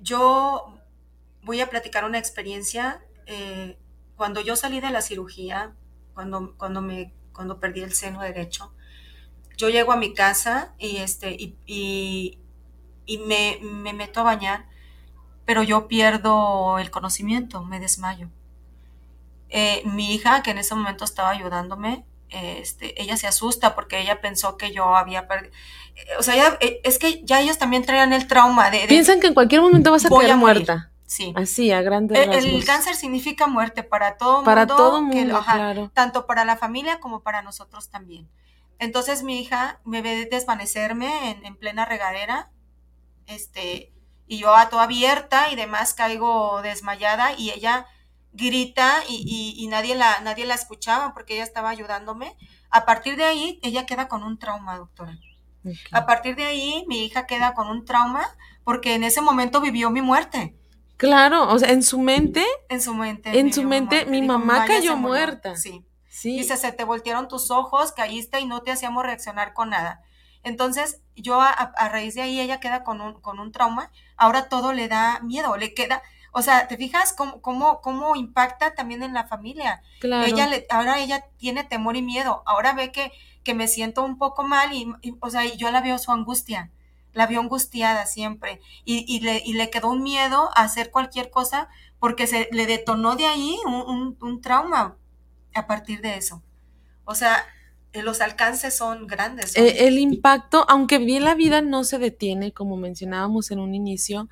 Yo 0.00 0.74
voy 1.42 1.60
a 1.60 1.70
platicar 1.70 2.04
una 2.04 2.18
experiencia. 2.18 3.04
eh, 3.26 3.78
cuando 4.16 4.40
yo 4.40 4.56
salí 4.56 4.80
de 4.80 4.90
la 4.90 5.02
cirugía, 5.02 5.74
cuando, 6.14 6.54
cuando, 6.56 6.82
me, 6.82 7.12
cuando 7.32 7.58
perdí 7.60 7.80
el 7.82 7.92
seno 7.94 8.20
derecho, 8.22 8.72
yo 9.56 9.68
llego 9.70 9.92
a 9.92 9.96
mi 9.96 10.14
casa 10.14 10.74
y, 10.78 10.98
este, 10.98 11.32
y, 11.32 11.56
y- 11.66 12.38
y 13.06 13.18
me, 13.18 13.58
me 13.62 13.92
meto 13.94 14.20
a 14.20 14.24
bañar, 14.24 14.68
pero 15.46 15.62
yo 15.64 15.88
pierdo 15.88 16.78
el 16.78 16.90
conocimiento, 16.90 17.64
me 17.64 17.80
desmayo. 17.80 18.30
Eh, 19.54 19.82
mi 19.84 20.14
hija, 20.14 20.42
que 20.42 20.50
en 20.52 20.58
ese 20.58 20.74
momento 20.74 21.04
estaba 21.04 21.28
ayudándome, 21.30 22.06
eh, 22.30 22.58
este, 22.62 23.00
ella 23.02 23.16
se 23.18 23.26
asusta 23.26 23.74
porque 23.74 24.00
ella 24.00 24.20
pensó 24.22 24.56
que 24.56 24.72
yo 24.72 24.96
había 24.96 25.28
perdido. 25.28 25.52
O 26.18 26.22
sea, 26.22 26.34
ella- 26.34 26.56
eh, 26.60 26.80
es 26.84 26.98
que 26.98 27.22
ya 27.24 27.40
ellos 27.40 27.58
también 27.58 27.84
traían 27.84 28.12
el 28.14 28.26
trauma 28.26 28.70
de... 28.70 28.78
de- 28.80 28.86
Piensan 28.88 29.20
que 29.20 29.26
en 29.26 29.34
cualquier 29.34 29.60
momento 29.60 29.90
vas 29.90 30.06
a 30.06 30.08
quedar 30.08 30.30
a 30.30 30.36
morir. 30.36 30.56
muerta. 30.64 30.90
sí. 31.04 31.34
Así, 31.36 31.70
a 31.70 31.82
grandes 31.82 32.18
El, 32.18 32.32
el 32.32 32.64
cáncer 32.64 32.94
significa 32.94 33.46
muerte 33.46 33.82
para 33.82 34.16
todo 34.16 34.36
mundo. 34.36 34.44
Para 34.46 34.66
todo 34.66 34.94
que- 35.10 35.16
mundo, 35.16 35.36
ajá, 35.36 35.54
claro. 35.56 35.90
Tanto 35.92 36.24
para 36.26 36.46
la 36.46 36.56
familia 36.56 36.98
como 37.00 37.20
para 37.22 37.42
nosotros 37.42 37.90
también. 37.90 38.30
Entonces 38.78 39.22
mi 39.22 39.38
hija 39.38 39.80
me 39.84 40.00
ve 40.00 40.24
desvanecerme 40.30 41.30
en, 41.32 41.44
en 41.44 41.56
plena 41.56 41.84
regadera, 41.84 42.50
este, 43.26 43.92
y 44.26 44.38
yo 44.38 44.54
a 44.56 44.68
toda 44.70 44.84
abierta 44.84 45.50
y 45.52 45.56
demás 45.56 45.94
caigo 45.94 46.62
desmayada 46.62 47.32
y 47.36 47.50
ella 47.50 47.86
grita 48.32 49.02
y, 49.08 49.16
y- 49.26 49.62
y 49.64 49.68
nadie, 49.68 49.94
la, 49.94 50.20
nadie 50.20 50.46
la 50.46 50.54
escuchaba 50.54 51.12
porque 51.14 51.34
ella 51.34 51.44
estaba 51.44 51.68
ayudándome. 51.70 52.36
A 52.70 52.84
partir 52.86 53.16
de 53.16 53.24
ahí, 53.24 53.58
ella 53.62 53.86
queda 53.86 54.08
con 54.08 54.22
un 54.22 54.38
trauma, 54.38 54.76
doctora. 54.78 55.18
A 55.92 56.06
partir 56.06 56.34
de 56.34 56.44
ahí, 56.44 56.84
mi 56.88 57.04
hija 57.04 57.26
queda 57.26 57.54
con 57.54 57.68
un 57.68 57.84
trauma 57.84 58.26
porque 58.64 58.94
en 58.94 59.04
ese 59.04 59.20
momento 59.20 59.60
vivió 59.60 59.90
mi 59.90 60.02
muerte. 60.02 60.56
Claro, 60.96 61.48
o 61.52 61.58
sea, 61.58 61.70
en 61.70 61.82
su 61.82 61.98
mente, 62.00 62.44
En 62.68 62.80
su 62.80 62.94
mente. 62.94 63.38
En 63.38 63.52
su 63.52 63.62
mente, 63.64 64.06
mi 64.06 64.20
Dijo, 64.20 64.32
mamá 64.38 64.58
"Maya 64.60 64.66
cayó 64.66 64.90
se 64.92 64.96
murió". 64.96 65.08
muerta. 65.08 65.56
Sí. 65.56 65.84
sí. 66.08 66.38
Dice, 66.38 66.56
se 66.56 66.72
te 66.72 66.84
voltearon 66.84 67.28
tus 67.28 67.50
ojos, 67.50 67.92
caíste 67.92 68.40
y 68.40 68.46
no 68.46 68.62
te 68.62 68.70
hacíamos 68.72 69.04
reaccionar 69.04 69.52
con 69.52 69.70
nada. 69.70 70.00
Entonces, 70.44 71.00
yo 71.14 71.40
a, 71.40 71.48
a- 71.50 71.72
a 71.76 71.88
raíz 71.88 72.14
de 72.14 72.22
ahí, 72.22 72.40
ella 72.40 72.58
queda 72.60 72.82
con 72.84 73.00
un, 73.00 73.20
con 73.20 73.38
un 73.38 73.52
trauma. 73.52 73.90
Ahora 74.16 74.48
todo 74.48 74.72
le 74.72 74.88
da 74.88 75.20
miedo, 75.22 75.56
le 75.56 75.74
queda. 75.74 76.02
O 76.32 76.42
sea, 76.42 76.66
¿te 76.66 76.76
fijas 76.76 77.12
cómo, 77.12 77.40
cómo, 77.42 77.80
cómo 77.82 78.16
impacta 78.16 78.74
también 78.74 79.02
en 79.02 79.12
la 79.14 79.24
familia? 79.26 79.82
claro. 80.00 80.26
Ella 80.26 80.46
le- 80.46 80.66
ahora 80.70 80.98
ella 80.98 81.26
tiene 81.36 81.62
temor 81.64 81.96
y 81.96 82.02
miedo. 82.02 82.42
Ahora 82.46 82.72
ve 82.72 82.90
que, 82.90 83.12
que 83.44 83.54
me 83.54 83.68
siento 83.68 84.02
un 84.04 84.16
poco 84.18 84.42
mal 84.42 84.72
y, 84.72 84.86
y, 85.02 85.14
o 85.20 85.30
sea, 85.30 85.44
y 85.44 85.56
yo 85.56 85.70
la 85.70 85.80
veo 85.82 85.98
su 85.98 86.10
angustia. 86.10 86.70
La 87.12 87.26
veo 87.26 87.40
angustiada 87.40 88.06
siempre. 88.06 88.60
Y, 88.86 89.04
y 89.06 89.20
le, 89.20 89.42
y 89.44 89.52
le 89.52 89.68
quedó 89.68 89.90
un 89.90 90.02
miedo 90.02 90.48
a 90.54 90.62
hacer 90.62 90.90
cualquier 90.90 91.28
cosa 91.30 91.68
porque 92.00 92.26
se 92.26 92.48
le 92.50 92.66
detonó 92.66 93.14
de 93.16 93.26
ahí 93.26 93.56
un, 93.66 93.74
un- 93.74 94.18
un 94.22 94.40
trauma 94.40 94.96
a 95.54 95.66
partir 95.66 96.00
de 96.00 96.16
eso. 96.16 96.42
O 97.04 97.14
sea, 97.14 97.44
eh, 97.92 98.02
los 98.02 98.22
alcances 98.22 98.74
son 98.74 99.06
grandes. 99.06 99.52
son- 99.52 99.64
Eh, 99.66 99.86
el 99.86 99.98
impacto, 99.98 100.64
aunque 100.68 100.96
bien 100.96 101.24
la 101.24 101.34
vida 101.34 101.60
no 101.60 101.84
se 101.84 101.98
detiene, 101.98 102.52
como 102.52 102.78
mencionábamos 102.78 103.50
en 103.50 103.58
un 103.58 103.74
inicio, 103.74 104.30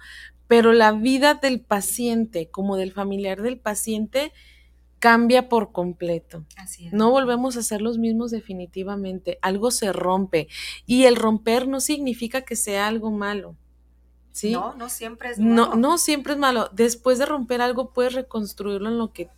pero 0.51 0.73
la 0.73 0.91
vida 0.91 1.35
del 1.35 1.61
paciente, 1.61 2.51
como 2.51 2.77
del 2.77 2.91
familiar 2.91 3.41
del 3.41 3.57
paciente, 3.61 4.33
cambia 4.99 5.49
por 5.49 5.71
completo. 5.71 6.45
así 6.57 6.89
es. 6.89 6.93
No 6.93 7.13
volvemos 7.13 7.57
a 7.57 7.63
ser 7.63 7.81
los 7.81 7.99
mismos 7.99 8.33
definitivamente. 8.33 9.39
Algo 9.43 9.71
se 9.71 9.93
rompe. 9.93 10.49
Y 10.87 11.05
el 11.05 11.15
romper 11.15 11.69
no 11.69 11.79
significa 11.79 12.43
que 12.43 12.57
sea 12.57 12.89
algo 12.89 13.13
malo. 13.13 13.55
¿Sí? 14.33 14.51
No, 14.51 14.75
no 14.75 14.89
siempre 14.89 15.31
es 15.31 15.39
No, 15.39 15.69
malo. 15.69 15.77
no 15.77 15.99
siempre 15.99 16.33
es 16.33 16.39
malo. 16.41 16.69
Después 16.73 17.21
de 17.21 17.27
romper 17.27 17.61
algo, 17.63 17.93
puedes 17.93 18.15
reconstruirlo 18.15 18.89
en 18.89 18.99
lo 18.99 19.13
que 19.13 19.29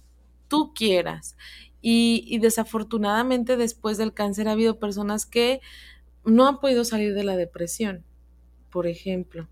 tú 0.48 0.72
quieras. 0.72 1.36
Y, 1.82 2.24
y 2.26 2.38
desafortunadamente, 2.38 3.58
después 3.58 3.98
del 3.98 4.14
cáncer, 4.14 4.48
ha 4.48 4.52
habido 4.52 4.78
personas 4.78 5.26
que 5.26 5.60
no 6.24 6.48
han 6.48 6.58
podido 6.58 6.86
salir 6.86 7.12
de 7.12 7.24
la 7.24 7.36
depresión, 7.36 8.02
por 8.70 8.86
ejemplo. 8.86 9.46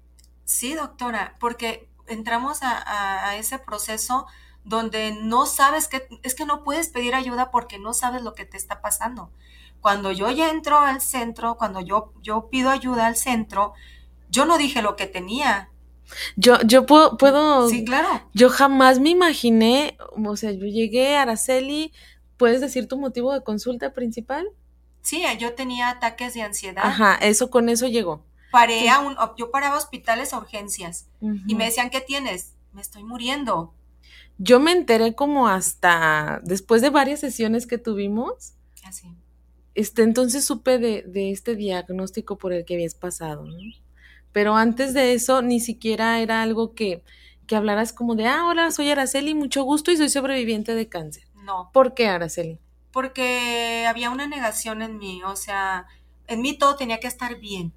Sí, 0.51 0.75
doctora, 0.75 1.37
porque 1.39 1.89
entramos 2.09 2.65
a, 2.65 2.73
a- 2.77 3.29
a 3.29 3.37
ese 3.37 3.59
proceso 3.61 4.27
donde 4.65 5.13
no 5.13 5.47
sabes 5.47 5.87
que, 5.87 6.09
es 6.25 6.35
que 6.35 6.45
no 6.45 6.65
puedes 6.65 6.89
pedir 6.89 7.15
ayuda 7.15 7.53
porque 7.53 7.79
no 7.79 7.95
sabes 7.95 8.23
lo 8.23 8.35
que 8.35 8.45
te 8.45 8.57
está 8.57 8.81
pasando. 8.81 9.31
Cuando 9.81 10.11
yo 10.11 10.29
ya 10.31 10.51
entro 10.51 10.81
al 10.81 11.01
centro, 11.01 11.57
cuando 11.57 11.81
yo, 11.81 12.13
yo 12.21 12.49
pido 12.51 12.71
ayuda 12.71 13.07
al 13.07 13.15
centro, 13.15 13.75
yo 14.29 14.45
no 14.45 14.59
dije 14.59 14.83
lo 14.83 14.97
que 14.97 15.07
tenía. 15.07 15.71
Yo, 16.35 16.61
yo 16.63 16.85
puedo, 16.85 17.17
puedo 17.17 17.69
Sí, 17.69 17.85
claro. 17.85 18.09
yo 18.35 18.51
jamás 18.51 18.99
me 18.99 19.11
imaginé, 19.11 19.97
o 20.27 20.37
sea, 20.37 20.51
yo 20.51 20.67
llegué 20.67 21.17
a 21.17 21.23
Araceli, 21.23 21.93
¿puedes 22.37 22.61
decir 22.61 22.89
tu 22.89 22.99
motivo 22.99 23.33
de 23.33 23.45
consulta 23.45 23.93
principal? 23.93 24.49
Sí, 25.03 25.23
yo 25.39 25.55
tenía 25.55 25.91
ataques 25.91 26.35
de 26.35 26.43
ansiedad. 26.43 26.83
Ajá, 26.85 27.15
eso 27.15 27.51
con 27.51 27.69
eso 27.69 27.87
llegó. 27.87 28.25
Paré 28.51 28.89
a 28.91 29.01
un, 29.01 29.17
yo 29.39 29.51
paraba 29.51 29.77
hospitales 29.77 30.33
a 30.33 30.39
urgencias 30.39 31.09
y 31.47 31.55
me 31.55 31.65
decían, 31.67 31.91
¿qué 31.91 32.01
tienes? 32.01 32.55
Me 32.73 32.81
estoy 32.81 33.05
muriendo. 33.05 33.75
Yo 34.39 34.59
me 34.59 34.73
enteré 34.73 35.15
como 35.15 35.49
hasta 35.49 36.41
después 36.45 36.83
de 36.83 36.91
varias 36.91 37.21
sesiones 37.21 37.67
que 37.67 37.79
tuvimos, 37.79 38.55
Así. 38.85 39.09
este, 39.75 40.03
entonces 40.03 40.45
supe 40.45 40.79
de, 40.79 41.03
de 41.03 41.31
este 41.31 41.55
diagnóstico 41.57 42.39
por 42.39 42.53
el 42.53 42.65
que 42.65 42.75
habías 42.75 42.95
pasado, 42.95 43.45
¿no? 43.45 43.59
Pero 44.33 44.57
antes 44.57 44.95
de 44.95 45.13
eso, 45.13 45.43
ni 45.43 45.61
siquiera 45.61 46.21
era 46.21 46.41
algo 46.43 46.75
que, 46.75 47.03
que 47.47 47.57
hablaras 47.57 47.93
como 47.93 48.15
de, 48.15 48.27
ah, 48.27 48.47
hola, 48.47 48.71
soy 48.71 48.89
Araceli, 48.91 49.35
mucho 49.35 49.63
gusto 49.65 49.91
y 49.93 49.97
soy 49.97 50.09
sobreviviente 50.09 50.75
de 50.75 50.89
cáncer. 50.89 51.25
No, 51.35 51.71
¿Por 51.73 51.95
qué, 51.95 52.09
Araceli? 52.09 52.59
porque 52.93 53.87
había 53.89 54.11
una 54.11 54.27
negación 54.27 54.83
en 54.83 54.99
mí, 54.99 55.23
o 55.25 55.37
sea, 55.37 55.87
en 56.27 56.41
mí 56.43 56.59
todo 56.59 56.75
tenía 56.77 56.99
que 56.99 57.07
estar 57.07 57.39
bien. 57.39 57.73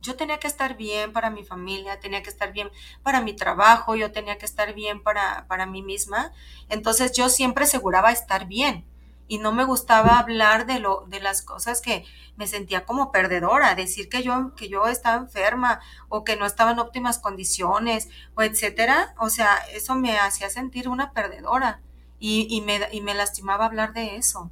Yo 0.00 0.16
tenía 0.16 0.38
que 0.38 0.46
estar 0.46 0.76
bien 0.76 1.12
para 1.12 1.30
mi 1.30 1.44
familia, 1.44 1.98
tenía 2.00 2.22
que 2.22 2.30
estar 2.30 2.52
bien 2.52 2.70
para 3.02 3.20
mi 3.20 3.34
trabajo, 3.34 3.96
yo 3.96 4.12
tenía 4.12 4.38
que 4.38 4.46
estar 4.46 4.72
bien 4.74 5.02
para, 5.02 5.46
para 5.48 5.66
mí 5.66 5.82
misma. 5.82 6.32
Entonces 6.68 7.12
yo 7.12 7.28
siempre 7.28 7.64
aseguraba 7.64 8.12
estar 8.12 8.46
bien 8.46 8.84
y 9.28 9.38
no 9.38 9.52
me 9.52 9.64
gustaba 9.64 10.18
hablar 10.18 10.66
de, 10.66 10.78
lo, 10.78 11.04
de 11.08 11.20
las 11.20 11.42
cosas 11.42 11.80
que 11.80 12.04
me 12.36 12.46
sentía 12.46 12.84
como 12.84 13.10
perdedora, 13.10 13.74
decir 13.74 14.08
que 14.08 14.22
yo, 14.22 14.54
que 14.54 14.68
yo 14.68 14.86
estaba 14.86 15.16
enferma 15.16 15.80
o 16.08 16.22
que 16.22 16.36
no 16.36 16.46
estaba 16.46 16.72
en 16.72 16.78
óptimas 16.78 17.18
condiciones 17.18 18.08
o 18.34 18.42
etcétera. 18.42 19.14
O 19.18 19.30
sea, 19.30 19.56
eso 19.72 19.94
me 19.96 20.18
hacía 20.18 20.50
sentir 20.50 20.88
una 20.88 21.12
perdedora 21.12 21.80
y, 22.18 22.46
y 22.50 22.60
me, 22.60 22.80
y 22.92 23.00
me 23.00 23.14
lastimaba 23.14 23.66
hablar 23.66 23.92
de 23.92 24.16
eso. 24.16 24.50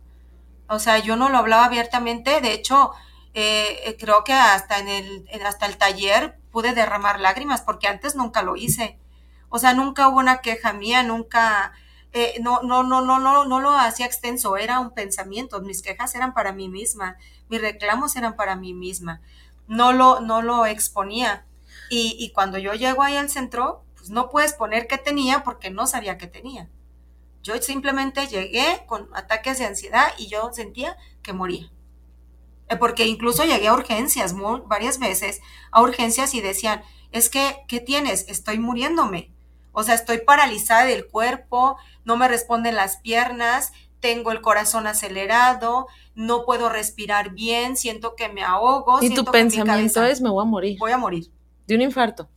O 0.68 0.78
sea, 0.78 0.98
yo 0.98 1.16
no 1.16 1.28
lo 1.28 1.38
hablaba 1.38 1.66
abiertamente, 1.66 2.40
de 2.40 2.52
hecho, 2.52 2.92
eh, 3.34 3.80
eh, 3.84 3.96
creo 3.98 4.24
que 4.24 4.32
hasta 4.32 4.78
en 4.78 4.88
el, 4.88 5.28
hasta 5.44 5.66
el 5.66 5.76
taller 5.76 6.38
pude 6.50 6.72
derramar 6.72 7.20
lágrimas, 7.20 7.62
porque 7.62 7.88
antes 7.88 8.14
nunca 8.14 8.42
lo 8.42 8.56
hice. 8.56 8.98
O 9.48 9.58
sea, 9.58 9.74
nunca 9.74 10.08
hubo 10.08 10.18
una 10.18 10.40
queja 10.40 10.72
mía, 10.72 11.02
nunca 11.02 11.72
eh, 12.12 12.38
no, 12.40 12.62
no, 12.62 12.84
no, 12.84 13.00
no, 13.00 13.18
no, 13.18 13.44
no 13.44 13.60
lo 13.60 13.72
hacía 13.72 14.06
extenso, 14.06 14.56
era 14.56 14.78
un 14.78 14.92
pensamiento, 14.94 15.60
mis 15.60 15.82
quejas 15.82 16.14
eran 16.14 16.32
para 16.32 16.52
mí 16.52 16.68
misma, 16.68 17.16
mis 17.48 17.60
reclamos 17.60 18.14
eran 18.14 18.36
para 18.36 18.54
mí 18.54 18.72
misma, 18.72 19.20
no 19.66 19.92
lo, 19.92 20.20
no 20.20 20.40
lo 20.40 20.64
exponía. 20.64 21.44
Y, 21.90 22.16
y 22.18 22.30
cuando 22.32 22.58
yo 22.58 22.74
llego 22.74 23.02
ahí 23.02 23.16
al 23.16 23.30
centro, 23.30 23.84
pues 23.96 24.10
no 24.10 24.30
puedes 24.30 24.52
poner 24.52 24.86
qué 24.86 24.96
tenía 24.96 25.42
porque 25.42 25.70
no 25.70 25.88
sabía 25.88 26.16
qué 26.16 26.28
tenía. 26.28 26.70
Yo 27.42 27.60
simplemente 27.60 28.28
llegué 28.28 28.84
con 28.86 29.08
ataques 29.12 29.58
de 29.58 29.66
ansiedad 29.66 30.06
y 30.16 30.28
yo 30.28 30.52
sentía 30.52 30.96
que 31.22 31.32
moría. 31.32 31.73
Eh, 32.68 32.76
porque 32.76 33.06
incluso 33.06 33.44
llegué 33.44 33.68
a 33.68 33.74
urgencias 33.74 34.34
varias 34.66 34.98
veces, 34.98 35.40
a 35.70 35.82
urgencias 35.82 36.34
y 36.34 36.40
decían, 36.40 36.82
es 37.12 37.28
que, 37.28 37.64
¿qué 37.68 37.80
tienes? 37.80 38.26
Estoy 38.28 38.58
muriéndome. 38.58 39.32
O 39.72 39.82
sea, 39.82 39.94
estoy 39.94 40.18
paralizada 40.18 40.84
del 40.84 41.06
cuerpo, 41.06 41.76
no 42.04 42.16
me 42.16 42.28
responden 42.28 42.76
las 42.76 42.98
piernas, 42.98 43.72
tengo 44.00 44.30
el 44.30 44.40
corazón 44.40 44.86
acelerado, 44.86 45.88
no 46.14 46.44
puedo 46.44 46.68
respirar 46.68 47.30
bien, 47.30 47.76
siento 47.76 48.14
que 48.14 48.28
me 48.28 48.42
ahogo. 48.42 49.02
Y 49.02 49.14
tu 49.14 49.24
pensamiento 49.24 50.04
es, 50.04 50.20
me 50.20 50.30
voy 50.30 50.42
a 50.42 50.46
morir. 50.46 50.78
Voy 50.78 50.92
a 50.92 50.98
morir. 50.98 51.30
De 51.66 51.74
un 51.74 51.82
infarto. 51.82 52.28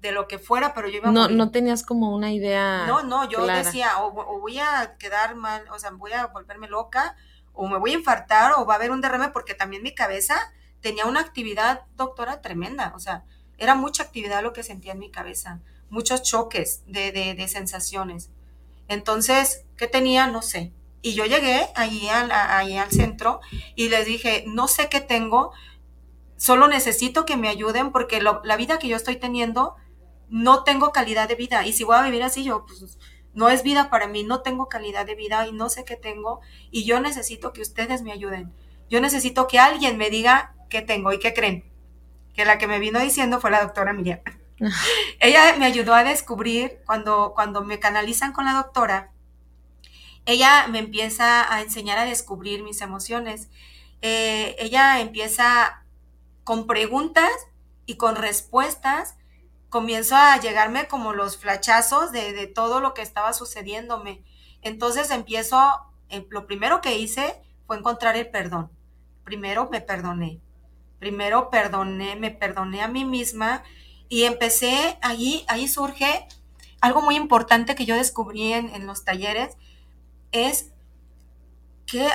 De 0.00 0.12
lo 0.12 0.28
que 0.28 0.38
fuera, 0.38 0.74
pero 0.74 0.88
yo 0.88 0.98
iba 0.98 1.08
a 1.08 1.12
no, 1.12 1.22
morir. 1.22 1.36
No 1.36 1.50
tenías 1.50 1.82
como 1.82 2.14
una 2.14 2.32
idea. 2.32 2.86
No, 2.86 3.02
no, 3.02 3.28
yo 3.28 3.46
decía, 3.46 3.98
o, 4.00 4.08
o 4.08 4.40
voy 4.40 4.58
a 4.58 4.96
quedar 4.98 5.34
mal, 5.34 5.64
o 5.70 5.78
sea, 5.78 5.90
voy 5.92 6.12
a 6.12 6.26
volverme 6.26 6.68
loca, 6.68 7.16
o 7.56 7.66
me 7.68 7.78
voy 7.78 7.92
a 7.92 7.94
infartar 7.94 8.52
o 8.56 8.66
va 8.66 8.74
a 8.74 8.76
haber 8.76 8.90
un 8.90 9.00
derrame 9.00 9.30
porque 9.30 9.54
también 9.54 9.82
mi 9.82 9.94
cabeza 9.94 10.52
tenía 10.80 11.06
una 11.06 11.20
actividad, 11.20 11.82
doctora, 11.96 12.42
tremenda. 12.42 12.92
O 12.94 13.00
sea, 13.00 13.24
era 13.58 13.74
mucha 13.74 14.02
actividad 14.02 14.42
lo 14.42 14.52
que 14.52 14.62
sentía 14.62 14.92
en 14.92 14.98
mi 14.98 15.10
cabeza, 15.10 15.60
muchos 15.88 16.22
choques 16.22 16.82
de, 16.86 17.10
de, 17.12 17.48
sensaciones. 17.48 18.30
Entonces, 18.88 19.64
¿qué 19.76 19.88
tenía? 19.88 20.26
No 20.26 20.42
sé. 20.42 20.72
Y 21.02 21.14
yo 21.14 21.24
llegué 21.24 21.68
allí 21.74 22.08
al, 22.08 22.30
al 22.30 22.90
centro 22.90 23.40
y 23.74 23.88
les 23.88 24.06
dije, 24.06 24.44
no 24.46 24.68
sé 24.68 24.88
qué 24.88 25.00
tengo, 25.00 25.52
solo 26.36 26.68
necesito 26.68 27.24
que 27.24 27.36
me 27.36 27.48
ayuden 27.48 27.92
porque 27.92 28.20
la 28.20 28.56
vida 28.56 28.78
que 28.78 28.88
yo 28.88 28.96
estoy 28.96 29.16
teniendo, 29.16 29.76
no 30.28 30.64
tengo 30.64 30.92
calidad 30.92 31.28
de 31.28 31.36
vida. 31.36 31.66
Y 31.66 31.72
si 31.72 31.84
voy 31.84 31.96
a 31.96 32.02
vivir 32.02 32.22
así, 32.22 32.44
yo, 32.44 32.66
pues, 32.66 32.98
no 33.36 33.50
es 33.50 33.62
vida 33.62 33.90
para 33.90 34.08
mí, 34.08 34.24
no 34.24 34.40
tengo 34.40 34.68
calidad 34.68 35.04
de 35.04 35.14
vida 35.14 35.46
y 35.46 35.52
no 35.52 35.68
sé 35.68 35.84
qué 35.84 35.94
tengo 35.94 36.40
y 36.70 36.84
yo 36.84 37.00
necesito 37.00 37.52
que 37.52 37.60
ustedes 37.60 38.02
me 38.02 38.10
ayuden. 38.10 38.52
Yo 38.88 39.00
necesito 39.00 39.46
que 39.46 39.58
alguien 39.58 39.98
me 39.98 40.08
diga 40.08 40.54
qué 40.70 40.80
tengo 40.80 41.12
y 41.12 41.18
qué 41.18 41.34
creen. 41.34 41.70
Que 42.34 42.46
la 42.46 42.56
que 42.56 42.66
me 42.66 42.78
vino 42.78 42.98
diciendo 42.98 43.38
fue 43.38 43.50
la 43.50 43.60
doctora 43.60 43.92
Miriam. 43.92 44.20
ella 45.20 45.54
me 45.58 45.66
ayudó 45.66 45.94
a 45.94 46.02
descubrir 46.02 46.78
cuando, 46.86 47.32
cuando 47.34 47.62
me 47.62 47.78
canalizan 47.78 48.32
con 48.32 48.46
la 48.46 48.54
doctora, 48.54 49.12
ella 50.24 50.66
me 50.68 50.78
empieza 50.78 51.52
a 51.52 51.60
enseñar 51.60 51.98
a 51.98 52.06
descubrir 52.06 52.62
mis 52.62 52.80
emociones. 52.80 53.50
Eh, 54.00 54.56
ella 54.58 55.00
empieza 55.00 55.84
con 56.42 56.66
preguntas 56.66 57.30
y 57.84 57.96
con 57.96 58.16
respuestas 58.16 59.15
comienzo 59.76 60.16
a 60.16 60.40
llegarme 60.40 60.88
como 60.88 61.12
los 61.12 61.36
flachazos 61.36 62.10
de, 62.10 62.46
todo 62.46 62.80
lo 62.80 62.94
que 62.94 63.02
estaba 63.02 63.34
sucediéndome. 63.34 64.22
Entonces 64.62 65.10
empiezo, 65.10 65.58
eh, 66.08 66.26
lo 66.30 66.46
primero 66.46 66.80
que 66.80 66.96
hice 66.96 67.42
fue 67.66 67.76
encontrar 67.76 68.16
el 68.16 68.30
perdón. 68.30 68.70
Primero 69.22 69.68
me 69.70 69.82
perdoné. 69.82 70.40
Primero 70.98 71.50
perdoné, 71.50 72.16
me 72.16 72.30
perdoné 72.30 72.80
a 72.80 72.88
mí 72.88 73.04
misma 73.04 73.64
y 74.08 74.22
empecé, 74.22 74.96
ahí 75.02 75.68
surge 75.68 76.26
algo 76.80 77.02
muy 77.02 77.16
importante 77.16 77.74
que 77.74 77.84
yo 77.84 77.96
descubrí 77.96 78.54
en, 78.54 78.74
en 78.74 78.86
los 78.86 79.04
talleres, 79.04 79.58
es 80.32 80.72
que 81.84 82.08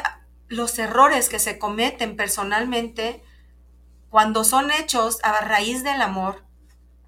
los 0.48 0.80
errores 0.80 1.30
que 1.30 1.38
se 1.38 1.60
cometen 1.60 2.16
personalmente, 2.16 3.24
cuando 4.10 4.46
son 4.46 4.72
hechos 4.72 5.20
a 5.22 5.42
raíz 5.42 5.84
del 5.84 6.02
amor, 6.02 6.44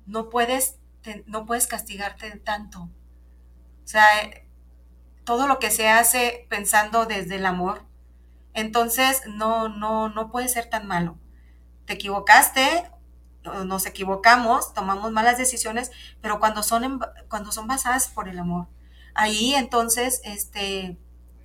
no 0.05 0.29
puedes, 0.29 0.77
no 1.25 1.45
puedes 1.45 1.67
castigarte 1.67 2.31
tanto. 2.37 2.83
O 2.83 3.87
sea, 3.87 4.05
todo 5.23 5.47
lo 5.47 5.59
que 5.59 5.71
se 5.71 5.89
hace 5.89 6.45
pensando 6.49 7.05
desde 7.05 7.35
el 7.35 7.45
amor, 7.45 7.83
entonces 8.53 9.21
no, 9.27 9.69
no, 9.69 10.09
no 10.09 10.31
puede 10.31 10.47
ser 10.47 10.69
tan 10.69 10.87
malo. 10.87 11.17
Te 11.85 11.93
equivocaste, 11.93 12.89
nos 13.65 13.85
equivocamos, 13.85 14.73
tomamos 14.73 15.11
malas 15.11 15.37
decisiones, 15.37 15.91
pero 16.21 16.39
cuando 16.39 16.63
son, 16.63 16.99
cuando 17.29 17.51
son 17.51 17.67
basadas 17.67 18.07
por 18.07 18.29
el 18.29 18.39
amor, 18.39 18.67
ahí 19.15 19.53
entonces, 19.55 20.21
este, 20.23 20.97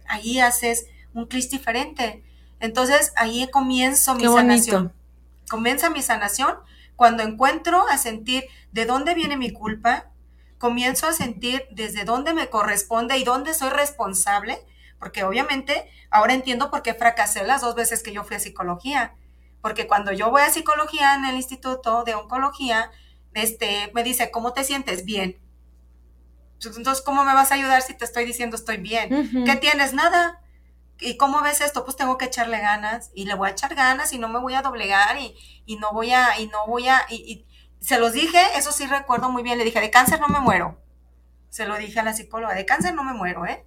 ahí 0.06 0.38
haces 0.38 0.86
un 1.14 1.26
clic 1.26 1.50
diferente. 1.50 2.24
Entonces 2.60 3.12
ahí 3.16 3.48
comienzo 3.50 4.14
mi 4.14 4.24
sanación. 4.24 4.92
Comienza 5.48 5.90
mi 5.90 6.02
sanación 6.02 6.56
cuando 6.98 7.22
encuentro 7.22 7.86
a 7.88 7.96
sentir 7.96 8.42
de 8.72 8.84
dónde 8.84 9.14
viene 9.14 9.36
mi 9.36 9.52
culpa, 9.52 10.10
comienzo 10.58 11.06
a 11.06 11.12
sentir 11.12 11.62
desde 11.70 12.04
dónde 12.04 12.34
me 12.34 12.50
corresponde 12.50 13.16
y 13.18 13.22
dónde 13.22 13.54
soy 13.54 13.70
responsable, 13.70 14.58
porque 14.98 15.22
obviamente 15.22 15.88
ahora 16.10 16.34
entiendo 16.34 16.72
por 16.72 16.82
qué 16.82 16.94
fracasé 16.94 17.44
las 17.44 17.60
dos 17.60 17.76
veces 17.76 18.02
que 18.02 18.12
yo 18.12 18.24
fui 18.24 18.34
a 18.34 18.40
psicología, 18.40 19.14
porque 19.62 19.86
cuando 19.86 20.10
yo 20.10 20.32
voy 20.32 20.42
a 20.42 20.50
psicología 20.50 21.14
en 21.14 21.24
el 21.26 21.36
Instituto 21.36 22.02
de 22.02 22.16
Oncología, 22.16 22.90
este, 23.32 23.92
me 23.94 24.02
dice, 24.02 24.32
¿cómo 24.32 24.52
te 24.52 24.64
sientes? 24.64 25.04
Bien. 25.04 25.38
Entonces, 26.64 27.00
¿cómo 27.00 27.22
me 27.22 27.32
vas 27.32 27.52
a 27.52 27.54
ayudar 27.54 27.80
si 27.82 27.94
te 27.94 28.04
estoy 28.04 28.24
diciendo 28.24 28.56
estoy 28.56 28.78
bien? 28.78 29.44
¿Qué 29.46 29.54
tienes? 29.54 29.94
Nada. 29.94 30.42
¿Y 31.00 31.16
cómo 31.16 31.42
ves 31.42 31.60
esto? 31.60 31.84
Pues 31.84 31.96
tengo 31.96 32.18
que 32.18 32.24
echarle 32.24 32.58
ganas 32.58 33.10
y 33.14 33.24
le 33.26 33.34
voy 33.34 33.48
a 33.48 33.52
echar 33.52 33.74
ganas 33.74 34.12
y 34.12 34.18
no 34.18 34.28
me 34.28 34.40
voy 34.40 34.54
a 34.54 34.62
doblegar 34.62 35.16
y, 35.18 35.36
y 35.64 35.76
no 35.76 35.92
voy 35.92 36.12
a, 36.12 36.38
y 36.40 36.48
no 36.48 36.66
voy 36.66 36.88
a, 36.88 37.06
y, 37.08 37.46
se 37.80 38.00
los 38.00 38.12
dije, 38.12 38.40
eso 38.56 38.72
sí 38.72 38.86
recuerdo 38.86 39.30
muy 39.30 39.44
bien, 39.44 39.56
le 39.56 39.64
dije, 39.64 39.80
de 39.80 39.90
cáncer 39.90 40.20
no 40.20 40.26
me 40.28 40.40
muero. 40.40 40.80
Se 41.48 41.66
lo 41.66 41.76
dije 41.76 42.00
a 42.00 42.02
la 42.02 42.12
psicóloga, 42.12 42.54
de 42.54 42.66
cáncer 42.66 42.94
no 42.94 43.04
me 43.04 43.12
muero, 43.12 43.46
¿eh? 43.46 43.64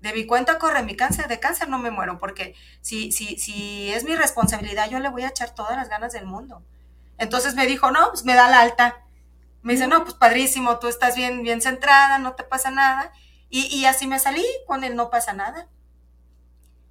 De 0.00 0.12
mi 0.12 0.26
cuenta 0.26 0.58
corre 0.58 0.82
mi 0.82 0.96
cáncer, 0.96 1.28
de 1.28 1.38
cáncer 1.38 1.68
no 1.68 1.78
me 1.78 1.92
muero, 1.92 2.18
porque 2.18 2.54
si, 2.80 3.12
si, 3.12 3.38
si 3.38 3.92
es 3.92 4.02
mi 4.04 4.16
responsabilidad, 4.16 4.90
yo 4.90 4.98
le 4.98 5.08
voy 5.08 5.22
a 5.22 5.28
echar 5.28 5.54
todas 5.54 5.76
las 5.76 5.88
ganas 5.88 6.12
del 6.12 6.26
mundo. 6.26 6.64
Entonces 7.18 7.54
me 7.54 7.66
dijo, 7.66 7.92
no, 7.92 8.08
pues 8.10 8.24
me 8.24 8.34
da 8.34 8.48
la 8.48 8.60
alta. 8.60 9.04
Me 9.62 9.74
dice, 9.74 9.86
no, 9.86 10.02
pues 10.02 10.14
padrísimo, 10.14 10.78
tú 10.78 10.88
estás 10.88 11.14
bien, 11.14 11.42
bien 11.42 11.60
centrada, 11.60 12.18
no 12.18 12.34
te 12.34 12.42
pasa 12.42 12.70
nada. 12.70 13.12
Y, 13.50 13.66
y 13.66 13.84
así 13.84 14.06
me 14.06 14.18
salí 14.18 14.44
con 14.66 14.82
el 14.82 14.96
no 14.96 15.10
pasa 15.10 15.32
nada 15.34 15.68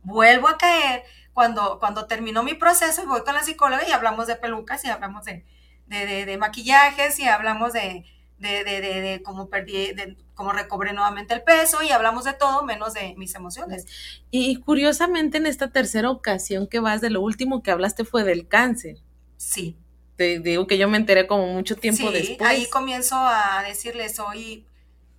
vuelvo 0.04 0.48
a 0.48 0.58
caer 0.58 1.04
cuando, 1.34 1.80
cuando 1.80 2.06
terminó 2.06 2.44
mi 2.44 2.54
proceso 2.54 3.02
y 3.02 3.06
voy 3.06 3.22
con 3.24 3.34
la 3.34 3.44
psicóloga 3.44 3.88
y 3.88 3.92
hablamos 3.92 4.28
de 4.28 4.36
pelucas 4.36 4.84
y 4.84 4.90
hablamos 4.90 5.26
de, 5.26 5.46
de, 5.88 6.38
maquillajes 6.38 7.20
y 7.20 7.28
hablamos 7.28 7.74
de, 7.74 8.06
de, 8.40 9.22
cómo 9.24 9.50
perdí, 9.50 9.94
de 9.94 10.18
cómo 10.34 10.52
recobré 10.52 10.94
nuevamente 10.94 11.34
el 11.34 11.42
peso 11.42 11.82
y 11.82 11.92
hablamos 11.92 12.26
de 12.26 12.34
todo 12.34 12.64
menos 12.64 12.94
de 12.94 13.14
mis 13.18 13.36
emociones. 13.36 13.86
Y 14.32 14.58
curiosamente 14.58 15.38
en 15.38 15.46
esta 15.46 15.72
tercera 15.72 16.10
ocasión 16.10 16.68
que 16.68 16.80
vas, 16.80 17.02
de 17.02 17.10
lo 17.10 17.22
último 17.22 17.64
que 17.64 17.72
hablaste 17.72 18.06
fue 18.06 18.24
del 18.24 18.48
cáncer. 18.48 18.98
Sí. 19.38 19.78
Te 20.16 20.40
digo 20.40 20.68
que 20.68 20.78
yo 20.78 20.90
me 20.90 20.98
enteré 20.98 21.28
como 21.28 21.48
mucho 21.48 21.78
tiempo 21.78 22.12
sí, 22.12 22.38
Ahí 22.42 22.70
comienzo 22.70 23.16
a 23.18 23.64
decirles, 23.66 24.20
hoy 24.20 24.66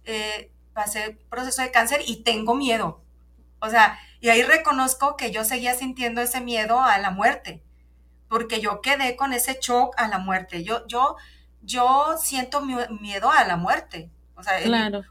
eh, 0.04 0.50
pasé 0.74 1.16
proceso 1.30 1.62
de 1.62 1.70
cáncer 1.70 2.02
y 2.06 2.16
tengo 2.16 2.54
miedo. 2.54 3.00
O 3.60 3.70
sea, 3.70 3.98
y 4.20 4.28
ahí 4.28 4.42
reconozco 4.42 5.16
que 5.16 5.30
yo 5.30 5.44
seguía 5.44 5.74
sintiendo 5.74 6.20
ese 6.20 6.40
miedo 6.40 6.80
a 6.80 6.98
la 6.98 7.10
muerte, 7.10 7.62
porque 8.28 8.60
yo 8.60 8.80
quedé 8.80 9.16
con 9.16 9.32
ese 9.32 9.58
shock 9.60 9.94
a 9.96 10.08
la 10.08 10.18
muerte. 10.18 10.62
Yo, 10.64 10.86
yo, 10.86 11.16
yo 11.62 12.16
siento 12.18 12.62
miedo 12.62 13.30
a 13.30 13.44
la 13.44 13.56
muerte. 13.56 14.10
O 14.34 14.42
sea, 14.42 14.58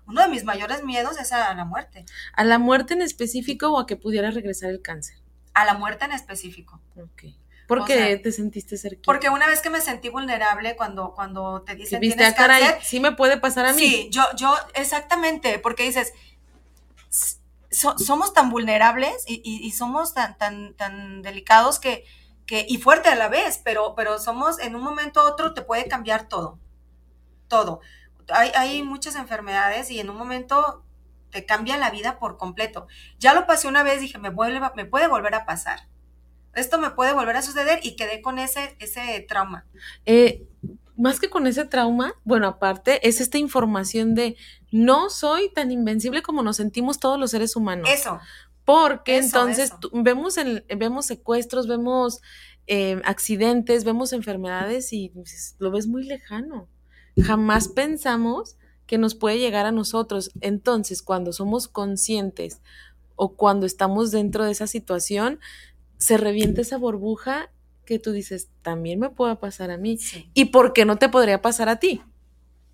uno 0.07 0.21
de 0.21 0.27
mis 0.27 0.43
mayores 0.43 0.83
miedos 0.83 1.19
es 1.19 1.31
a 1.31 1.53
la 1.53 1.65
muerte. 1.65 2.05
¿A 2.33 2.43
la 2.43 2.57
muerte 2.57 2.95
en 2.95 3.01
específico 3.01 3.71
o 3.71 3.79
a 3.79 3.85
que 3.85 3.95
pudiera 3.95 4.31
regresar 4.31 4.71
el 4.71 4.81
cáncer? 4.81 5.17
A 5.53 5.65
la 5.65 5.75
muerte 5.75 6.05
en 6.05 6.13
específico. 6.13 6.81
Ok. 6.95 7.25
¿Por 7.67 7.85
qué 7.85 8.17
te 8.17 8.31
sentiste 8.31 8.77
cerquita? 8.77 9.05
Porque 9.05 9.29
una 9.29 9.45
vez 9.45 9.61
que 9.61 9.69
me 9.69 9.79
sentí 9.79 10.09
vulnerable 10.09 10.75
cuando, 10.75 11.13
cuando 11.13 11.61
te 11.61 11.75
dicen 11.75 11.99
¿Viste, 11.99 12.17
tienes 12.17 12.33
ah, 12.39 12.47
cáncer. 12.47 12.79
Sí 12.81 12.99
me 12.99 13.11
puede 13.11 13.37
pasar 13.37 13.67
a 13.67 13.73
mí. 13.73 13.79
Sí, 13.79 14.09
yo, 14.11 14.23
yo, 14.35 14.55
exactamente, 14.73 15.59
porque 15.59 15.83
dices, 15.83 16.13
somos 17.71 18.33
tan 18.33 18.49
vulnerables 18.49 19.23
y, 19.27 19.71
somos 19.71 20.13
tan, 20.13 20.37
tan, 20.37 20.73
tan 20.75 21.21
delicados 21.21 21.79
que, 21.79 22.05
y 22.49 22.77
fuerte 22.77 23.09
a 23.09 23.15
la 23.15 23.29
vez, 23.29 23.61
pero, 23.63 23.93
pero 23.95 24.19
somos, 24.19 24.59
en 24.59 24.75
un 24.75 24.83
momento 24.83 25.23
u 25.23 25.27
otro 25.27 25.53
te 25.53 25.61
puede 25.61 25.87
cambiar 25.87 26.27
todo, 26.27 26.59
todo. 27.47 27.81
Hay, 28.29 28.51
hay 28.55 28.83
muchas 28.83 29.15
enfermedades 29.15 29.91
y 29.91 29.99
en 29.99 30.09
un 30.09 30.17
momento 30.17 30.83
te 31.31 31.45
cambia 31.45 31.77
la 31.77 31.91
vida 31.91 32.19
por 32.19 32.37
completo. 32.37 32.87
Ya 33.19 33.33
lo 33.33 33.45
pasé 33.45 33.67
una 33.67 33.83
vez, 33.83 34.01
dije, 34.01 34.17
me, 34.17 34.29
vuelve, 34.29 34.59
me 34.75 34.85
puede 34.85 35.07
volver 35.07 35.35
a 35.35 35.45
pasar. 35.45 35.87
Esto 36.53 36.79
me 36.79 36.89
puede 36.91 37.13
volver 37.13 37.37
a 37.37 37.41
suceder 37.41 37.79
y 37.83 37.95
quedé 37.95 38.21
con 38.21 38.39
ese, 38.39 38.75
ese 38.79 39.25
trauma. 39.27 39.67
Eh, 40.05 40.47
más 40.99 41.21
que 41.21 41.29
con 41.29 41.47
ese 41.47 41.63
trauma, 41.63 42.13
bueno, 42.25 42.47
aparte, 42.47 43.07
es 43.07 43.21
esta 43.21 43.37
información 43.37 44.15
de 44.15 44.35
no 44.69 45.09
soy 45.09 45.49
tan 45.53 45.71
invencible 45.71 46.21
como 46.21 46.43
nos 46.43 46.57
sentimos 46.57 46.99
todos 46.99 47.17
los 47.17 47.31
seres 47.31 47.55
humanos. 47.55 47.89
Eso. 47.89 48.19
Porque 48.65 49.17
entonces 49.17 49.71
vemos, 49.93 50.35
vemos 50.77 51.05
secuestros, 51.05 51.67
vemos 51.67 52.21
eh, 52.67 53.01
accidentes, 53.05 53.85
vemos 53.85 54.11
enfermedades 54.11 54.91
y 54.91 55.13
lo 55.57 55.71
ves 55.71 55.87
muy 55.87 56.03
lejano. 56.03 56.67
Jamás 57.17 57.69
pensamos 57.69 58.57
que 58.85 58.97
nos 58.97 59.15
puede 59.15 59.39
llegar 59.39 59.65
a 59.65 59.71
nosotros. 59.71 60.31
Entonces, 60.41 61.01
cuando 61.01 61.31
somos 61.31 61.69
conscientes 61.69 62.61
o 63.15 63.35
cuando 63.35 63.65
estamos 63.65 64.11
dentro 64.11 64.43
de 64.43 64.51
esa 64.51 64.67
situación, 64.67 65.39
se 65.97 66.17
revienta 66.17 66.61
esa 66.61 66.77
burbuja 66.77 67.51
que 67.89 67.99
tú 67.99 68.11
dices, 68.11 68.49
también 68.61 68.99
me 68.99 69.09
puede 69.09 69.35
pasar 69.35 69.71
a 69.71 69.77
mí. 69.77 69.97
¿Y 70.33 70.45
por 70.45 70.73
qué 70.73 70.85
no 70.85 70.97
te 70.97 71.09
podría 71.09 71.41
pasar 71.41 71.69
a 71.69 71.79
ti? 71.79 72.01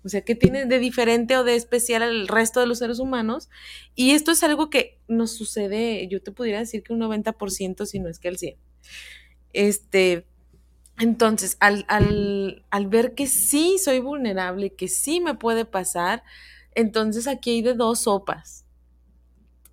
O 0.04 0.08
sea, 0.08 0.20
¿qué 0.20 0.34
tiene 0.34 0.66
de 0.66 0.78
diferente 0.78 1.36
o 1.36 1.42
de 1.42 1.56
especial 1.56 2.02
al 2.02 2.28
resto 2.28 2.60
de 2.60 2.66
los 2.66 2.78
seres 2.78 2.98
humanos? 2.98 3.48
Y 3.94 4.10
esto 4.10 4.30
es 4.30 4.42
algo 4.44 4.70
que 4.70 5.00
nos 5.08 5.32
sucede, 5.32 6.06
yo 6.08 6.22
te 6.22 6.32
pudiera 6.32 6.58
decir 6.58 6.82
que 6.82 6.92
un 6.92 7.00
90%, 7.00 7.86
si 7.86 7.98
no 7.98 8.08
es 8.08 8.18
que 8.18 8.28
el 8.28 8.36
100%. 8.36 8.56
Este, 9.52 10.26
entonces, 10.98 11.56
al, 11.60 11.86
al, 11.88 12.86
ver 12.88 13.14
que 13.14 13.26
sí 13.26 13.78
soy 13.82 14.00
vulnerable, 14.00 14.74
que 14.74 14.88
sí 14.88 15.20
me 15.20 15.34
puede 15.34 15.64
pasar, 15.64 16.22
entonces 16.74 17.26
aquí 17.26 17.52
hay 17.52 17.62
de 17.62 17.74
dos 17.74 18.00
sopas. 18.00 18.66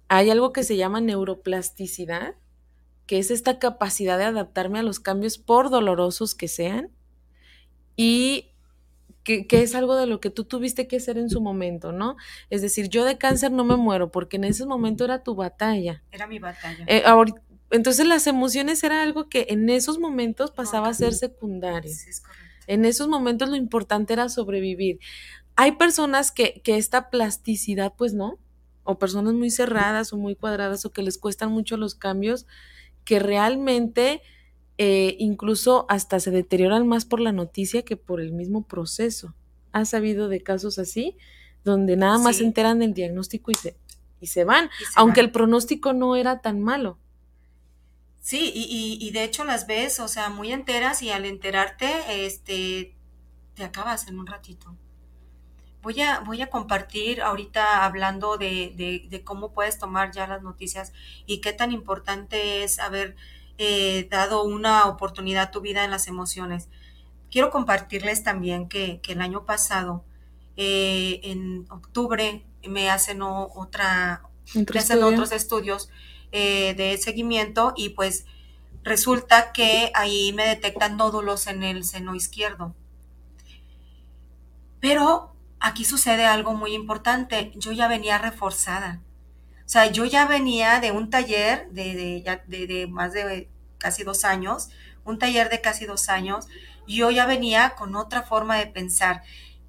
Hay 0.08 0.30
algo 0.30 0.54
que 0.54 0.64
se 0.64 0.78
llama 0.78 1.02
neuroplasticidad, 1.02 2.36
que 3.06 3.20
es 3.20 3.32
esta 3.32 3.60
capacidad 3.60 4.18
de 4.18 4.26
adaptarme 4.26 4.80
a 4.80 4.84
los 4.84 5.00
cambios 5.00 5.38
por 5.38 5.70
dolorosos 5.70 6.36
que 6.36 6.48
sean 6.48 6.90
y 7.96 8.50
que, 9.24 9.46
es 9.50 9.74
algo 9.74 9.96
de 9.96 10.06
lo 10.06 10.20
que 10.20 10.30
tú 10.30 10.44
tuviste 10.44 10.88
que 10.88 10.98
hacer 10.98 11.18
en 11.18 11.30
su 11.30 11.40
momento, 11.42 11.92
¿no? 11.92 12.18
Es 12.50 12.62
decir, 12.62 12.90
yo 12.90 13.06
de 13.06 13.18
cáncer 13.18 13.52
no 13.52 13.64
me 13.64 13.78
muero 13.78 14.12
porque 14.12 14.36
en 14.36 14.44
ese 14.44 14.66
momento 14.66 15.06
era 15.06 15.24
tu 15.24 15.36
batalla. 15.36 16.04
Era 16.12 16.28
mi 16.28 16.40
batalla. 16.40 16.84
Eh, 16.88 17.04
entonces 17.72 18.06
las 18.06 18.28
emociones 18.28 18.84
era 18.84 19.02
algo 19.02 19.30
que 19.30 19.48
en 19.50 19.70
esos 19.70 19.98
momentos 19.98 20.52
pasaba 20.52 20.90
a 20.90 20.94
ser 20.94 21.14
secundario. 21.14 21.92
en 22.68 22.86
esos 22.86 23.08
momentos 23.08 23.50
lo 23.50 23.56
importante 23.56 24.14
era 24.14 24.30
sobrevivir. 24.30 25.00
Hay 25.56 25.74
personas 25.74 26.32
que, 26.32 26.62
que 26.64 26.78
esta 26.78 27.10
plasticidad, 27.10 27.94
pues 27.96 28.14
no, 28.14 28.40
o 28.84 29.00
personas 29.00 29.34
muy 29.34 29.50
cerradas 29.50 30.12
o 30.14 30.18
muy 30.18 30.36
cuadradas 30.36 30.86
o 30.86 30.92
que 30.92 31.04
les 31.04 31.18
cuestan 31.18 31.52
mucho 31.52 31.78
los 31.78 31.96
cambios, 31.96 32.46
que 33.06 33.20
realmente 33.20 34.22
eh, 34.78 35.16
incluso 35.20 35.86
hasta 35.90 36.20
se 36.20 36.32
deterioran 36.32 36.88
más 36.88 37.06
por 37.06 37.20
la 37.20 37.32
noticia 37.32 37.84
que 37.84 37.98
por 37.98 38.22
el 38.22 38.32
mismo 38.32 38.66
proceso. 38.66 39.36
¿Has 39.72 39.90
sabido 39.90 40.30
de 40.30 40.42
casos 40.42 40.80
así? 40.80 41.18
Donde 41.64 41.96
nada 41.96 42.18
más 42.18 42.38
se 42.38 42.44
enteran 42.44 42.80
del 42.80 42.94
diagnóstico 42.94 43.52
y 43.52 43.56
se, 43.56 43.76
y 44.20 44.28
se 44.28 44.44
van, 44.44 44.70
aunque 44.96 45.22
el 45.22 45.32
pronóstico 45.32 45.94
no 45.94 46.16
era 46.16 46.42
tan 46.42 46.62
malo. 46.62 46.98
Sí, 48.20 48.52
y, 48.56 48.98
y, 49.02 49.12
de 49.12 49.26
hecho 49.26 49.44
las 49.44 49.68
ves, 49.68 50.00
o 50.00 50.08
sea, 50.08 50.30
muy 50.30 50.54
enteras 50.54 51.02
y 51.02 51.12
al 51.12 51.26
enterarte, 51.26 52.26
este, 52.26 52.96
te 53.54 53.66
acabas 53.66 54.08
en 54.08 54.18
un 54.18 54.28
ratito. 54.28 54.78
Voy 55.84 56.02
a, 56.02 56.22
voy 56.22 56.42
a 56.42 56.50
compartir 56.50 57.22
ahorita 57.22 57.86
hablando 57.86 58.38
de, 58.38 58.74
de, 58.76 59.06
de 59.10 59.24
cómo 59.24 59.52
puedes 59.52 59.78
tomar 59.78 60.12
ya 60.12 60.26
las 60.26 60.42
noticias 60.42 60.94
y 61.28 61.42
qué 61.42 61.54
tan 61.54 61.72
importante 61.72 62.64
es 62.64 62.80
haber 62.80 63.16
eh, 63.60 64.08
dado 64.10 64.44
una 64.44 64.88
oportunidad 64.88 65.44
a 65.44 65.52
tu 65.52 65.62
vida 65.62 65.84
en 65.84 65.92
las 65.92 66.08
emociones. 66.08 66.70
Quiero 67.30 67.52
compartirles 67.52 68.24
también 68.24 68.68
que, 68.68 69.00
el 69.08 69.22
año 69.22 69.46
pasado, 69.46 70.04
eh, 70.58 71.20
en 71.24 71.68
octubre, 71.70 72.44
me 72.68 72.90
hacen 72.90 73.22
otra, 73.22 74.24
me 74.56 74.80
hacen 74.80 75.04
otros 75.04 75.32
estudios 75.32 75.90
eh, 76.32 76.74
de 76.76 76.98
seguimiento 76.98 77.74
y 77.76 77.90
pues 77.90 78.26
resulta 78.84 79.52
que 79.52 79.92
ahí 79.94 80.34
me 80.34 80.48
detectan 80.48 80.98
nódulos 80.98 81.46
en 81.48 81.64
el 81.64 81.84
seno 81.84 82.16
izquierdo. 82.16 82.74
Pero 84.80 85.33
aquí 85.64 85.86
sucede 85.86 86.26
algo 86.26 86.54
muy 86.54 86.76
importante. 86.76 87.54
Yo 87.56 87.72
ya 87.72 87.88
venía 87.88 88.18
reforzada. 88.18 89.02
O 89.66 89.70
sea, 89.70 89.88
yo 89.88 90.04
ya 90.04 90.28
venía 90.28 90.82
de 90.82 90.92
un 90.92 91.10
taller 91.10 91.70
de, 91.72 92.22
de, 92.46 92.88
más 92.88 93.14
de 93.14 93.50
casi 93.78 94.04
dos 94.04 94.26
años, 94.26 94.70
un 95.06 95.18
taller 95.18 95.50
de 95.50 95.62
casi 95.62 95.86
dos 95.86 96.10
años. 96.10 96.48
Yo 96.86 97.12
ya 97.12 97.26
venía 97.26 97.76
con 97.76 97.96
otra 97.96 98.24
forma 98.24 98.58
de 98.58 98.68
pensar. 98.68 99.24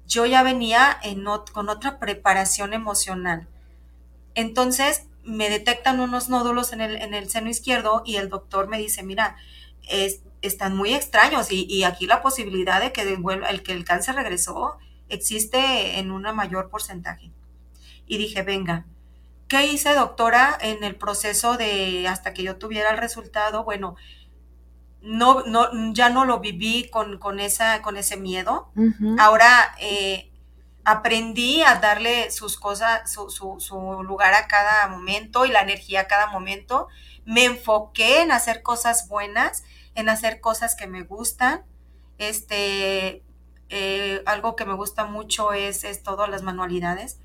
Yo 0.05 0.25
ya 0.25 0.43
venía 0.43 0.99
en 1.01 1.23
con 1.53 1.69
otra 1.69 1.97
preparación 1.97 2.73
emocional. 2.73 3.47
Entonces, 4.35 5.07
me 5.23 5.49
detectan 5.49 6.01
unos 6.01 6.27
nódulos 6.27 6.73
en 6.73 6.81
el, 6.81 6.97
en 6.97 7.13
el 7.13 7.29
seno 7.29 7.49
izquierdo 7.49 8.03
y 8.05 8.17
el 8.17 8.27
doctor 8.27 8.67
me 8.67 8.77
dice, 8.77 9.01
mira, 9.01 9.37
están 10.41 10.75
muy 10.75 10.93
extraños 10.93 11.53
y, 11.53 11.65
y, 11.69 11.83
aquí 11.83 12.05
la 12.05 12.21
posibilidad 12.21 12.81
de 12.81 12.91
que, 12.91 13.01
el, 13.03 13.63
que 13.63 13.71
el 13.71 13.85
cáncer 13.85 14.15
regresó 14.15 14.77
existe 15.09 15.99
en 15.99 16.11
un 16.11 16.23
mayor 16.35 16.69
porcentaje. 16.69 17.31
Y 18.07 18.17
dije, 18.17 18.43
venga, 18.43 18.85
¿qué 19.47 19.65
hice, 19.65 19.93
doctora, 19.93 20.57
en 20.59 20.83
el 20.83 20.95
proceso 20.95 21.57
de 21.57 22.07
hasta 22.07 22.33
que 22.33 22.43
yo 22.43 22.57
tuviera 22.57 22.91
el 22.91 22.97
resultado? 22.97 23.63
Bueno, 23.63 23.95
no, 25.01 25.43
no, 25.43 25.69
ya 25.93 26.09
no 26.09 26.25
lo 26.25 26.39
viví 26.39 26.89
con, 26.89 27.19
con, 27.19 27.39
esa, 27.39 27.81
con 27.81 27.95
ese 27.97 28.17
miedo. 28.17 28.71
Ahora 29.19 29.75
eh, 29.79 30.31
aprendí 30.83 31.61
a 31.61 31.75
darle 31.75 32.31
sus 32.31 32.57
cosas, 32.57 33.11
su, 33.11 33.29
su, 33.29 33.59
su, 33.59 34.03
lugar 34.03 34.33
a 34.33 34.47
cada 34.47 34.87
momento 34.87 35.45
y 35.45 35.51
la 35.51 35.61
energía 35.61 36.01
a 36.01 36.07
cada 36.07 36.27
momento. 36.27 36.87
Me 37.23 37.45
enfoqué 37.45 38.21
en 38.21 38.31
hacer 38.31 38.63
cosas 38.63 39.07
buenas, 39.07 39.63
en 39.93 40.09
hacer 40.09 40.41
cosas 40.41 40.75
que 40.75 40.87
me 40.87 41.03
gustan. 41.03 41.63
Este, 42.17 43.23
eh, 43.69 44.21
algo 44.25 44.55
que 44.55 44.65
me 44.65 44.73
gusta 44.73 45.05
mucho 45.05 45.53
es, 45.53 45.83
es 45.83 46.03
todas 46.03 46.29
las 46.29 46.43
manualidades. 46.43 47.19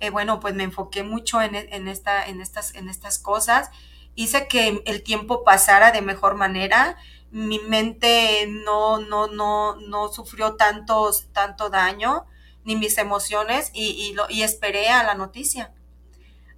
Eh, 0.00 0.10
bueno, 0.10 0.40
pues 0.40 0.54
me 0.54 0.64
enfoqué 0.64 1.02
mucho 1.02 1.40
en, 1.40 1.54
esta, 1.88 2.24
en, 2.26 2.40
estas, 2.40 2.74
en 2.74 2.88
estas 2.88 3.18
cosas. 3.18 3.70
Hice 4.14 4.48
que 4.48 4.82
el 4.86 5.02
tiempo 5.02 5.44
pasara 5.44 5.92
de 5.92 6.02
mejor 6.02 6.34
manera. 6.34 6.96
Mi 7.30 7.58
mente 7.58 8.46
no, 8.48 8.98
no, 8.98 9.26
no, 9.26 9.76
no 9.76 10.12
sufrió 10.12 10.56
tantos, 10.56 11.26
tanto 11.32 11.68
daño, 11.70 12.26
ni 12.64 12.76
mis 12.76 12.96
emociones, 12.98 13.70
y, 13.74 14.12
lo, 14.14 14.28
y 14.30 14.42
esperé 14.42 14.88
a 14.88 15.02
la 15.02 15.14
noticia. 15.14 15.72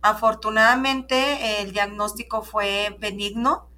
Afortunadamente, 0.02 1.62
el 1.62 1.72
diagnóstico 1.72 2.42
fue 2.42 2.96
benigno. 2.98 3.68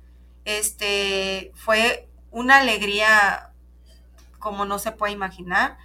Este, 0.45 1.53
fue 1.55 2.09
una 2.30 2.59
alegría 2.59 3.48
como 4.39 4.64
no 4.64 4.78
se 4.78 4.93
puede 4.93 5.12
imaginar, 5.12 5.78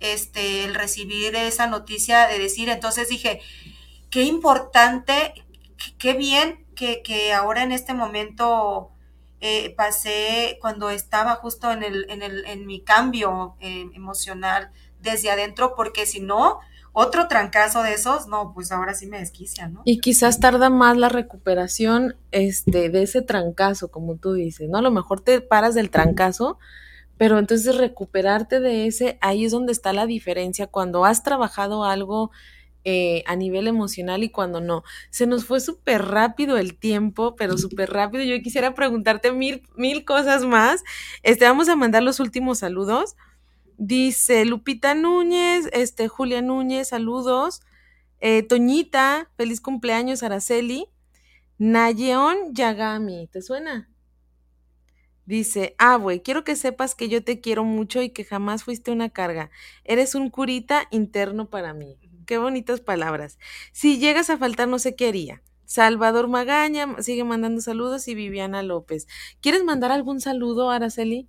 este, 0.00 0.64
el 0.64 0.74
recibir 0.74 1.34
esa 1.34 1.66
noticia 1.66 2.26
de 2.28 2.38
decir, 2.38 2.68
entonces 2.68 3.08
dije, 3.08 3.40
qué 4.10 4.22
importante, 4.22 5.34
qué 5.98 6.14
bien 6.14 6.66
que, 6.74 7.02
que 7.02 7.32
ahora 7.32 7.62
en 7.62 7.72
este 7.72 7.94
momento 7.94 8.90
eh, 9.40 9.74
pasé 9.76 10.58
cuando 10.60 10.90
estaba 10.90 11.36
justo 11.36 11.70
en, 11.70 11.82
el, 11.82 12.10
en, 12.10 12.22
el, 12.22 12.44
en 12.46 12.66
mi 12.66 12.80
cambio 12.80 13.54
eh, 13.60 13.86
emocional 13.94 14.70
desde 15.00 15.30
adentro, 15.30 15.74
porque 15.76 16.06
si 16.06 16.20
no, 16.20 16.58
otro 16.92 17.28
trancazo 17.28 17.84
de 17.84 17.94
esos, 17.94 18.26
no, 18.26 18.52
pues 18.52 18.72
ahora 18.72 18.94
sí 18.94 19.06
me 19.06 19.20
desquicia, 19.20 19.68
¿no? 19.68 19.82
Y 19.84 20.00
quizás 20.00 20.40
tarda 20.40 20.70
más 20.70 20.96
la 20.96 21.08
recuperación 21.08 22.16
este, 22.32 22.88
de 22.90 23.02
ese 23.02 23.22
trancazo, 23.22 23.92
como 23.92 24.16
tú 24.16 24.32
dices, 24.32 24.68
¿no? 24.68 24.78
A 24.78 24.82
lo 24.82 24.90
mejor 24.90 25.20
te 25.20 25.40
paras 25.40 25.74
del 25.76 25.90
trancazo, 25.90 26.58
pero 27.18 27.38
entonces 27.38 27.76
recuperarte 27.76 28.60
de 28.60 28.86
ese, 28.86 29.18
ahí 29.20 29.44
es 29.44 29.52
donde 29.52 29.72
está 29.72 29.92
la 29.92 30.06
diferencia 30.06 30.68
cuando 30.68 31.04
has 31.04 31.22
trabajado 31.22 31.84
algo 31.84 32.30
eh, 32.84 33.24
a 33.26 33.36
nivel 33.36 33.66
emocional 33.66 34.22
y 34.22 34.30
cuando 34.30 34.60
no. 34.60 34.84
Se 35.10 35.26
nos 35.26 35.44
fue 35.44 35.60
súper 35.60 36.06
rápido 36.06 36.56
el 36.56 36.78
tiempo, 36.78 37.34
pero 37.36 37.58
súper 37.58 37.90
rápido. 37.90 38.24
Yo 38.24 38.40
quisiera 38.40 38.74
preguntarte 38.74 39.32
mil, 39.32 39.62
mil 39.76 40.04
cosas 40.04 40.46
más. 40.46 40.84
Este, 41.22 41.44
vamos 41.44 41.68
a 41.68 41.76
mandar 41.76 42.02
los 42.02 42.20
últimos 42.20 42.60
saludos. 42.60 43.16
Dice 43.76 44.44
Lupita 44.44 44.94
Núñez, 44.94 45.68
este, 45.72 46.08
Julia 46.08 46.40
Núñez, 46.40 46.88
saludos. 46.88 47.60
Eh, 48.20 48.42
Toñita, 48.42 49.30
feliz 49.36 49.60
cumpleaños, 49.60 50.22
Araceli. 50.22 50.86
Nayeon 51.58 52.54
Yagami, 52.54 53.26
¿te 53.26 53.42
suena? 53.42 53.90
Dice, 55.28 55.74
ah, 55.76 55.96
güey, 55.96 56.22
quiero 56.22 56.42
que 56.42 56.56
sepas 56.56 56.94
que 56.94 57.10
yo 57.10 57.22
te 57.22 57.38
quiero 57.38 57.62
mucho 57.62 58.00
y 58.00 58.08
que 58.08 58.24
jamás 58.24 58.64
fuiste 58.64 58.90
una 58.90 59.10
carga. 59.10 59.50
Eres 59.84 60.14
un 60.14 60.30
curita 60.30 60.88
interno 60.90 61.50
para 61.50 61.74
mí. 61.74 61.98
Qué 62.24 62.38
bonitas 62.38 62.80
palabras. 62.80 63.38
Si 63.70 63.98
llegas 63.98 64.30
a 64.30 64.38
faltar, 64.38 64.68
no 64.68 64.78
sé 64.78 64.96
qué 64.96 65.08
haría. 65.08 65.42
Salvador 65.66 66.28
Magaña 66.28 67.02
sigue 67.02 67.24
mandando 67.24 67.60
saludos 67.60 68.08
y 68.08 68.14
Viviana 68.14 68.62
López. 68.62 69.06
¿Quieres 69.42 69.64
mandar 69.64 69.92
algún 69.92 70.22
saludo, 70.22 70.70
Araceli? 70.70 71.28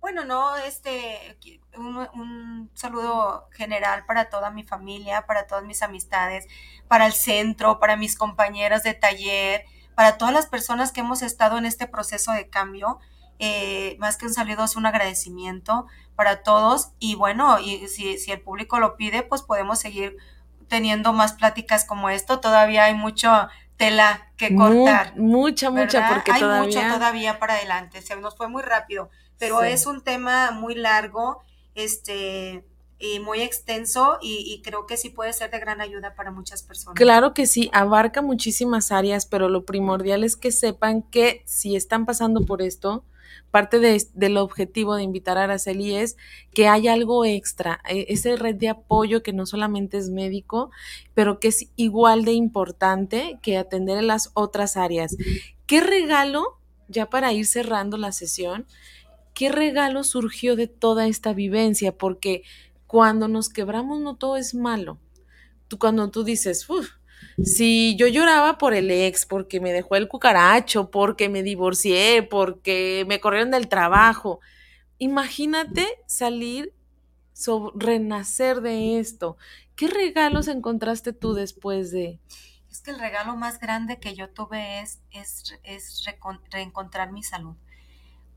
Bueno, 0.00 0.24
no, 0.24 0.56
este, 0.56 1.38
un, 1.76 2.68
saludo 2.74 3.46
general 3.52 4.06
para 4.06 4.28
toda 4.28 4.50
mi 4.50 4.64
familia, 4.64 5.24
para 5.26 5.46
todas 5.46 5.62
mis 5.62 5.82
amistades, 5.82 6.48
para 6.88 7.06
el 7.06 7.12
centro, 7.12 7.78
para 7.78 7.96
mis 7.96 8.16
compañeras 8.16 8.82
de 8.82 8.94
taller, 8.94 9.66
para 9.94 10.18
todas 10.18 10.34
las 10.34 10.46
personas 10.46 10.90
que 10.90 10.98
hemos 10.98 11.22
estado 11.22 11.58
en 11.58 11.64
este 11.64 11.86
proceso 11.86 12.32
de 12.32 12.50
cambio. 12.50 12.98
Eh, 13.42 13.96
más 13.98 14.18
que 14.18 14.26
un 14.26 14.34
saludo 14.34 14.64
es 14.64 14.76
un 14.76 14.84
agradecimiento 14.84 15.86
para 16.14 16.42
todos 16.42 16.90
y 16.98 17.14
bueno, 17.14 17.58
y 17.58 17.88
si, 17.88 18.18
si 18.18 18.30
el 18.30 18.40
público 18.40 18.78
lo 18.78 18.96
pide, 18.96 19.22
pues 19.22 19.40
podemos 19.40 19.78
seguir 19.78 20.18
teniendo 20.68 21.12
más 21.12 21.32
pláticas 21.32 21.84
como 21.84 22.10
esto. 22.10 22.40
Todavía 22.40 22.84
hay 22.84 22.94
mucho 22.94 23.48
tela 23.78 24.30
que 24.36 24.54
cortar. 24.54 25.16
mucha, 25.16 25.70
mucha, 25.70 26.10
porque 26.10 26.32
hay 26.32 26.40
todavía... 26.40 26.80
mucho 26.82 26.94
todavía 26.94 27.38
para 27.38 27.54
adelante. 27.54 28.02
Se 28.02 28.14
nos 28.16 28.36
fue 28.36 28.46
muy 28.46 28.62
rápido, 28.62 29.08
pero 29.38 29.62
es 29.62 29.86
un 29.86 30.02
tema 30.02 30.50
muy 30.50 30.74
largo 30.74 31.42
este, 31.74 32.62
y 32.98 33.20
muy 33.20 33.40
extenso 33.40 34.18
y, 34.20 34.60
creo 34.62 34.86
que 34.86 34.98
sí 34.98 35.08
puede 35.08 35.32
ser 35.32 35.50
de 35.50 35.58
gran 35.58 35.80
ayuda 35.80 36.14
para 36.14 36.30
muchas 36.30 36.62
personas. 36.62 36.94
Claro 36.94 37.32
que 37.32 37.46
sí, 37.46 37.70
abarca 37.72 38.20
muchísimas 38.20 38.92
áreas, 38.92 39.24
pero 39.24 39.48
lo 39.48 39.64
primordial 39.64 40.24
es 40.24 40.36
que 40.36 40.52
sepan 40.52 41.00
que 41.00 41.42
si 41.46 41.74
están 41.74 42.04
pasando 42.04 42.44
por 42.44 42.60
esto, 42.60 43.02
parte 43.50 43.78
de, 43.78 44.02
del 44.14 44.36
objetivo 44.36 44.94
de 44.94 45.02
invitar 45.02 45.38
a 45.38 45.44
Araceli 45.44 45.94
es 45.96 46.16
que 46.52 46.68
hay 46.68 46.88
algo 46.88 47.24
extra, 47.24 47.80
e, 47.88 48.06
esa 48.08 48.34
red 48.36 48.56
de 48.56 48.68
apoyo 48.68 49.22
que 49.22 49.32
no 49.32 49.46
solamente 49.46 49.98
es 49.98 50.10
médico, 50.10 50.70
pero 51.14 51.40
que 51.40 51.48
es 51.48 51.70
igual 51.76 52.24
de 52.24 52.32
importante 52.32 53.38
que 53.42 53.56
atender 53.58 53.98
en 53.98 54.06
las 54.06 54.30
otras 54.34 54.76
áreas. 54.76 55.16
¿Qué 55.66 55.80
regalo, 55.80 56.58
ya 56.88 57.10
para 57.10 57.32
ir 57.32 57.46
cerrando 57.46 57.96
la 57.96 58.12
sesión, 58.12 58.66
qué 59.34 59.50
regalo 59.50 60.04
surgió 60.04 60.56
de 60.56 60.66
toda 60.66 61.06
esta 61.06 61.32
vivencia, 61.32 61.96
porque 61.96 62.42
cuando 62.86 63.28
nos 63.28 63.48
quebramos 63.48 64.00
no 64.00 64.16
todo 64.16 64.36
es 64.36 64.54
malo. 64.54 64.98
Tú, 65.68 65.78
cuando 65.78 66.10
tú 66.10 66.24
dices, 66.24 66.66
si 67.42 67.96
yo 67.96 68.06
lloraba 68.06 68.58
por 68.58 68.74
el 68.74 68.90
ex, 68.90 69.26
porque 69.26 69.60
me 69.60 69.72
dejó 69.72 69.96
el 69.96 70.08
cucaracho, 70.08 70.90
porque 70.90 71.28
me 71.28 71.42
divorcié, 71.42 72.22
porque 72.22 73.04
me 73.08 73.20
corrieron 73.20 73.50
del 73.50 73.68
trabajo, 73.68 74.40
imagínate 74.98 75.86
salir, 76.06 76.74
renacer 77.74 78.60
de 78.60 78.98
esto. 78.98 79.36
¿Qué 79.76 79.88
regalos 79.88 80.48
encontraste 80.48 81.12
tú 81.12 81.34
después 81.34 81.90
de...? 81.90 82.20
Es 82.70 82.82
que 82.82 82.90
el 82.92 83.00
regalo 83.00 83.34
más 83.34 83.58
grande 83.58 83.98
que 83.98 84.14
yo 84.14 84.30
tuve 84.30 84.80
es, 84.80 85.00
es, 85.10 85.58
es 85.64 86.04
reencontrar 86.50 87.10
mi 87.10 87.22
salud. 87.22 87.56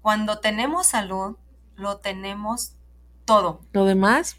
Cuando 0.01 0.39
tenemos 0.39 0.87
salud, 0.87 1.37
lo 1.75 1.97
tenemos 1.97 2.75
todo. 3.25 3.61
¿Lo 3.73 3.85
demás? 3.85 4.37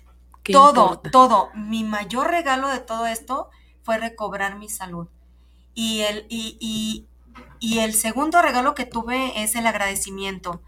Todo, 0.50 1.00
todo. 1.12 1.50
Mi 1.54 1.84
mayor 1.84 2.30
regalo 2.30 2.68
de 2.68 2.80
todo 2.80 3.06
esto 3.06 3.50
fue 3.84 3.98
recobrar 3.98 4.58
mi 4.58 4.68
salud. 4.68 5.08
Y 5.74 6.00
el, 6.00 6.26
y, 6.28 7.06
y 7.60 7.78
el 7.78 7.94
segundo 7.94 8.42
regalo 8.42 8.74
que 8.74 8.86
tuve 8.86 9.42
es 9.42 9.54
el 9.54 9.66
agradecimiento. 9.66 10.62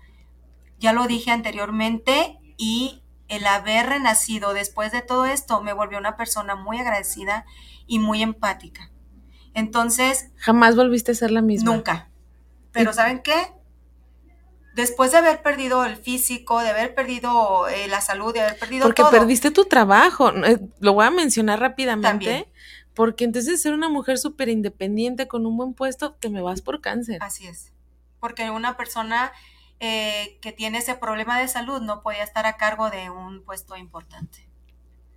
Ya 0.79 0.93
lo 0.93 1.07
dije 1.07 1.31
anteriormente 1.31 2.39
y 2.57 3.03
el 3.29 3.47
haber 3.47 3.87
renacido 3.87 4.53
después 4.53 4.93
de 4.93 5.03
todo 5.03 5.27
esto 5.27 5.61
me 5.63 5.73
volvió 5.73 5.99
una 5.99 6.17
persona 6.17 6.55
muy 6.55 6.79
agradecida 6.79 7.45
y 7.87 7.99
muy 7.99 8.23
empática. 8.23 8.91
Entonces... 9.55 10.31
Jamás 10.37 10.77
volviste 10.77 11.13
a 11.13 11.15
ser 11.15 11.31
la 11.31 11.43
misma. 11.43 11.73
Nunca. 11.73 12.11
Pero 12.73 12.93
¿saben 12.93 13.23
qué? 13.23 13.57
después 14.77 15.11
de 15.11 15.19
haber 15.19 15.43
perdido 15.43 15.85
el 15.85 15.97
físico, 15.97 16.61
de 16.61 16.69
haber 16.69 16.95
perdido 16.95 17.67
eh, 17.67 17.89
la 17.89 18.03
salud, 18.03 18.33
de 18.33 18.43
haber 18.43 18.59
perdido 18.59 18.85
porque 18.85 19.03
perdiste 19.11 19.51
tu 19.51 19.65
trabajo, 19.65 20.31
eh, 20.45 20.61
lo 20.81 20.93
voy 20.93 21.07
a 21.07 21.11
mencionar 21.11 21.59
rápidamente. 21.59 22.47
Porque 22.97 23.23
entonces 23.23 23.63
ser 23.63 23.75
una 23.75 23.89
mujer 23.89 24.19
súper 24.19 24.49
independiente 24.49 25.29
con 25.29 25.47
un 25.47 25.57
buen 25.57 25.75
puesto, 25.75 26.15
te 26.15 26.29
me 26.31 26.43
vas 26.43 26.63
por 26.63 26.81
cáncer. 26.81 27.19
Así 27.23 27.47
es. 27.47 27.73
Porque 28.19 28.51
una 28.51 28.77
persona 28.77 29.31
eh, 29.79 30.39
que 30.43 30.51
tiene 30.51 30.79
ese 30.79 30.97
problema 30.97 31.39
de 31.39 31.47
salud 31.47 31.81
no 31.81 32.03
podía 32.03 32.25
estar 32.25 32.47
a 32.47 32.57
cargo 32.57 32.91
de 32.91 33.11
un 33.11 33.45
puesto 33.45 33.77
importante. 33.77 34.49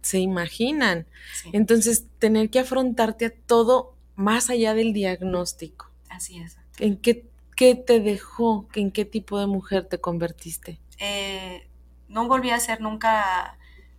Se 0.04 0.20
imaginan. 0.20 1.08
Entonces, 1.54 2.06
tener 2.20 2.52
que 2.52 2.60
afrontarte 2.60 3.26
a 3.26 3.34
todo 3.34 3.96
más 4.16 4.52
allá 4.52 4.76
del 4.76 4.94
diagnóstico. 4.94 5.90
Así 6.10 6.40
es. 6.40 6.58
¿En 6.78 6.98
qué 6.98 7.30
¿Qué 7.60 7.76
te 7.76 8.00
dejó? 8.00 8.70
¿En 8.74 8.90
qué 8.90 9.04
tipo 9.04 9.38
de 9.38 9.46
mujer 9.46 9.84
te 9.84 10.00
convertiste? 10.00 10.80
Eh, 10.98 11.68
no 12.08 12.26
volví 12.30 12.52
a 12.52 12.60
ser 12.62 12.80
nunca 12.80 13.58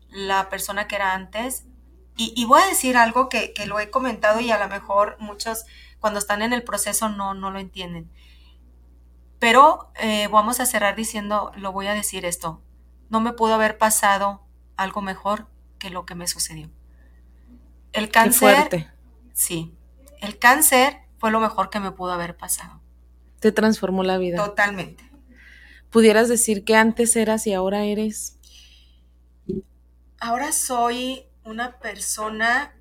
la 0.09 0.49
persona 0.49 0.89
que 0.89 0.97
era 0.97 1.13
antes. 1.13 1.67
Y, 2.23 2.45
voy 2.45 2.61
a 2.61 2.67
decir 2.67 2.99
algo 2.99 3.31
que, 3.31 3.55
lo 3.67 3.81
he 3.81 3.91
comentado 3.91 4.41
y 4.41 4.51
a 4.51 4.59
lo 4.59 4.69
mejor 4.69 5.17
muchos 5.21 5.65
cuando 6.01 6.19
están 6.19 6.43
en 6.43 6.53
el 6.53 6.63
proceso 6.63 7.09
no, 7.09 7.33
no 7.33 7.51
lo 7.51 7.59
entienden. 7.59 8.11
Pero 9.39 9.91
eh, 9.99 10.29
vamos 10.29 10.61
a 10.61 10.67
cerrar 10.67 10.97
diciendo, 10.97 11.51
lo 11.57 11.73
voy 11.73 11.87
a 11.87 11.95
decir 11.95 12.27
esto, 12.27 12.61
no 13.09 13.21
me 13.21 13.33
pudo 13.33 13.55
haber 13.55 13.79
pasado 13.79 14.43
algo 14.77 15.01
mejor 15.01 15.47
que 15.79 15.89
lo 15.89 16.05
que 16.05 16.15
me 16.15 16.27
sucedió. 16.27 16.71
El 17.93 18.11
cáncer... 18.11 18.55
fuerte. 18.55 18.91
Sí, 19.33 19.75
el 20.21 20.39
cáncer 20.39 20.99
fue 21.19 21.31
lo 21.31 21.41
mejor 21.41 21.71
que 21.71 21.81
me 21.81 21.91
pudo 21.91 22.13
haber 22.13 22.37
pasado 22.37 22.81
te 23.41 23.53
transformó 23.53 24.05
la 24.05 24.19
vida. 24.19 24.37
Totalmente. 24.37 25.03
¿Pudieras 25.91 26.29
decir 26.29 26.65
que 26.65 26.77
antes 26.77 27.17
eras 27.17 27.47
y 27.47 27.55
ahora 27.55 27.85
eres? 27.85 28.37
Ahora 30.21 30.53
soy 30.53 31.25
una 31.51 31.79
persona, 31.79 32.73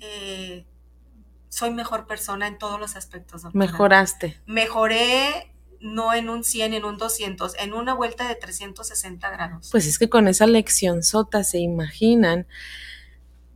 eh, 0.00 0.66
soy 1.48 1.70
mejor 1.70 2.06
persona 2.06 2.46
en 2.46 2.58
todos 2.58 2.78
los 2.78 2.96
aspectos. 2.96 3.42
Mejoraste. 3.54 4.40
Mejoré 4.46 5.52
no 5.80 6.12
en 6.12 6.28
un 6.28 6.44
100, 6.44 6.74
en 6.74 6.84
un 6.84 6.98
200, 6.98 7.56
en 7.58 7.72
una 7.72 7.94
vuelta 7.94 8.28
de 8.28 8.34
360 8.34 9.30
grados. 9.30 9.68
Pues 9.70 9.86
es 9.86 9.98
que 9.98 10.10
con 10.10 10.28
esa 10.28 10.46
lección 10.46 11.02
sota 11.02 11.42
se 11.44 11.58
imaginan. 11.58 12.46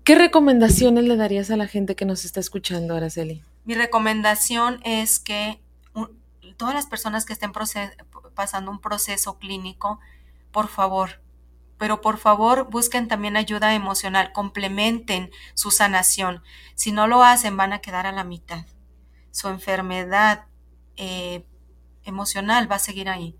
¿Qué 0.05 0.15
recomendaciones 0.15 1.05
le 1.05 1.17
darías 1.17 1.51
a 1.51 1.57
la 1.57 1.67
gente 1.67 1.97
que 1.97 2.05
nos 2.05 2.25
está 2.25 2.41
escuchando, 2.41 2.95
Araceli? 2.95 3.43
Mi 3.65 3.75
recomendación 3.75 4.81
es 4.85 5.19
que 5.19 5.61
todas 6.57 6.75
las 6.75 6.87
personas 6.87 7.25
que 7.25 7.33
estén 7.33 7.53
pasando 8.35 8.71
un 8.71 8.81
proceso 8.81 9.39
clínico, 9.39 10.01
por 10.51 10.69
favor, 10.69 11.21
pero 11.79 12.01
por 12.01 12.19
favor 12.19 12.71
busquen 12.71 13.09
también 13.09 13.37
ayuda 13.37 13.75
emocional, 13.75 14.33
complementen 14.33 15.31
su 15.55 15.71
sanación. 15.71 16.43
Si 16.75 16.93
no 16.93 17.07
lo 17.07 17.23
hacen, 17.25 17.57
van 17.57 17.73
a 17.73 17.81
quedar 17.81 18.07
a 18.07 18.13
la 18.13 18.25
mitad. 18.25 18.67
Su 19.31 19.49
enfermedad 19.49 20.47
eh, 20.97 21.47
emocional 22.05 22.71
va 22.71 22.77
a 22.77 22.81
seguir 22.81 23.09
ahí. 23.09 23.37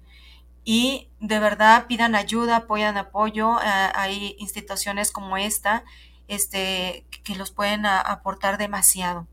Y 0.65 1.11
de 1.21 1.39
verdad 1.39 1.87
pidan 1.87 2.15
ayuda, 2.15 2.57
apoyan 2.57 2.97
apoyo. 2.97 3.61
Eh, 3.61 3.91
hay 3.95 4.37
instituciones 4.39 5.13
como 5.13 5.37
esta 5.37 5.85
este, 6.29 7.07
que 7.23 7.37
los 7.37 7.51
pueden 7.51 7.87
aportar 7.87 8.59
demasiado. 8.59 9.29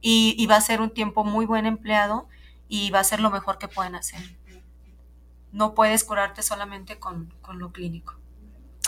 Y, 0.00 0.34
y 0.36 0.46
va 0.46 0.56
a 0.56 0.60
ser 0.60 0.80
un 0.80 0.90
tiempo 0.90 1.24
muy 1.24 1.46
buen 1.46 1.66
empleado 1.66 2.28
y 2.72 2.90
va 2.90 3.00
a 3.00 3.04
ser 3.04 3.20
lo 3.20 3.30
mejor 3.30 3.58
que 3.58 3.68
pueden 3.68 3.94
hacer. 3.94 4.20
No 5.52 5.74
puedes 5.74 6.04
curarte 6.04 6.42
solamente 6.42 6.98
con, 6.98 7.30
lo 7.52 7.70
clínico. 7.70 8.14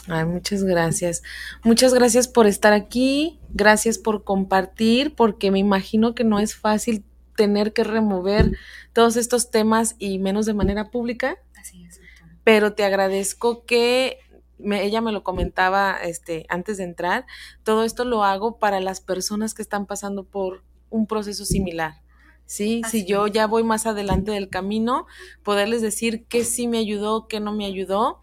Ay, 0.09 0.25
muchas 0.25 0.65
gracias. 0.65 1.23
Muchas 1.63 1.95
gracias 1.95 2.29
por 2.29 2.47
estar 2.47 2.73
aquí, 2.73 3.39
gracias 3.51 3.99
por 3.99 4.25
compartir, 4.25 5.15
porque 5.15 5.51
me 5.51 5.59
imagino 5.59 6.15
que 6.15 6.25
no 6.25 6.39
es 6.39 6.55
fácil 6.55 7.05
tener 7.37 7.73
que 7.73 7.85
remover 7.85 8.57
todos 8.93 9.17
estos 9.17 9.51
temas 9.51 9.97
y 9.99 10.19
menos 10.19 10.47
de 10.47 10.55
manera 10.55 10.91
pública. 10.91 11.39
Así 11.57 11.85
es. 11.85 12.01
Pero 12.45 12.75
te 12.75 12.85
agradezco 12.85 13.65
que 13.65 14.19
ella 14.61 15.01
me 15.01 15.13
lo 15.13 15.23
comentaba 15.23 15.97
este, 16.03 16.47
antes 16.49 16.77
de 16.77 16.85
entrar. 16.85 17.27
Todo 17.63 17.85
esto 17.85 18.05
lo 18.05 18.25
hago 18.25 18.59
para 18.59 18.81
las 18.81 19.01
personas 19.01 19.55
que 19.55 19.63
están 19.63 19.87
pasando 19.87 20.25
por 20.25 20.63
un 20.91 21.07
proceso 21.07 21.45
similar. 21.45 22.05
¿sí? 22.47 22.83
si 22.91 23.07
yo 23.07 23.27
ya 23.27 23.47
voy 23.47 23.63
más 23.63 23.87
adelante 23.87 24.31
del 24.31 24.49
camino, 24.49 25.07
poderles 25.43 25.83
decir 25.83 26.27
qué 26.27 26.45
sí 26.45 26.69
me 26.69 26.79
ayudó, 26.79 27.27
qué 27.27 27.41
no 27.41 27.53
me 27.53 27.65
ayudó. 27.65 28.21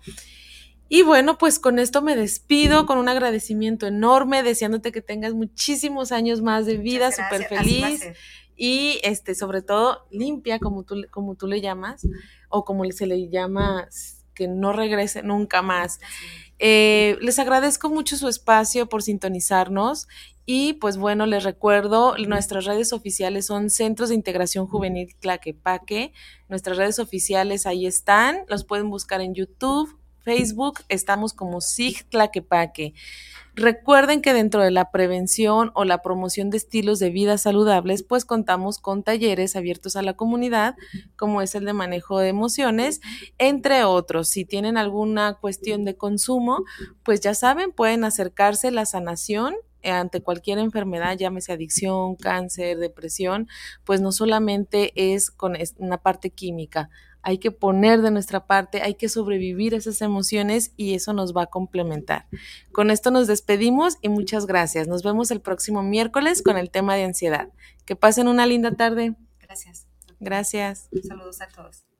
Y 0.94 1.04
bueno, 1.04 1.38
pues 1.38 1.58
con 1.58 1.80
esto 1.80 2.02
me 2.02 2.18
despido 2.18 2.86
con 2.86 2.98
un 2.98 3.08
agradecimiento 3.08 3.88
enorme, 3.88 4.44
deseándote 4.44 4.92
que 4.92 5.02
tengas 5.02 5.34
muchísimos 5.34 6.12
años 6.12 6.42
más 6.42 6.66
de 6.66 6.76
vida, 6.76 7.14
súper 7.14 7.46
feliz 7.46 8.06
y 8.58 9.00
este, 9.04 9.34
sobre 9.34 9.62
todo 9.62 10.06
limpia, 10.12 10.60
como 10.60 10.84
tú, 10.84 10.96
como 11.10 11.36
tú 11.36 11.48
le 11.48 11.62
llamas, 11.62 12.06
o 12.50 12.66
como 12.66 12.84
se 12.92 13.06
le 13.06 13.30
llama, 13.30 13.88
que 14.34 14.50
no 14.50 14.74
regrese 14.74 15.24
nunca 15.24 15.62
más. 15.62 16.02
Eh, 16.60 17.18
les 17.22 17.40
agradezco 17.40 17.90
mucho 17.90 18.18
su 18.18 18.28
espacio 18.28 18.90
por 18.90 19.02
sintonizarnos 19.02 20.10
y 20.46 20.74
pues 20.74 20.98
bueno, 20.98 21.26
les 21.26 21.46
recuerdo, 21.46 22.18
nuestras 22.18 22.66
redes 22.66 22.92
oficiales 22.92 23.46
son 23.46 23.70
Centros 23.70 24.10
de 24.10 24.16
Integración 24.16 24.68
Juvenil 24.68 25.16
Tlaquepaque. 25.22 26.12
Nuestras 26.50 26.76
redes 26.76 27.00
oficiales 27.00 27.66
ahí 27.66 27.86
están, 27.86 28.40
los 28.50 28.66
pueden 28.66 28.90
buscar 28.90 29.22
en 29.22 29.34
YouTube, 29.34 30.01
Facebook 30.24 30.80
estamos 30.90 31.34
como 31.34 31.62
SIG 31.62 32.06
Tlaquepaque. 32.10 32.94
Recuerden 33.54 34.22
que 34.22 34.34
dentro 34.34 34.62
de 34.62 34.72
la 34.72 34.92
prevención 34.92 35.72
o 35.74 35.84
la 35.84 36.02
promoción 36.02 36.50
de 36.50 36.58
estilos 36.58 37.00
de 37.00 37.10
vida 37.10 37.38
saludables, 37.38 38.02
pues 38.02 38.24
contamos 38.24 38.80
con 38.80 39.04
talleres 39.04 39.58
abiertos 39.58 39.98
a 39.98 40.02
la 40.02 40.14
comunidad, 40.14 40.76
como 41.18 41.42
es 41.42 41.54
el 41.56 41.66
de 41.66 41.74
manejo 41.74 42.20
de 42.20 42.30
emociones, 42.30 43.02
entre 43.38 43.84
otros. 43.84 44.30
Si 44.30 44.46
tienen 44.46 44.78
alguna 44.78 45.34
cuestión 45.34 45.84
de 45.84 45.98
consumo, 45.98 46.64
pues 47.04 47.20
ya 47.20 47.34
saben, 47.34 47.74
pueden 47.74 48.06
acercarse 48.06 48.70
a 48.70 48.72
la 48.72 48.86
sanación 48.86 49.56
ante 49.84 50.22
cualquier 50.22 50.60
enfermedad, 50.60 51.18
llámese 51.18 51.52
adicción, 51.52 52.16
cáncer, 52.16 52.78
depresión, 52.78 53.48
pues 53.84 54.00
no 54.00 54.12
solamente 54.12 54.94
es 54.96 55.32
con 55.32 55.58
una 55.78 55.98
parte 55.98 56.30
química, 56.30 56.90
hay 57.24 57.38
que 57.38 57.52
poner 57.52 58.02
de 58.02 58.12
nuestra 58.12 58.46
parte, 58.46 58.82
hay 58.82 58.96
que 58.96 59.10
sobrevivir 59.10 59.74
esas 59.74 60.02
emociones 60.02 60.74
y 60.78 60.94
eso 60.94 61.14
nos 61.14 61.36
va 61.36 61.44
a 61.44 61.48
complementar. 61.48 62.28
Con 62.72 62.92
esto 62.92 63.12
nos 63.12 63.28
despedimos 63.28 63.98
y 64.02 64.10
muchas 64.10 64.46
gracias. 64.46 64.88
Nos 64.88 65.04
vemos 65.04 65.32
el 65.32 65.42
próximo 65.42 65.84
miércoles 65.84 66.42
con 66.42 66.58
el 66.58 66.72
tema 66.72 66.96
de 66.96 67.04
ansiedad. 67.04 67.50
Que 67.86 67.96
pasen 67.96 68.28
una 68.28 68.46
linda 68.46 68.72
tarde. 68.72 69.16
Gracias. 69.40 69.88
Gracias. 70.20 70.90
Saludos 71.08 71.42
a 71.42 71.48
todos. 71.48 71.91